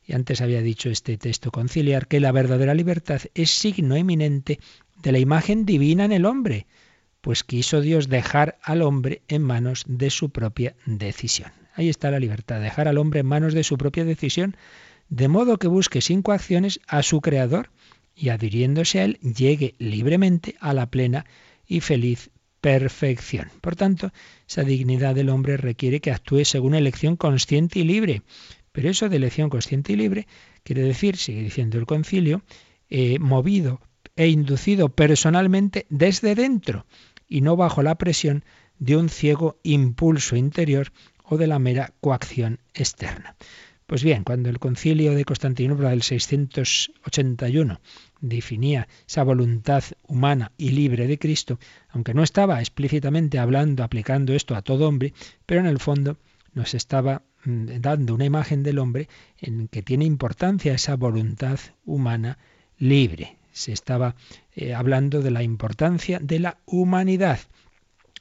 Y 0.05 0.15
antes 0.15 0.41
había 0.41 0.63
dicho 0.63 0.91
este 0.91 1.19
texto 1.19 1.51
conciliar 1.51 2.09
que 2.09 2.19
la 2.19 2.33
verdadera 2.33 2.75
libertad 2.75 3.21
es 3.35 3.51
signo 3.51 3.95
eminente 3.95 4.59
de 5.03 5.13
la 5.13 5.19
imagen 5.19 5.67
divina 5.67 6.05
en 6.05 6.13
el 6.13 6.25
hombre, 6.25 6.67
pues 7.21 7.45
quiso 7.45 7.81
Dios 7.81 8.09
dejar 8.09 8.59
al 8.63 8.83
hombre 8.83 9.23
en 9.29 9.43
manos 9.43 9.85
de 9.87 10.11
su 10.11 10.31
propia 10.31 10.75
decisión. 10.87 11.53
Ahí 11.75 11.89
está 11.89 12.11
la 12.11 12.21
libertad, 12.21 12.61
dejar 12.61 12.89
al 12.89 12.99
hombre 12.99 13.21
en 13.21 13.27
manos 13.27 13.55
de 13.55 13.65
su 13.65 13.79
propia 13.79 14.05
decisión, 14.05 14.57
de 15.09 15.29
modo 15.29 15.59
que 15.59 15.69
busque 15.69 16.01
sin 16.01 16.23
coacciones 16.23 16.81
a 16.87 17.03
su 17.03 17.21
Creador 17.21 17.71
y 18.15 18.29
adhiriéndose 18.29 19.01
a 19.01 19.05
él 19.05 19.19
llegue 19.21 19.75
libremente 19.79 20.57
a 20.61 20.75
la 20.75 20.87
plena 20.87 21.27
y 21.67 21.81
feliz 21.81 22.31
perfección. 22.61 23.49
Por 23.61 23.77
tanto, 23.77 24.13
esa 24.49 24.63
dignidad 24.63 25.15
del 25.15 25.31
hombre 25.31 25.57
requiere 25.57 26.01
que 26.01 26.11
actúe 26.11 26.45
según 26.45 26.75
elección 26.75 27.17
consciente 27.17 27.79
y 27.79 27.85
libre. 27.85 28.23
Pero 28.73 28.91
eso 28.91 29.09
de 29.09 29.17
elección 29.17 29.51
consciente 29.51 29.93
y 29.93 29.97
libre 29.97 30.27
quiere 30.63 30.83
decir, 30.83 31.17
sigue 31.17 31.43
diciendo 31.43 31.79
el 31.79 31.87
concilio, 31.87 32.43
eh, 32.89 33.19
movido 33.19 33.81
e 34.17 34.29
inducido 34.29 34.91
personalmente 34.91 35.87
desde 35.89 36.35
dentro 36.35 36.87
y 37.31 37.41
no 37.41 37.57
bajo 37.57 37.83
la 37.83 37.95
presión 37.95 38.45
de 38.79 38.97
un 38.97 39.09
ciego 39.09 39.59
impulso 39.63 40.37
interior 40.37 40.93
o 41.25 41.39
de 41.39 41.47
la 41.47 41.59
mera 41.59 41.95
coacción 42.01 42.59
externa. 42.75 43.37
Pues 43.87 44.05
bien, 44.05 44.25
cuando 44.25 44.51
el 44.51 44.59
concilio 44.59 45.15
de 45.15 45.25
Constantinopla 45.25 45.91
del 45.91 46.03
681 46.03 47.81
definía 48.21 48.87
esa 49.09 49.25
voluntad 49.25 49.83
humana 50.07 50.53
y 50.59 50.71
libre 50.71 51.07
de 51.07 51.19
Cristo, 51.19 51.59
aunque 51.89 52.15
no 52.15 52.23
estaba 52.23 52.61
explícitamente 52.61 53.39
hablando, 53.39 53.83
aplicando 53.83 54.33
esto 54.33 54.55
a 54.55 54.63
todo 54.63 54.87
hombre, 54.87 55.13
pero 55.47 55.61
en 55.61 55.67
el 55.67 55.79
fondo 55.79 56.19
nos 56.53 56.75
estaba 56.75 57.23
mm, 57.45 57.81
dando 57.81 58.15
una 58.15 58.25
imagen 58.25 58.63
del 58.63 58.79
hombre 58.79 59.09
en 59.39 59.69
que 59.69 59.83
tiene 59.83 60.05
importancia 60.05 60.75
esa 60.75 60.97
voluntad 60.97 61.59
humana 61.85 62.39
libre 62.79 63.40
se 63.53 63.73
estaba 63.73 64.15
eh, 64.55 64.75
hablando 64.75 65.23
de 65.23 65.31
la 65.31 65.43
importancia 65.43 66.19
de 66.21 66.39
la 66.39 66.59
humanidad. 66.67 67.41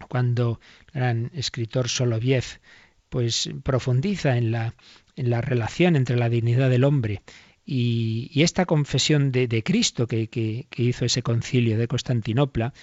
Cuando 0.07 0.59
el 0.93 0.93
gran 0.93 1.31
escritor 1.33 1.89
Soloviev 1.89 2.45
pues 3.09 3.49
profundiza 3.63 4.37
en 4.37 4.51
la, 4.51 4.75
en 5.15 5.29
la 5.29 5.41
relación 5.41 5.95
entre 5.95 6.15
la 6.15 6.29
dignidad 6.29 6.69
del 6.69 6.83
hombre 6.83 7.21
y, 7.65 8.41
esta 8.41 8.65
confesión 8.65 9.31
de, 9.31 9.63
Cristo 9.63 10.07
que, 10.07 10.27
que, 10.27 10.67
hizo 10.75 11.05
ese 11.05 11.21
concilio 11.21 11.77
de 11.77 11.87
Constantinopla 11.87 12.73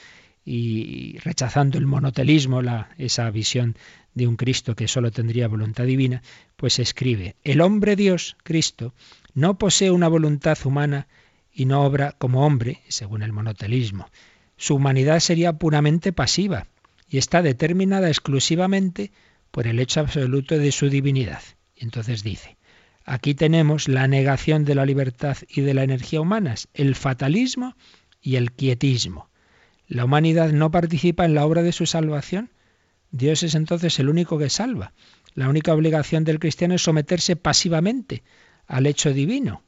y 0.44 1.18
rechazando 1.18 1.76
el 1.76 1.86
monotelismo, 1.86 2.62
la, 2.62 2.90
esa 2.96 3.28
visión 3.30 3.76
de 4.14 4.28
un 4.28 4.36
Cristo 4.36 4.76
que 4.76 4.86
solo 4.86 5.10
tendría 5.10 5.48
voluntad 5.48 5.84
divina, 5.84 6.22
pues 6.56 6.78
escribe, 6.78 7.34
el 7.42 7.60
hombre 7.62 7.96
Dios, 7.96 8.36
Cristo, 8.44 8.94
no 9.34 9.58
posee 9.58 9.90
una 9.90 10.06
voluntad 10.06 10.56
humana 10.64 11.08
y 11.56 11.64
no 11.64 11.84
obra 11.84 12.12
como 12.18 12.44
hombre, 12.44 12.82
según 12.88 13.22
el 13.22 13.32
monotelismo. 13.32 14.10
Su 14.58 14.74
humanidad 14.74 15.20
sería 15.20 15.54
puramente 15.54 16.12
pasiva 16.12 16.66
y 17.08 17.16
está 17.16 17.40
determinada 17.40 18.08
exclusivamente 18.08 19.10
por 19.50 19.66
el 19.66 19.80
hecho 19.80 20.00
absoluto 20.00 20.58
de 20.58 20.70
su 20.70 20.90
divinidad. 20.90 21.40
Y 21.74 21.84
entonces 21.84 22.22
dice, 22.22 22.58
aquí 23.06 23.34
tenemos 23.34 23.88
la 23.88 24.06
negación 24.06 24.66
de 24.66 24.74
la 24.74 24.84
libertad 24.84 25.38
y 25.48 25.62
de 25.62 25.72
la 25.72 25.82
energía 25.82 26.20
humanas, 26.20 26.68
el 26.74 26.94
fatalismo 26.94 27.74
y 28.20 28.36
el 28.36 28.52
quietismo. 28.52 29.30
La 29.88 30.04
humanidad 30.04 30.52
no 30.52 30.70
participa 30.70 31.24
en 31.24 31.34
la 31.34 31.46
obra 31.46 31.62
de 31.62 31.72
su 31.72 31.86
salvación. 31.86 32.50
Dios 33.12 33.42
es 33.42 33.54
entonces 33.54 33.98
el 33.98 34.10
único 34.10 34.36
que 34.36 34.50
salva. 34.50 34.92
La 35.32 35.48
única 35.48 35.72
obligación 35.72 36.24
del 36.24 36.38
cristiano 36.38 36.74
es 36.74 36.82
someterse 36.82 37.34
pasivamente 37.34 38.24
al 38.66 38.84
hecho 38.84 39.14
divino 39.14 39.62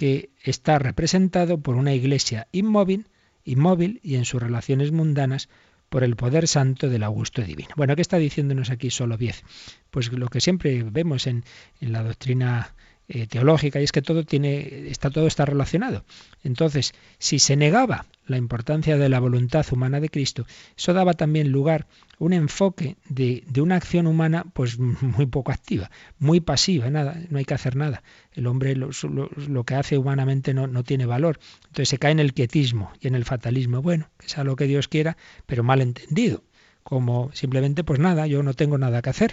que 0.00 0.30
está 0.42 0.78
representado 0.78 1.60
por 1.60 1.76
una 1.76 1.92
iglesia 1.92 2.48
inmóvil, 2.52 3.08
inmóvil 3.44 4.00
y 4.02 4.14
en 4.14 4.24
sus 4.24 4.40
relaciones 4.40 4.92
mundanas 4.92 5.50
por 5.90 6.04
el 6.04 6.16
poder 6.16 6.48
santo 6.48 6.88
del 6.88 7.02
Augusto 7.02 7.42
divino. 7.42 7.68
Bueno, 7.76 7.94
¿qué 7.96 8.00
está 8.00 8.16
diciéndonos 8.16 8.70
aquí 8.70 8.88
solo 8.88 9.18
10? 9.18 9.44
Pues 9.90 10.10
lo 10.10 10.28
que 10.28 10.40
siempre 10.40 10.82
vemos 10.84 11.26
en, 11.26 11.44
en 11.82 11.92
la 11.92 12.02
doctrina 12.02 12.74
eh, 13.12 13.26
teológica 13.26 13.80
y 13.80 13.84
es 13.84 13.90
que 13.90 14.02
todo 14.02 14.22
tiene 14.22 14.88
está 14.88 15.10
todo 15.10 15.26
está 15.26 15.44
relacionado. 15.44 16.04
Entonces, 16.44 16.94
si 17.18 17.40
se 17.40 17.56
negaba 17.56 18.06
la 18.28 18.36
importancia 18.36 18.96
de 18.96 19.08
la 19.08 19.18
voluntad 19.18 19.66
humana 19.72 19.98
de 19.98 20.10
Cristo, 20.10 20.46
eso 20.76 20.92
daba 20.92 21.14
también 21.14 21.50
lugar 21.50 21.88
a 22.12 22.16
un 22.24 22.32
enfoque 22.32 22.96
de, 23.08 23.42
una 23.60 23.74
acción 23.74 24.06
humana 24.06 24.44
pues 24.52 24.78
muy 24.78 25.26
poco 25.26 25.50
activa, 25.50 25.90
muy 26.20 26.38
pasiva, 26.40 26.88
nada, 26.88 27.20
no 27.30 27.38
hay 27.38 27.44
que 27.44 27.54
hacer 27.54 27.74
nada. 27.74 28.04
El 28.32 28.46
hombre 28.46 28.76
lo, 28.76 28.90
lo, 29.02 29.64
que 29.64 29.74
hace 29.74 29.98
humanamente 29.98 30.54
no, 30.54 30.68
no, 30.68 30.84
tiene 30.84 31.04
valor. 31.04 31.40
Entonces 31.62 31.88
se 31.88 31.98
cae 31.98 32.12
en 32.12 32.20
el 32.20 32.32
quietismo 32.32 32.92
y 33.00 33.08
en 33.08 33.16
el 33.16 33.24
fatalismo. 33.24 33.82
Bueno, 33.82 34.08
que 34.18 34.28
sea 34.28 34.44
lo 34.44 34.54
que 34.54 34.68
Dios 34.68 34.86
quiera, 34.86 35.16
pero 35.46 35.64
mal 35.64 35.80
entendido. 35.80 36.44
Como 36.84 37.32
simplemente, 37.32 37.82
pues 37.82 37.98
nada, 37.98 38.28
yo 38.28 38.44
no 38.44 38.54
tengo 38.54 38.78
nada 38.78 39.02
que 39.02 39.10
hacer. 39.10 39.32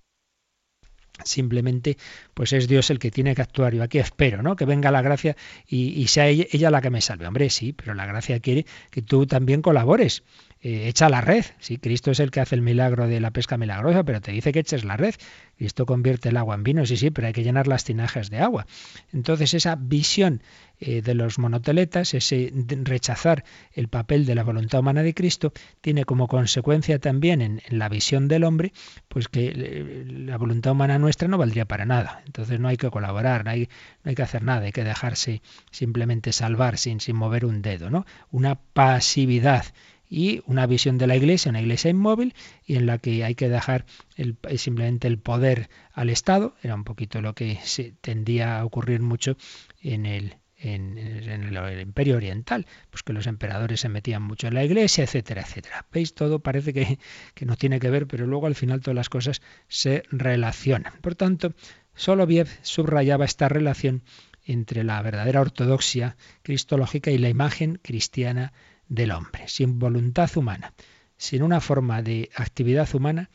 Simplemente, 1.23 1.97
pues 2.33 2.53
es 2.53 2.67
Dios 2.67 2.89
el 2.89 2.99
que 2.99 3.11
tiene 3.11 3.35
que 3.35 3.41
actuar. 3.41 3.73
Yo 3.73 3.83
aquí 3.83 3.99
espero, 3.99 4.41
¿no? 4.43 4.55
Que 4.55 4.65
venga 4.65 4.91
la 4.91 5.01
gracia 5.01 5.35
y, 5.67 6.07
sea 6.07 6.27
ella, 6.27 6.69
la 6.69 6.81
que 6.81 6.89
me 6.89 7.01
salve. 7.01 7.27
Hombre, 7.27 7.49
sí, 7.49 7.73
pero 7.73 7.93
la 7.93 8.05
gracia 8.05 8.39
quiere 8.39 8.65
que 8.91 9.01
tú 9.01 9.25
también 9.25 9.61
colabores. 9.61 10.23
Eh, 10.61 10.87
echa 10.87 11.09
la 11.09 11.21
red. 11.21 11.45
Sí, 11.59 11.77
Cristo 11.77 12.11
es 12.11 12.19
el 12.19 12.31
que 12.31 12.39
hace 12.39 12.55
el 12.55 12.61
milagro 12.61 13.07
de 13.07 13.19
la 13.19 13.31
pesca 13.31 13.57
milagrosa, 13.57 14.03
pero 14.03 14.21
te 14.21 14.31
dice 14.31 14.51
que 14.51 14.59
eches 14.59 14.83
la 14.83 14.97
red. 14.97 15.13
Cristo 15.55 15.85
convierte 15.85 16.29
el 16.29 16.37
agua 16.37 16.55
en 16.55 16.63
vino, 16.63 16.85
sí, 16.85 16.97
sí, 16.97 17.11
pero 17.11 17.27
hay 17.27 17.33
que 17.33 17.43
llenar 17.43 17.67
las 17.67 17.83
tinajas 17.83 18.29
de 18.29 18.39
agua. 18.39 18.65
Entonces, 19.11 19.53
esa 19.53 19.75
visión 19.75 20.41
eh, 20.79 21.01
de 21.01 21.15
los 21.15 21.39
monoteletas, 21.39 22.13
ese 22.13 22.51
rechazar 22.83 23.43
el 23.73 23.87
papel 23.87 24.25
de 24.25 24.35
la 24.35 24.43
voluntad 24.43 24.79
humana 24.79 25.03
de 25.03 25.13
Cristo, 25.13 25.53
tiene 25.81 26.05
como 26.05 26.27
consecuencia 26.27 26.99
también 26.99 27.41
en, 27.41 27.61
la 27.69 27.89
visión 27.89 28.27
del 28.27 28.43
hombre, 28.43 28.73
pues 29.07 29.27
que 29.27 29.51
eh, 29.55 30.05
la 30.07 30.37
voluntad 30.37 30.73
humana 30.73 30.99
nuestra 30.99 31.27
no 31.27 31.37
valdría 31.37 31.65
para 31.65 31.85
nada. 31.85 32.21
Entonces 32.25 32.59
no 32.59 32.67
hay 32.67 32.77
que 32.77 32.91
colaborar, 32.91 33.45
no 33.45 33.51
hay, 33.51 33.69
no 34.03 34.09
hay 34.09 34.15
que 34.15 34.21
hacer 34.23 34.43
nada, 34.43 34.65
hay 34.65 34.71
que 34.71 34.83
dejarse 34.83 35.41
simplemente 35.71 36.31
salvar 36.31 36.77
sin, 36.77 36.99
sin 36.99 37.15
mover 37.15 37.45
un 37.45 37.61
dedo, 37.61 37.89
¿no? 37.89 38.05
Una 38.31 38.55
pasividad 38.55 39.65
y 40.09 40.41
una 40.45 40.65
visión 40.65 40.97
de 40.97 41.07
la 41.07 41.15
Iglesia, 41.15 41.49
una 41.49 41.61
Iglesia 41.61 41.91
inmóvil 41.91 42.33
y 42.65 42.75
en 42.75 42.85
la 42.85 42.97
que 42.97 43.23
hay 43.23 43.35
que 43.35 43.49
dejar 43.49 43.85
el, 44.15 44.37
simplemente 44.57 45.07
el 45.07 45.19
poder 45.19 45.69
al 45.93 46.09
Estado, 46.09 46.55
era 46.61 46.75
un 46.75 46.83
poquito 46.83 47.21
lo 47.21 47.33
que 47.33 47.59
se 47.63 47.93
tendía 48.01 48.59
a 48.59 48.65
ocurrir 48.65 49.01
mucho 49.01 49.37
en 49.81 50.05
el, 50.05 50.35
en, 50.57 50.97
el, 50.97 51.81
imperio 51.81 52.15
oriental, 52.15 52.65
pues 52.89 53.03
que 53.03 53.13
los 53.13 53.27
emperadores 53.27 53.81
se 53.81 53.89
metían 53.89 54.23
mucho 54.23 54.47
en 54.47 54.53
la 54.53 54.63
iglesia, 54.63 55.03
etcétera, 55.03 55.41
etcétera. 55.41 55.85
¿Veis? 55.91 56.13
Todo 56.13 56.39
parece 56.39 56.73
que, 56.73 56.99
que 57.33 57.45
no 57.45 57.55
tiene 57.55 57.79
que 57.79 57.89
ver, 57.89 58.07
pero 58.07 58.25
luego 58.25 58.47
al 58.47 58.55
final 58.55 58.81
todas 58.81 58.95
las 58.95 59.09
cosas 59.09 59.41
se 59.67 60.03
relacionan. 60.09 60.93
Por 61.01 61.15
tanto, 61.15 61.53
Soloviev 61.95 62.47
subrayaba 62.61 63.25
esta 63.25 63.49
relación 63.49 64.03
entre 64.45 64.83
la 64.83 65.01
verdadera 65.01 65.41
ortodoxia 65.41 66.15
cristológica 66.41 67.11
y 67.11 67.17
la 67.17 67.27
imagen 67.27 67.79
cristiana 67.83 68.53
del 68.89 69.11
hombre, 69.11 69.47
sin 69.47 69.79
voluntad 69.79 70.29
humana, 70.35 70.73
sin 71.17 71.43
una 71.43 71.61
forma 71.61 72.01
de 72.01 72.29
actividad 72.35 72.93
humana, 72.93 73.29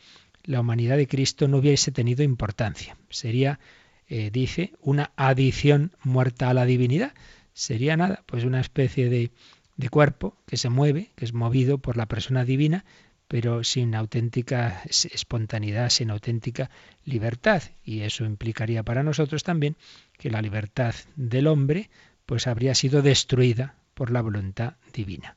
la 0.44 0.60
humanidad 0.60 0.96
de 0.96 1.06
Cristo 1.06 1.48
no 1.48 1.58
hubiese 1.58 1.92
tenido 1.92 2.22
importancia. 2.22 2.96
Sería, 3.10 3.60
eh, 4.08 4.30
dice, 4.30 4.72
una 4.80 5.12
adición 5.16 5.92
muerta 6.02 6.50
a 6.50 6.54
la 6.54 6.64
divinidad. 6.64 7.14
Sería 7.52 7.96
nada, 7.96 8.24
pues 8.26 8.44
una 8.44 8.60
especie 8.60 9.08
de, 9.08 9.30
de 9.76 9.88
cuerpo 9.88 10.36
que 10.46 10.56
se 10.56 10.68
mueve, 10.68 11.10
que 11.16 11.24
es 11.24 11.32
movido 11.32 11.78
por 11.78 11.96
la 11.96 12.06
persona 12.06 12.44
divina, 12.44 12.84
pero 13.28 13.64
sin 13.64 13.94
auténtica 13.94 14.82
espontaneidad, 14.84 15.90
sin 15.90 16.10
auténtica 16.10 16.70
libertad. 17.04 17.62
Y 17.84 18.00
eso 18.00 18.24
implicaría 18.24 18.82
para 18.82 19.02
nosotros 19.02 19.42
también 19.42 19.76
que 20.18 20.30
la 20.30 20.42
libertad 20.42 20.94
del 21.16 21.46
hombre 21.46 21.88
pues 22.26 22.46
habría 22.46 22.74
sido 22.74 23.00
destruida 23.02 23.74
por 23.94 24.10
la 24.10 24.22
voluntad 24.22 24.74
divina. 24.92 25.36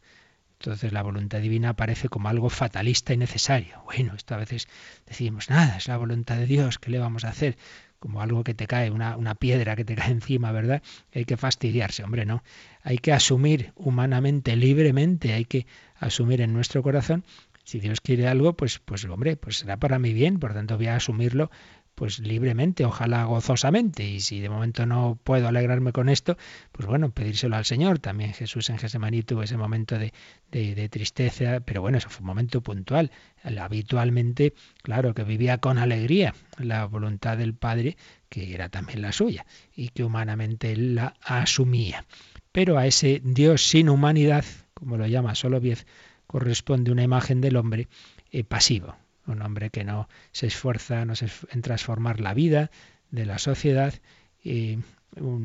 Entonces 0.60 0.94
la 0.94 1.04
voluntad 1.04 1.40
divina 1.40 1.70
aparece 1.70 2.10
como 2.10 2.30
algo 2.30 2.50
fatalista 2.50 3.14
y 3.14 3.18
necesario. 3.18 3.82
Bueno, 3.86 4.14
esto 4.16 4.36
a 4.36 4.38
veces 4.38 4.68
decimos, 5.06 5.50
nada, 5.50 5.78
es 5.78 5.88
la 5.88 5.98
voluntad 5.98 6.38
de 6.38 6.46
Dios, 6.46 6.80
¿qué 6.80 6.92
le 6.92 7.00
vamos 7.00 7.26
a 7.26 7.30
hacer? 7.30 7.58
Como 8.00 8.22
algo 8.22 8.44
que 8.44 8.54
te 8.54 8.68
cae, 8.68 8.92
una, 8.92 9.18
una 9.18 9.36
piedra 9.36 9.76
que 9.76 9.86
te 9.86 9.96
cae 9.96 10.12
encima, 10.12 10.52
¿verdad? 10.52 10.82
Hay 11.14 11.26
que 11.26 11.38
fastidiarse, 11.38 12.04
hombre, 12.04 12.26
no. 12.26 12.44
Hay 12.84 12.98
que 12.98 13.14
asumir 13.14 13.74
humanamente, 13.76 14.56
libremente, 14.56 15.34
hay 15.34 15.46
que 15.46 15.66
asumir 16.00 16.42
en 16.42 16.54
nuestro 16.54 16.84
corazón 16.84 17.24
si 17.66 17.80
Dios 17.80 18.00
quiere 18.00 18.28
algo, 18.28 18.54
pues, 18.54 18.80
pues 18.80 19.04
hombre, 19.06 19.38
pues 19.38 19.58
será 19.58 19.78
para 19.78 19.98
mi 19.98 20.14
bien, 20.14 20.40
por 20.40 20.54
tanto 20.54 20.78
voy 20.78 20.86
a 20.86 20.96
asumirlo 20.96 21.50
pues 21.96 22.20
libremente, 22.20 22.86
ojalá 22.86 23.24
gozosamente. 23.24 24.04
Y 24.04 24.20
si 24.20 24.42
de 24.42 24.50
momento 24.50 24.86
no 24.86 25.18
puedo 25.24 25.48
alegrarme 25.48 25.94
con 25.94 26.10
esto, 26.10 26.38
pues 26.72 26.88
bueno, 26.88 27.12
pedírselo 27.12 27.56
al 27.56 27.66
Señor. 27.66 28.00
También 28.00 28.34
Jesús 28.34 28.70
en 28.70 28.78
Gesemaní 28.78 29.24
tuvo 29.24 29.44
ese 29.44 29.58
momento 29.58 29.98
de, 29.98 30.14
de, 30.52 30.90
tristeza, 30.90 31.62
pero 31.62 31.82
bueno, 31.82 31.98
eso 31.98 32.10
fue 32.10 32.22
un 32.22 32.28
momento 32.28 32.62
puntual. 32.62 33.12
habitualmente, 33.60 34.54
claro, 34.84 35.14
que 35.14 35.24
vivía 35.24 35.58
con 35.58 35.78
alegría 35.78 36.36
la 36.58 36.86
voluntad 36.86 37.38
del 37.38 37.54
Padre, 37.54 37.98
que 38.30 38.54
era 38.54 38.70
también 38.70 39.02
la 39.02 39.12
suya, 39.12 39.46
y 39.76 39.90
que 39.90 40.04
humanamente 40.04 40.74
él 40.74 40.96
la 40.96 41.16
asumía. 41.24 42.06
Pero 42.52 42.78
a 42.78 42.86
ese 42.86 43.22
Dios 43.24 43.68
sin 43.68 43.90
humanidad, 43.90 44.46
como 44.74 44.98
lo 44.98 45.08
llama 45.08 45.36
Soloviev, 45.36 45.86
corresponde 46.28 46.92
una 46.92 47.04
imagen 47.04 47.42
del 47.42 47.56
hombre 47.56 47.88
eh, 48.32 48.44
pasivo, 48.44 48.96
un 49.28 49.42
hombre 49.42 49.70
que 49.70 49.84
no 49.84 50.08
se 50.32 50.48
esfuerza 50.48 51.02
en 51.02 51.62
transformar 51.62 52.20
la 52.20 52.34
vida 52.34 52.72
de 53.12 53.26
la 53.26 53.38
sociedad 53.38 53.94
y, 54.44 54.80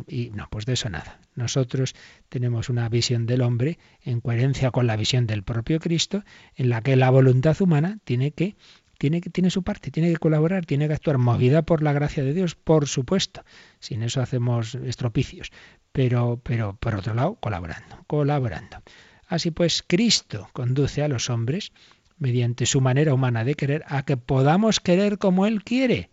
y, 0.07 0.31
no, 0.35 0.49
pues 0.51 0.66
de 0.66 0.74
eso 0.74 0.89
nada. 0.91 1.20
Nosotros 1.35 1.95
tenemos 2.28 2.68
una 2.68 2.89
visión 2.89 3.26
del 3.26 3.43
hombre 3.43 3.78
en 4.03 4.20
coherencia 4.20 4.70
con 4.70 4.87
la 4.87 4.97
visión 4.97 5.26
del 5.26 5.43
propio 5.43 5.78
Cristo, 5.81 6.24
en 6.57 6.68
la 6.68 6.83
que 6.83 6.97
la 6.97 7.11
voluntad 7.11 7.61
humana 7.61 7.99
tiene 8.05 8.33
que 8.33 8.57
tiene, 9.01 9.22
tiene 9.22 9.49
su 9.49 9.62
parte, 9.62 9.91
tiene 9.91 10.11
que 10.12 10.18
colaborar, 10.18 10.66
tiene 10.66 10.87
que 10.87 10.93
actuar 10.93 11.16
movida 11.16 11.62
por 11.62 11.83
la 11.83 11.95
gracia 11.95 12.22
de 12.22 12.35
Dios, 12.35 12.55
por 12.55 12.87
supuesto. 12.87 13.43
Sin 13.78 14.03
eso 14.03 14.20
hacemos 14.20 14.74
estropicios. 14.74 15.51
Pero, 15.91 16.39
pero 16.45 16.76
por 16.76 16.97
otro 16.97 17.14
lado, 17.14 17.37
colaborando, 17.37 18.05
colaborando. 18.07 18.83
Así 19.26 19.53
pues, 19.53 19.83
Cristo 19.87 20.51
conduce 20.53 21.03
a 21.03 21.09
los 21.09 21.31
hombres, 21.31 21.72
mediante 22.21 22.66
su 22.66 22.81
manera 22.81 23.12
humana 23.12 23.45
de 23.45 23.57
querer, 23.57 23.83
a 23.89 24.05
que 24.05 24.16
podamos 24.16 24.79
querer 24.79 25.18
como 25.18 25.47
Él 25.47 25.64
quiere, 25.64 26.11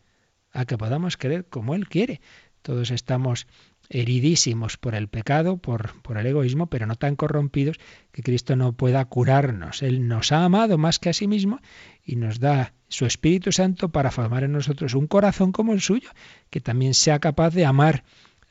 a 0.51 0.65
que 0.65 0.77
podamos 0.77 1.17
querer 1.17 1.45
como 1.45 1.75
Él 1.75 1.87
quiere. 1.87 2.21
Todos 2.63 2.89
estamos 2.89 3.45
heridísimos 3.89 4.77
por 4.77 4.95
el 4.95 5.07
pecado, 5.07 5.57
por, 5.57 6.01
por, 6.01 6.17
el 6.17 6.25
egoísmo, 6.25 6.67
pero 6.67 6.85
no 6.85 6.95
tan 6.95 7.15
corrompidos 7.15 7.77
que 8.11 8.23
Cristo 8.23 8.55
no 8.55 8.73
pueda 8.73 9.03
curarnos. 9.05 9.83
Él 9.83 10.07
nos 10.07 10.31
ha 10.31 10.43
amado 10.43 10.77
más 10.77 10.97
que 10.99 11.09
a 11.09 11.13
sí 11.13 11.27
mismo 11.27 11.59
y 12.03 12.15
nos 12.15 12.39
da 12.39 12.73
su 12.87 13.05
Espíritu 13.05 13.51
Santo 13.51 13.89
para 13.89 14.11
formar 14.11 14.43
en 14.43 14.53
nosotros 14.53 14.93
un 14.95 15.07
corazón 15.07 15.51
como 15.51 15.73
el 15.73 15.81
suyo, 15.81 16.09
que 16.49 16.61
también 16.61 16.93
sea 16.93 17.19
capaz 17.19 17.53
de 17.53 17.65
amar 17.65 18.03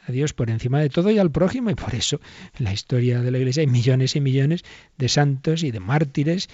a 0.06 0.12
Dios 0.12 0.32
por 0.32 0.50
encima 0.50 0.80
de 0.80 0.90
todo 0.90 1.10
y 1.10 1.18
al 1.18 1.30
prójimo. 1.30 1.70
Y 1.70 1.74
por 1.74 1.94
eso 1.94 2.20
en 2.58 2.64
la 2.64 2.72
historia 2.72 3.20
de 3.20 3.30
la 3.30 3.38
Iglesia 3.38 3.62
hay 3.62 3.66
millones 3.66 4.16
y 4.16 4.20
millones 4.20 4.62
de 4.96 5.08
santos 5.08 5.62
y 5.62 5.70
de 5.70 5.80
mártires, 5.80 6.48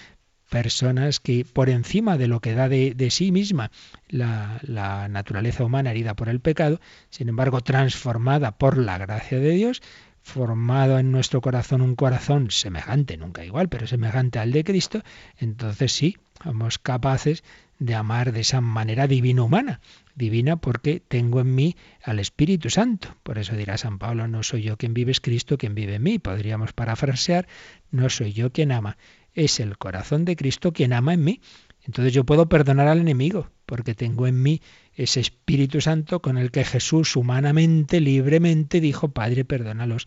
personas 0.53 1.19
que 1.19 1.47
por 1.51 1.71
encima 1.71 2.19
de 2.19 2.29
lo 2.29 2.41
que 2.41 2.55
da 2.55 2.69
de, 2.69 3.09
sí 3.11 3.33
misma 3.33 3.71
la, 4.11 4.61
la, 4.63 5.09
naturaleza 5.09 5.65
humana 5.65 5.91
herida 5.93 6.15
por 6.15 6.29
el 6.29 6.41
pecado, 6.41 6.79
sin 7.09 7.31
embargo 7.31 7.63
transformada 7.63 8.59
por 8.59 8.77
la 8.77 8.99
gracia 8.99 9.41
de 9.41 9.53
Dios, 9.53 9.81
formado 10.21 10.99
en 10.99 11.11
nuestro 11.11 11.41
corazón 11.41 11.81
un 11.81 11.97
corazón 11.97 12.51
semejante, 12.51 13.17
nunca 13.17 13.47
igual, 13.47 13.71
pero 13.71 13.87
semejante 13.87 14.41
al 14.41 14.53
de 14.53 14.63
Cristo, 14.63 15.03
entonces 15.39 15.91
sí, 15.91 16.19
somos 16.45 16.79
capaces 16.79 17.45
de 17.79 17.95
amar 17.95 18.31
de 18.33 18.41
esa 18.41 18.61
manera 18.61 19.07
divina 19.07 19.43
humana 19.43 19.81
divina 20.15 20.57
porque 20.57 21.01
tengo 21.01 21.41
en 21.41 21.55
mí 21.55 21.77
al 22.03 22.19
Espíritu 22.19 22.71
Santo. 22.71 23.17
Por 23.23 23.39
eso 23.39 23.57
dirá 23.57 23.79
San 23.79 23.99
Pablo, 23.99 24.29
no 24.29 24.43
soy 24.43 24.63
yo 24.63 24.77
quien 24.77 24.95
vive, 24.95 25.13
es 25.13 25.21
Cristo 25.21 25.59
quien 25.59 25.75
vive 25.75 25.95
en 25.95 26.03
mí. 26.03 26.19
Podríamos 26.19 26.73
parafrasear, 26.73 27.47
no 27.91 28.09
soy 28.11 28.33
yo 28.33 28.53
quien 28.53 28.73
ama, 28.73 28.97
es 29.35 29.61
el 29.61 29.79
corazón 29.79 30.25
de 30.25 30.37
Cristo 30.37 30.73
quien 30.73 30.93
ama 30.93 31.15
en 31.15 31.25
mí. 31.25 31.41
Entonces 31.85 32.13
yo 32.13 32.25
puedo 32.25 32.49
perdonar 32.49 32.89
al 32.89 33.01
enemigo, 33.01 33.51
porque 33.67 33.95
tengo 33.95 34.27
en 34.27 34.41
mí 34.41 34.63
ese 34.95 35.21
Espíritu 35.21 35.81
Santo 35.81 36.23
con 36.23 36.39
el 36.39 36.51
que 36.51 36.65
Jesús 36.65 37.17
humanamente, 37.17 38.01
libremente 38.01 38.81
dijo, 38.81 39.09
Padre, 39.09 39.45
perdónalos, 39.45 40.07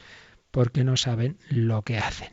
porque 0.51 0.83
no 0.83 0.95
saben 0.95 1.37
lo 1.49 1.81
que 1.81 1.97
hacen. 1.97 2.31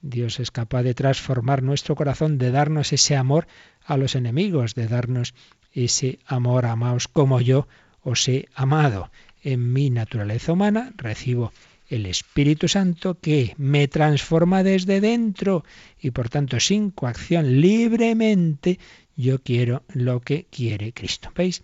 Dios 0.00 0.40
es 0.40 0.50
capaz 0.50 0.82
de 0.82 0.94
transformar 0.94 1.62
nuestro 1.62 1.94
corazón, 1.94 2.36
de 2.38 2.50
darnos 2.50 2.92
ese 2.92 3.16
amor 3.16 3.46
a 3.84 3.96
los 3.96 4.16
enemigos, 4.16 4.74
de 4.74 4.88
darnos 4.88 5.34
ese 5.72 6.18
amor, 6.26 6.66
amaos 6.66 7.06
como 7.06 7.40
yo 7.40 7.68
os 8.00 8.28
he 8.28 8.48
amado. 8.54 9.12
En 9.42 9.72
mi 9.72 9.90
naturaleza 9.90 10.52
humana 10.52 10.92
recibo 10.96 11.52
el 11.94 12.06
Espíritu 12.06 12.68
Santo 12.68 13.18
que 13.20 13.54
me 13.58 13.86
transforma 13.86 14.62
desde 14.62 15.00
dentro 15.00 15.64
y 16.00 16.10
por 16.10 16.30
tanto 16.30 16.58
sin 16.58 16.90
coacción 16.90 17.60
libremente 17.60 18.78
yo 19.14 19.42
quiero 19.42 19.84
lo 19.92 20.20
que 20.20 20.46
quiere 20.50 20.92
Cristo. 20.92 21.30
¿Veis 21.36 21.62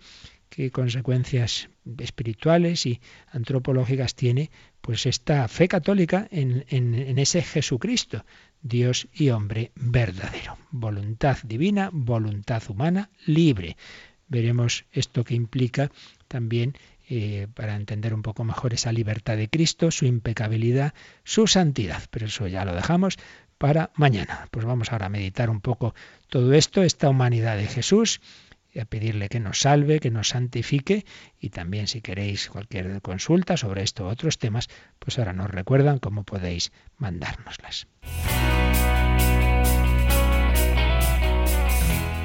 qué 0.49 0.69
consecuencias 0.69 1.69
espirituales 1.97 2.85
y 2.85 3.01
antropológicas 3.31 4.13
tiene 4.13 4.51
pues 4.81 5.07
esta 5.07 5.47
fe 5.47 5.67
católica 5.67 6.27
en, 6.31 6.63
en 6.69 7.17
ese 7.17 7.41
Jesucristo, 7.41 8.23
Dios 8.61 9.07
y 9.13 9.29
hombre 9.29 9.71
verdadero. 9.75 10.57
Voluntad 10.69 11.37
divina, 11.43 11.89
voluntad 11.91 12.61
humana, 12.69 13.09
libre. 13.25 13.77
Veremos 14.27 14.85
esto 14.91 15.23
que 15.23 15.33
implica 15.33 15.91
también 16.27 16.75
eh, 17.11 17.47
para 17.55 17.75
entender 17.75 18.13
un 18.13 18.21
poco 18.21 18.43
mejor 18.43 18.75
esa 18.75 18.91
libertad 18.91 19.35
de 19.35 19.49
Cristo, 19.49 19.89
su 19.89 20.05
impecabilidad, 20.05 20.93
su 21.23 21.47
santidad. 21.47 22.03
Pero 22.11 22.27
eso 22.27 22.45
ya 22.45 22.65
lo 22.65 22.75
dejamos 22.75 23.17
para 23.57 23.89
mañana. 23.95 24.47
Pues 24.51 24.63
vamos 24.63 24.91
ahora 24.91 25.07
a 25.07 25.09
meditar 25.09 25.49
un 25.49 25.59
poco 25.59 25.95
todo 26.27 26.53
esto, 26.53 26.83
esta 26.83 27.09
humanidad 27.09 27.57
de 27.57 27.65
Jesús, 27.65 28.21
y 28.71 28.79
a 28.79 28.85
pedirle 28.85 29.27
que 29.27 29.39
nos 29.39 29.61
salve, 29.61 29.99
que 29.99 30.11
nos 30.11 30.29
santifique 30.29 31.03
y 31.39 31.49
también 31.49 31.87
si 31.87 32.01
queréis 32.01 32.47
cualquier 32.47 33.01
consulta 33.01 33.57
sobre 33.57 33.81
esto 33.81 34.05
u 34.05 34.09
otros 34.09 34.37
temas, 34.37 34.67
pues 34.99 35.17
ahora 35.17 35.33
nos 35.33 35.49
recuerdan 35.49 35.97
cómo 35.97 36.23
podéis 36.23 36.71
mandárnoslas. 36.97 37.87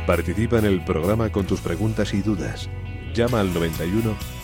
Participa 0.07 0.59
en 0.59 0.67
el 0.67 0.85
programa 0.85 1.33
con 1.33 1.47
tus 1.47 1.63
preguntas 1.63 2.13
y 2.13 2.21
dudas. 2.21 2.69
Llama 3.15 3.41
al 3.41 3.55
91 3.55 4.44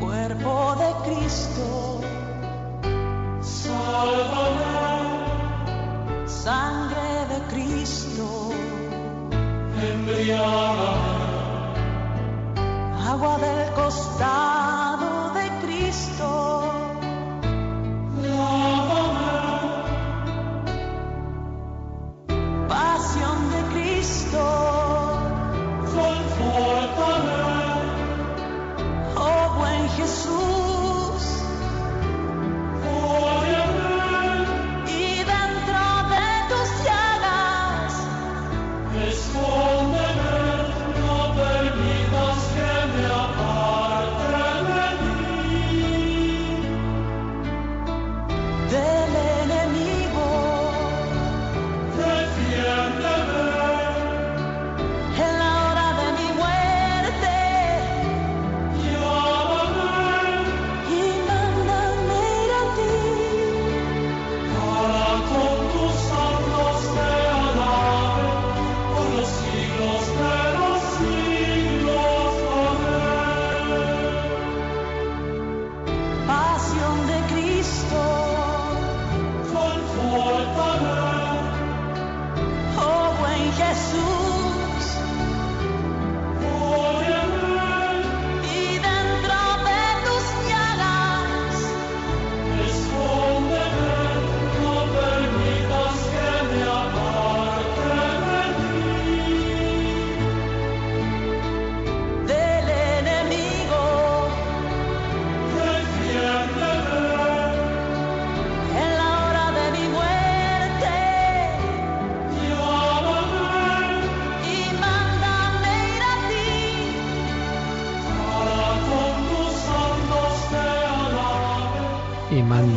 cuerpo 0.00 0.76
de 0.76 1.10
Cristo. 1.10 1.87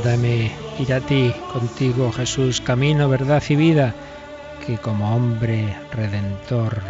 Mándame 0.04 0.52
ir 0.80 0.94
a 0.94 1.00
ti, 1.00 1.32
contigo 1.54 2.12
Jesús, 2.12 2.60
camino, 2.60 3.08
verdad 3.08 3.44
y 3.50 3.56
vida, 3.56 3.94
que 4.66 4.80
como 4.80 5.16
hombre 5.16 5.78
redentor, 5.92 6.82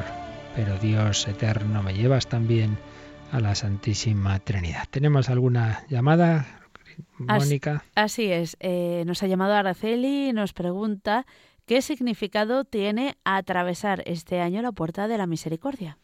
pero 0.56 0.78
Dios 0.78 1.28
eterno, 1.28 1.84
me 1.84 1.94
llevas 1.94 2.28
también 2.28 2.78
a 3.34 3.42
la 3.42 3.54
Santísima 3.54 4.40
Trinidad. 4.40 4.88
¿Tenemos 4.90 5.28
alguna 5.28 5.84
llamada, 5.90 6.62
Mónica? 7.18 7.84
Así 7.96 8.32
es. 8.32 8.56
eh, 8.62 9.04
nos 9.06 9.22
ha 9.24 9.28
llamado 9.28 9.56
Araceli 9.56 10.30
y 10.30 10.34
nos 10.34 10.54
pregunta 10.54 11.26
qué 11.66 11.82
significado 11.82 12.64
tiene 12.64 13.18
atravesar 13.26 14.04
este 14.06 14.40
año 14.40 14.62
la 14.62 14.72
puerta 14.72 15.10
de 15.10 15.18
la 15.18 15.28
misericordia. 15.28 15.98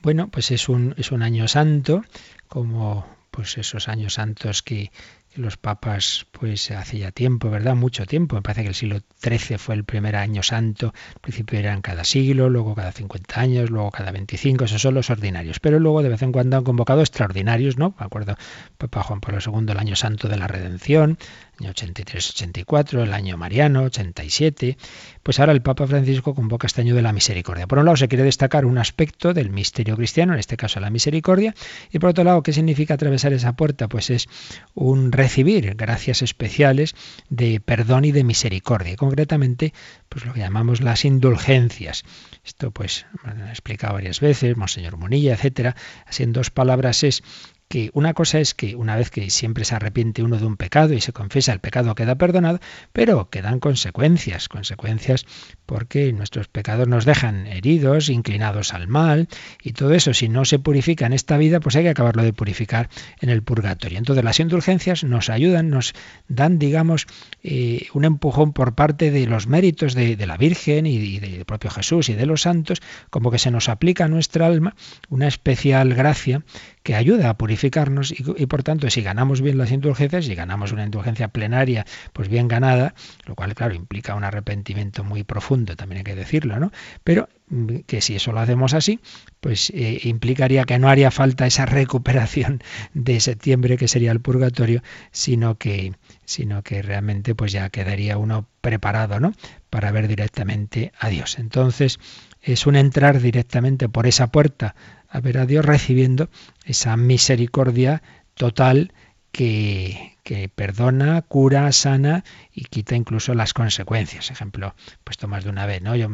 Bueno, 0.00 0.28
pues 0.30 0.50
es 0.52 0.70
un, 0.70 0.94
es 0.96 1.12
un 1.12 1.22
año 1.22 1.48
santo, 1.48 2.02
como 2.48 3.04
pues 3.30 3.58
esos 3.58 3.88
años 3.88 4.14
santos 4.14 4.62
que 4.62 4.90
los 5.36 5.56
papas, 5.56 6.26
pues 6.32 6.70
hace 6.70 6.98
ya 6.98 7.12
tiempo, 7.12 7.50
¿verdad? 7.50 7.76
Mucho 7.76 8.04
tiempo. 8.06 8.36
Me 8.36 8.42
parece 8.42 8.62
que 8.62 8.68
el 8.68 8.74
siglo 8.74 9.00
XIII 9.22 9.58
fue 9.58 9.74
el 9.74 9.84
primer 9.84 10.16
año 10.16 10.42
santo. 10.42 10.92
Al 11.14 11.20
principio 11.20 11.58
eran 11.58 11.82
cada 11.82 12.04
siglo, 12.04 12.48
luego 12.48 12.74
cada 12.74 12.92
50 12.92 13.40
años, 13.40 13.70
luego 13.70 13.90
cada 13.90 14.10
25. 14.10 14.64
Esos 14.64 14.82
son 14.82 14.94
los 14.94 15.10
ordinarios. 15.10 15.60
Pero 15.60 15.78
luego 15.78 16.02
de 16.02 16.08
vez 16.08 16.22
en 16.22 16.32
cuando 16.32 16.56
han 16.56 16.64
convocado 16.64 17.00
extraordinarios, 17.00 17.78
¿no? 17.78 17.94
Me 17.98 18.06
acuerdo, 18.06 18.36
Papa 18.76 19.02
Juan 19.02 19.20
Pablo 19.20 19.38
II, 19.44 19.70
el 19.70 19.78
año 19.78 19.96
santo 19.96 20.28
de 20.28 20.36
la 20.36 20.48
redención, 20.48 21.18
año 21.60 21.72
83-84, 21.72 23.02
el 23.02 23.12
año 23.12 23.36
mariano, 23.36 23.84
87. 23.84 24.78
Pues 25.22 25.38
ahora 25.38 25.52
el 25.52 25.60
Papa 25.60 25.86
Francisco 25.86 26.34
convoca 26.34 26.66
este 26.66 26.80
año 26.80 26.94
de 26.94 27.02
la 27.02 27.12
misericordia. 27.12 27.66
Por 27.66 27.78
un 27.78 27.84
lado 27.84 27.96
se 27.96 28.08
quiere 28.08 28.24
destacar 28.24 28.64
un 28.64 28.78
aspecto 28.78 29.34
del 29.34 29.50
misterio 29.50 29.96
cristiano, 29.96 30.32
en 30.32 30.40
este 30.40 30.56
caso 30.56 30.80
la 30.80 30.90
misericordia, 30.90 31.54
y 31.92 31.98
por 31.98 32.10
otro 32.10 32.24
lado, 32.24 32.42
¿qué 32.42 32.52
significa 32.52 32.94
atravesar 32.94 33.32
esa 33.32 33.52
puerta? 33.52 33.88
Pues 33.88 34.10
es 34.10 34.28
un 34.74 35.12
recibir 35.12 35.74
gracias 35.74 36.22
especiales 36.22 36.94
de 37.28 37.60
perdón 37.60 38.06
y 38.06 38.12
de 38.12 38.24
misericordia. 38.24 38.94
Y 38.94 38.96
concretamente, 38.96 39.74
pues 40.08 40.24
lo 40.24 40.32
que 40.32 40.40
llamamos 40.40 40.80
las 40.80 41.04
indulgencias. 41.04 42.04
Esto 42.44 42.70
pues 42.70 43.06
lo 43.24 43.46
he 43.46 43.50
explicado 43.50 43.94
varias 43.94 44.20
veces, 44.20 44.56
Monseñor 44.56 44.96
Munilla, 44.96 45.34
etcétera. 45.34 45.76
Así 46.06 46.22
en 46.22 46.32
dos 46.32 46.50
palabras 46.50 47.04
es 47.04 47.22
que 47.70 47.90
una 47.94 48.14
cosa 48.14 48.40
es 48.40 48.52
que 48.52 48.74
una 48.74 48.96
vez 48.96 49.10
que 49.10 49.30
siempre 49.30 49.64
se 49.64 49.76
arrepiente 49.76 50.24
uno 50.24 50.38
de 50.38 50.44
un 50.44 50.56
pecado 50.56 50.92
y 50.92 51.00
se 51.00 51.12
confiesa, 51.12 51.52
el 51.52 51.60
pecado 51.60 51.94
queda 51.94 52.16
perdonado, 52.16 52.58
pero 52.92 53.30
quedan 53.30 53.60
consecuencias, 53.60 54.48
consecuencias 54.48 55.24
porque 55.66 56.12
nuestros 56.12 56.48
pecados 56.48 56.88
nos 56.88 57.04
dejan 57.04 57.46
heridos, 57.46 58.08
inclinados 58.08 58.74
al 58.74 58.88
mal, 58.88 59.28
y 59.62 59.74
todo 59.74 59.94
eso, 59.94 60.12
si 60.14 60.28
no 60.28 60.44
se 60.44 60.58
purifica 60.58 61.06
en 61.06 61.12
esta 61.12 61.36
vida, 61.36 61.60
pues 61.60 61.76
hay 61.76 61.84
que 61.84 61.90
acabarlo 61.90 62.24
de 62.24 62.32
purificar 62.32 62.88
en 63.20 63.28
el 63.28 63.44
purgatorio. 63.44 63.98
Entonces 63.98 64.24
las 64.24 64.40
indulgencias 64.40 65.04
nos 65.04 65.30
ayudan, 65.30 65.70
nos 65.70 65.94
dan, 66.26 66.58
digamos, 66.58 67.06
eh, 67.44 67.86
un 67.94 68.04
empujón 68.04 68.52
por 68.52 68.74
parte 68.74 69.12
de 69.12 69.26
los 69.28 69.46
méritos 69.46 69.94
de, 69.94 70.16
la 70.26 70.36
Virgen 70.36 70.86
y 70.86 71.20
del 71.20 71.44
propio 71.44 71.70
Jesús 71.70 72.08
y 72.08 72.14
de 72.14 72.26
los 72.26 72.42
santos, 72.42 72.82
como 73.10 73.30
que 73.30 73.38
se 73.38 73.52
nos 73.52 73.68
aplica 73.68 74.06
a 74.06 74.08
nuestra 74.08 74.46
alma 74.46 74.74
una 75.08 75.28
especial 75.28 75.94
gracia 75.94 76.42
que 76.82 76.94
ayuda 76.94 77.30
a 77.30 77.36
purificarnos 77.36 78.12
y, 78.12 78.46
por 78.46 78.62
tanto 78.62 78.88
si 78.90 79.02
ganamos 79.02 79.42
bien 79.42 79.58
las 79.58 79.70
indulgencias, 79.70 80.24
si 80.24 80.34
ganamos 80.34 80.72
una 80.72 80.84
indulgencia 80.84 81.28
plenaria 81.28 81.84
pues 82.12 82.28
bien 82.28 82.48
ganada, 82.48 82.94
lo 83.26 83.34
cual 83.34 83.54
claro 83.54 83.74
implica 83.74 84.14
un 84.14 84.24
arrepentimiento 84.24 85.04
muy 85.04 85.22
profundo, 85.22 85.76
también 85.76 85.98
hay 85.98 86.04
que 86.04 86.14
decirlo, 86.14 86.58
¿no? 86.58 86.72
Pero 87.04 87.28
mm, 87.48 87.80
que 87.86 88.00
si 88.00 88.16
eso 88.16 88.32
lo 88.32 88.40
hacemos 88.40 88.72
así, 88.74 89.00
pues 89.40 89.70
eh, 89.70 90.00
implicaría 90.04 90.64
que 90.64 90.78
no 90.78 90.88
haría 90.88 91.10
falta 91.10 91.46
esa 91.46 91.66
recuperación 91.66 92.62
de 92.94 93.20
septiembre 93.20 93.76
que 93.76 93.88
sería 93.88 94.12
el 94.12 94.20
purgatorio, 94.20 94.82
sino 95.10 95.56
que 95.56 95.92
sino 96.24 96.62
que 96.62 96.80
realmente 96.80 97.34
pues 97.34 97.52
ya 97.52 97.68
quedaría 97.70 98.16
uno 98.16 98.46
preparado, 98.60 99.20
¿no? 99.20 99.32
Para 99.68 99.90
ver 99.90 100.06
directamente 100.06 100.92
a 100.98 101.08
Dios. 101.08 101.38
Entonces, 101.38 101.98
es 102.40 102.66
un 102.66 102.76
entrar 102.76 103.20
directamente 103.20 103.88
por 103.88 104.06
esa 104.06 104.28
puerta 104.28 104.74
a 105.10 105.20
ver 105.20 105.38
a 105.38 105.46
Dios 105.46 105.64
recibiendo 105.64 106.30
esa 106.64 106.96
misericordia 106.96 108.02
total 108.34 108.92
que, 109.32 110.16
que, 110.22 110.48
perdona, 110.48 111.22
cura, 111.22 111.70
sana 111.72 112.24
y 112.52 112.64
quita 112.64 112.96
incluso 112.96 113.34
las 113.34 113.54
consecuencias. 113.54 114.30
Ejemplo, 114.30 114.74
puesto 115.04 115.28
más 115.28 115.44
de 115.44 115.50
una 115.50 115.66
vez, 115.66 115.82
¿no? 115.82 115.94
Yo, 115.94 116.08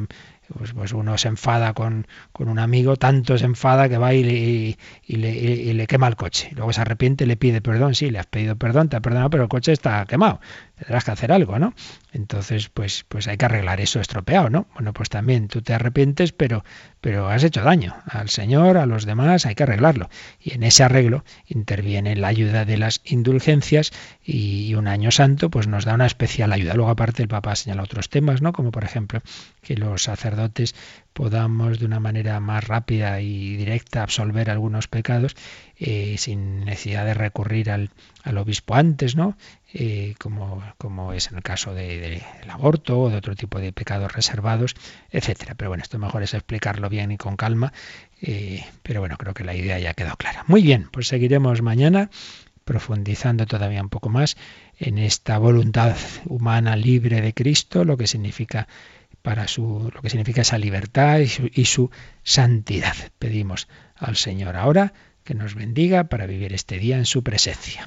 pues, 0.56 0.72
pues 0.72 0.92
uno 0.92 1.16
se 1.18 1.28
enfada 1.28 1.72
con, 1.72 2.06
con, 2.32 2.48
un 2.48 2.58
amigo, 2.58 2.96
tanto 2.96 3.38
se 3.38 3.44
enfada 3.44 3.88
que 3.88 3.98
va 3.98 4.14
y 4.14 4.22
le, 4.22 4.32
y, 5.06 5.16
le, 5.16 5.30
y 5.30 5.72
le 5.72 5.86
quema 5.86 6.08
el 6.08 6.16
coche. 6.16 6.50
Luego 6.54 6.72
se 6.72 6.80
arrepiente 6.80 7.24
y 7.24 7.26
le 7.26 7.36
pide 7.36 7.60
perdón. 7.60 7.94
Sí, 7.94 8.10
le 8.10 8.18
has 8.18 8.26
pedido 8.26 8.56
perdón, 8.56 8.88
te 8.88 8.96
ha 8.96 9.00
perdonado, 9.00 9.30
pero 9.30 9.44
el 9.44 9.48
coche 9.48 9.72
está 9.72 10.04
quemado. 10.06 10.40
Tendrás 10.78 11.04
que 11.04 11.10
hacer 11.10 11.32
algo, 11.32 11.58
¿no? 11.58 11.74
Entonces, 12.12 12.68
pues, 12.68 13.04
pues 13.08 13.28
hay 13.28 13.36
que 13.36 13.46
arreglar 13.46 13.80
eso 13.80 14.00
estropeado, 14.00 14.50
¿no? 14.50 14.66
Bueno, 14.74 14.92
pues 14.92 15.08
también 15.08 15.48
tú 15.48 15.62
te 15.62 15.72
arrepientes, 15.72 16.32
pero, 16.32 16.64
pero 17.00 17.28
has 17.28 17.44
hecho 17.44 17.62
daño 17.62 17.96
al 18.04 18.28
Señor, 18.28 18.76
a 18.76 18.84
los 18.84 19.06
demás, 19.06 19.46
hay 19.46 19.54
que 19.54 19.62
arreglarlo. 19.62 20.10
Y 20.40 20.54
en 20.54 20.62
ese 20.62 20.84
arreglo 20.84 21.24
interviene 21.46 22.14
la 22.14 22.28
ayuda 22.28 22.64
de 22.64 22.76
las 22.76 23.00
indulgencias 23.04 23.92
y 24.22 24.74
un 24.74 24.86
año 24.86 25.10
santo, 25.10 25.50
pues 25.50 25.66
nos 25.66 25.84
da 25.84 25.94
una 25.94 26.06
especial 26.06 26.52
ayuda. 26.52 26.74
Luego, 26.74 26.90
aparte, 26.90 27.22
el 27.22 27.28
Papa 27.28 27.56
señala 27.56 27.82
otros 27.82 28.10
temas, 28.10 28.42
¿no? 28.42 28.52
Como 28.52 28.70
por 28.70 28.84
ejemplo 28.84 29.20
que 29.62 29.76
los 29.76 30.02
sacerdotes 30.02 30.74
podamos 31.16 31.78
de 31.78 31.86
una 31.86 31.98
manera 31.98 32.38
más 32.40 32.64
rápida 32.64 33.22
y 33.22 33.56
directa 33.56 34.02
absolver 34.02 34.50
algunos 34.50 34.86
pecados 34.86 35.34
eh, 35.78 36.16
sin 36.18 36.64
necesidad 36.64 37.06
de 37.06 37.14
recurrir 37.14 37.70
al, 37.70 37.90
obispo 38.36 38.74
antes, 38.74 39.16
¿no? 39.16 39.36
Eh, 39.78 40.14
como, 40.18 41.12
es 41.12 41.30
en 41.30 41.36
el 41.36 41.42
caso 41.42 41.74
del 41.74 42.22
aborto 42.48 42.98
o 42.98 43.10
de 43.10 43.16
otro 43.16 43.36
tipo 43.36 43.58
de 43.58 43.74
pecados 43.74 44.10
reservados, 44.10 44.74
etcétera. 45.10 45.54
Pero 45.54 45.68
bueno, 45.68 45.82
esto 45.82 45.98
mejor 45.98 46.22
es 46.22 46.32
explicarlo 46.32 46.88
bien 46.88 47.12
y 47.12 47.18
con 47.18 47.36
calma. 47.36 47.74
Eh, 48.22 48.64
pero 48.82 49.00
bueno, 49.00 49.18
creo 49.18 49.34
que 49.34 49.44
la 49.44 49.54
idea 49.54 49.78
ya 49.78 49.92
quedado 49.92 50.16
clara. 50.16 50.44
Muy 50.46 50.62
bien, 50.62 50.88
pues 50.90 51.08
seguiremos 51.08 51.60
mañana 51.60 52.08
profundizando 52.64 53.44
todavía 53.44 53.82
un 53.82 53.90
poco 53.90 54.08
más 54.08 54.38
en 54.78 54.96
esta 54.96 55.36
voluntad 55.36 55.94
humana 56.24 56.74
libre 56.74 57.20
de 57.20 57.34
Cristo, 57.34 57.84
lo 57.84 57.98
que 57.98 58.06
significa 58.06 58.68
para 59.20 59.46
su, 59.46 59.90
lo 59.94 60.00
que 60.00 60.08
significa 60.08 60.40
esa 60.40 60.56
libertad 60.56 61.18
y 61.18 61.64
su 61.66 61.90
santidad. 62.22 62.96
Pedimos 63.18 63.68
al 63.94 64.16
Señor 64.16 64.56
ahora 64.56 64.94
que 65.22 65.34
nos 65.34 65.54
bendiga 65.54 66.04
para 66.04 66.24
vivir 66.24 66.54
este 66.54 66.78
día 66.78 66.96
en 66.96 67.04
su 67.04 67.22
presencia. 67.22 67.86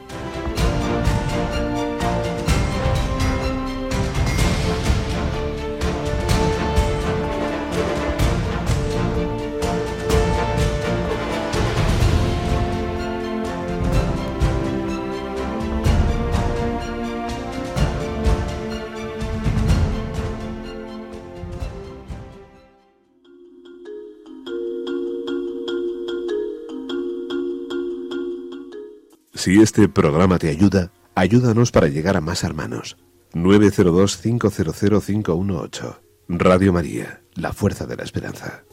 Si 29.41 29.59
este 29.59 29.89
programa 29.89 30.37
te 30.37 30.49
ayuda, 30.49 30.91
ayúdanos 31.15 31.71
para 31.71 31.87
llegar 31.87 32.15
a 32.15 32.21
más 32.21 32.43
hermanos. 32.43 32.97
902-500-518. 33.33 35.97
Radio 36.27 36.71
María, 36.71 37.23
la 37.33 37.51
fuerza 37.51 37.87
de 37.87 37.95
la 37.95 38.03
esperanza. 38.03 38.63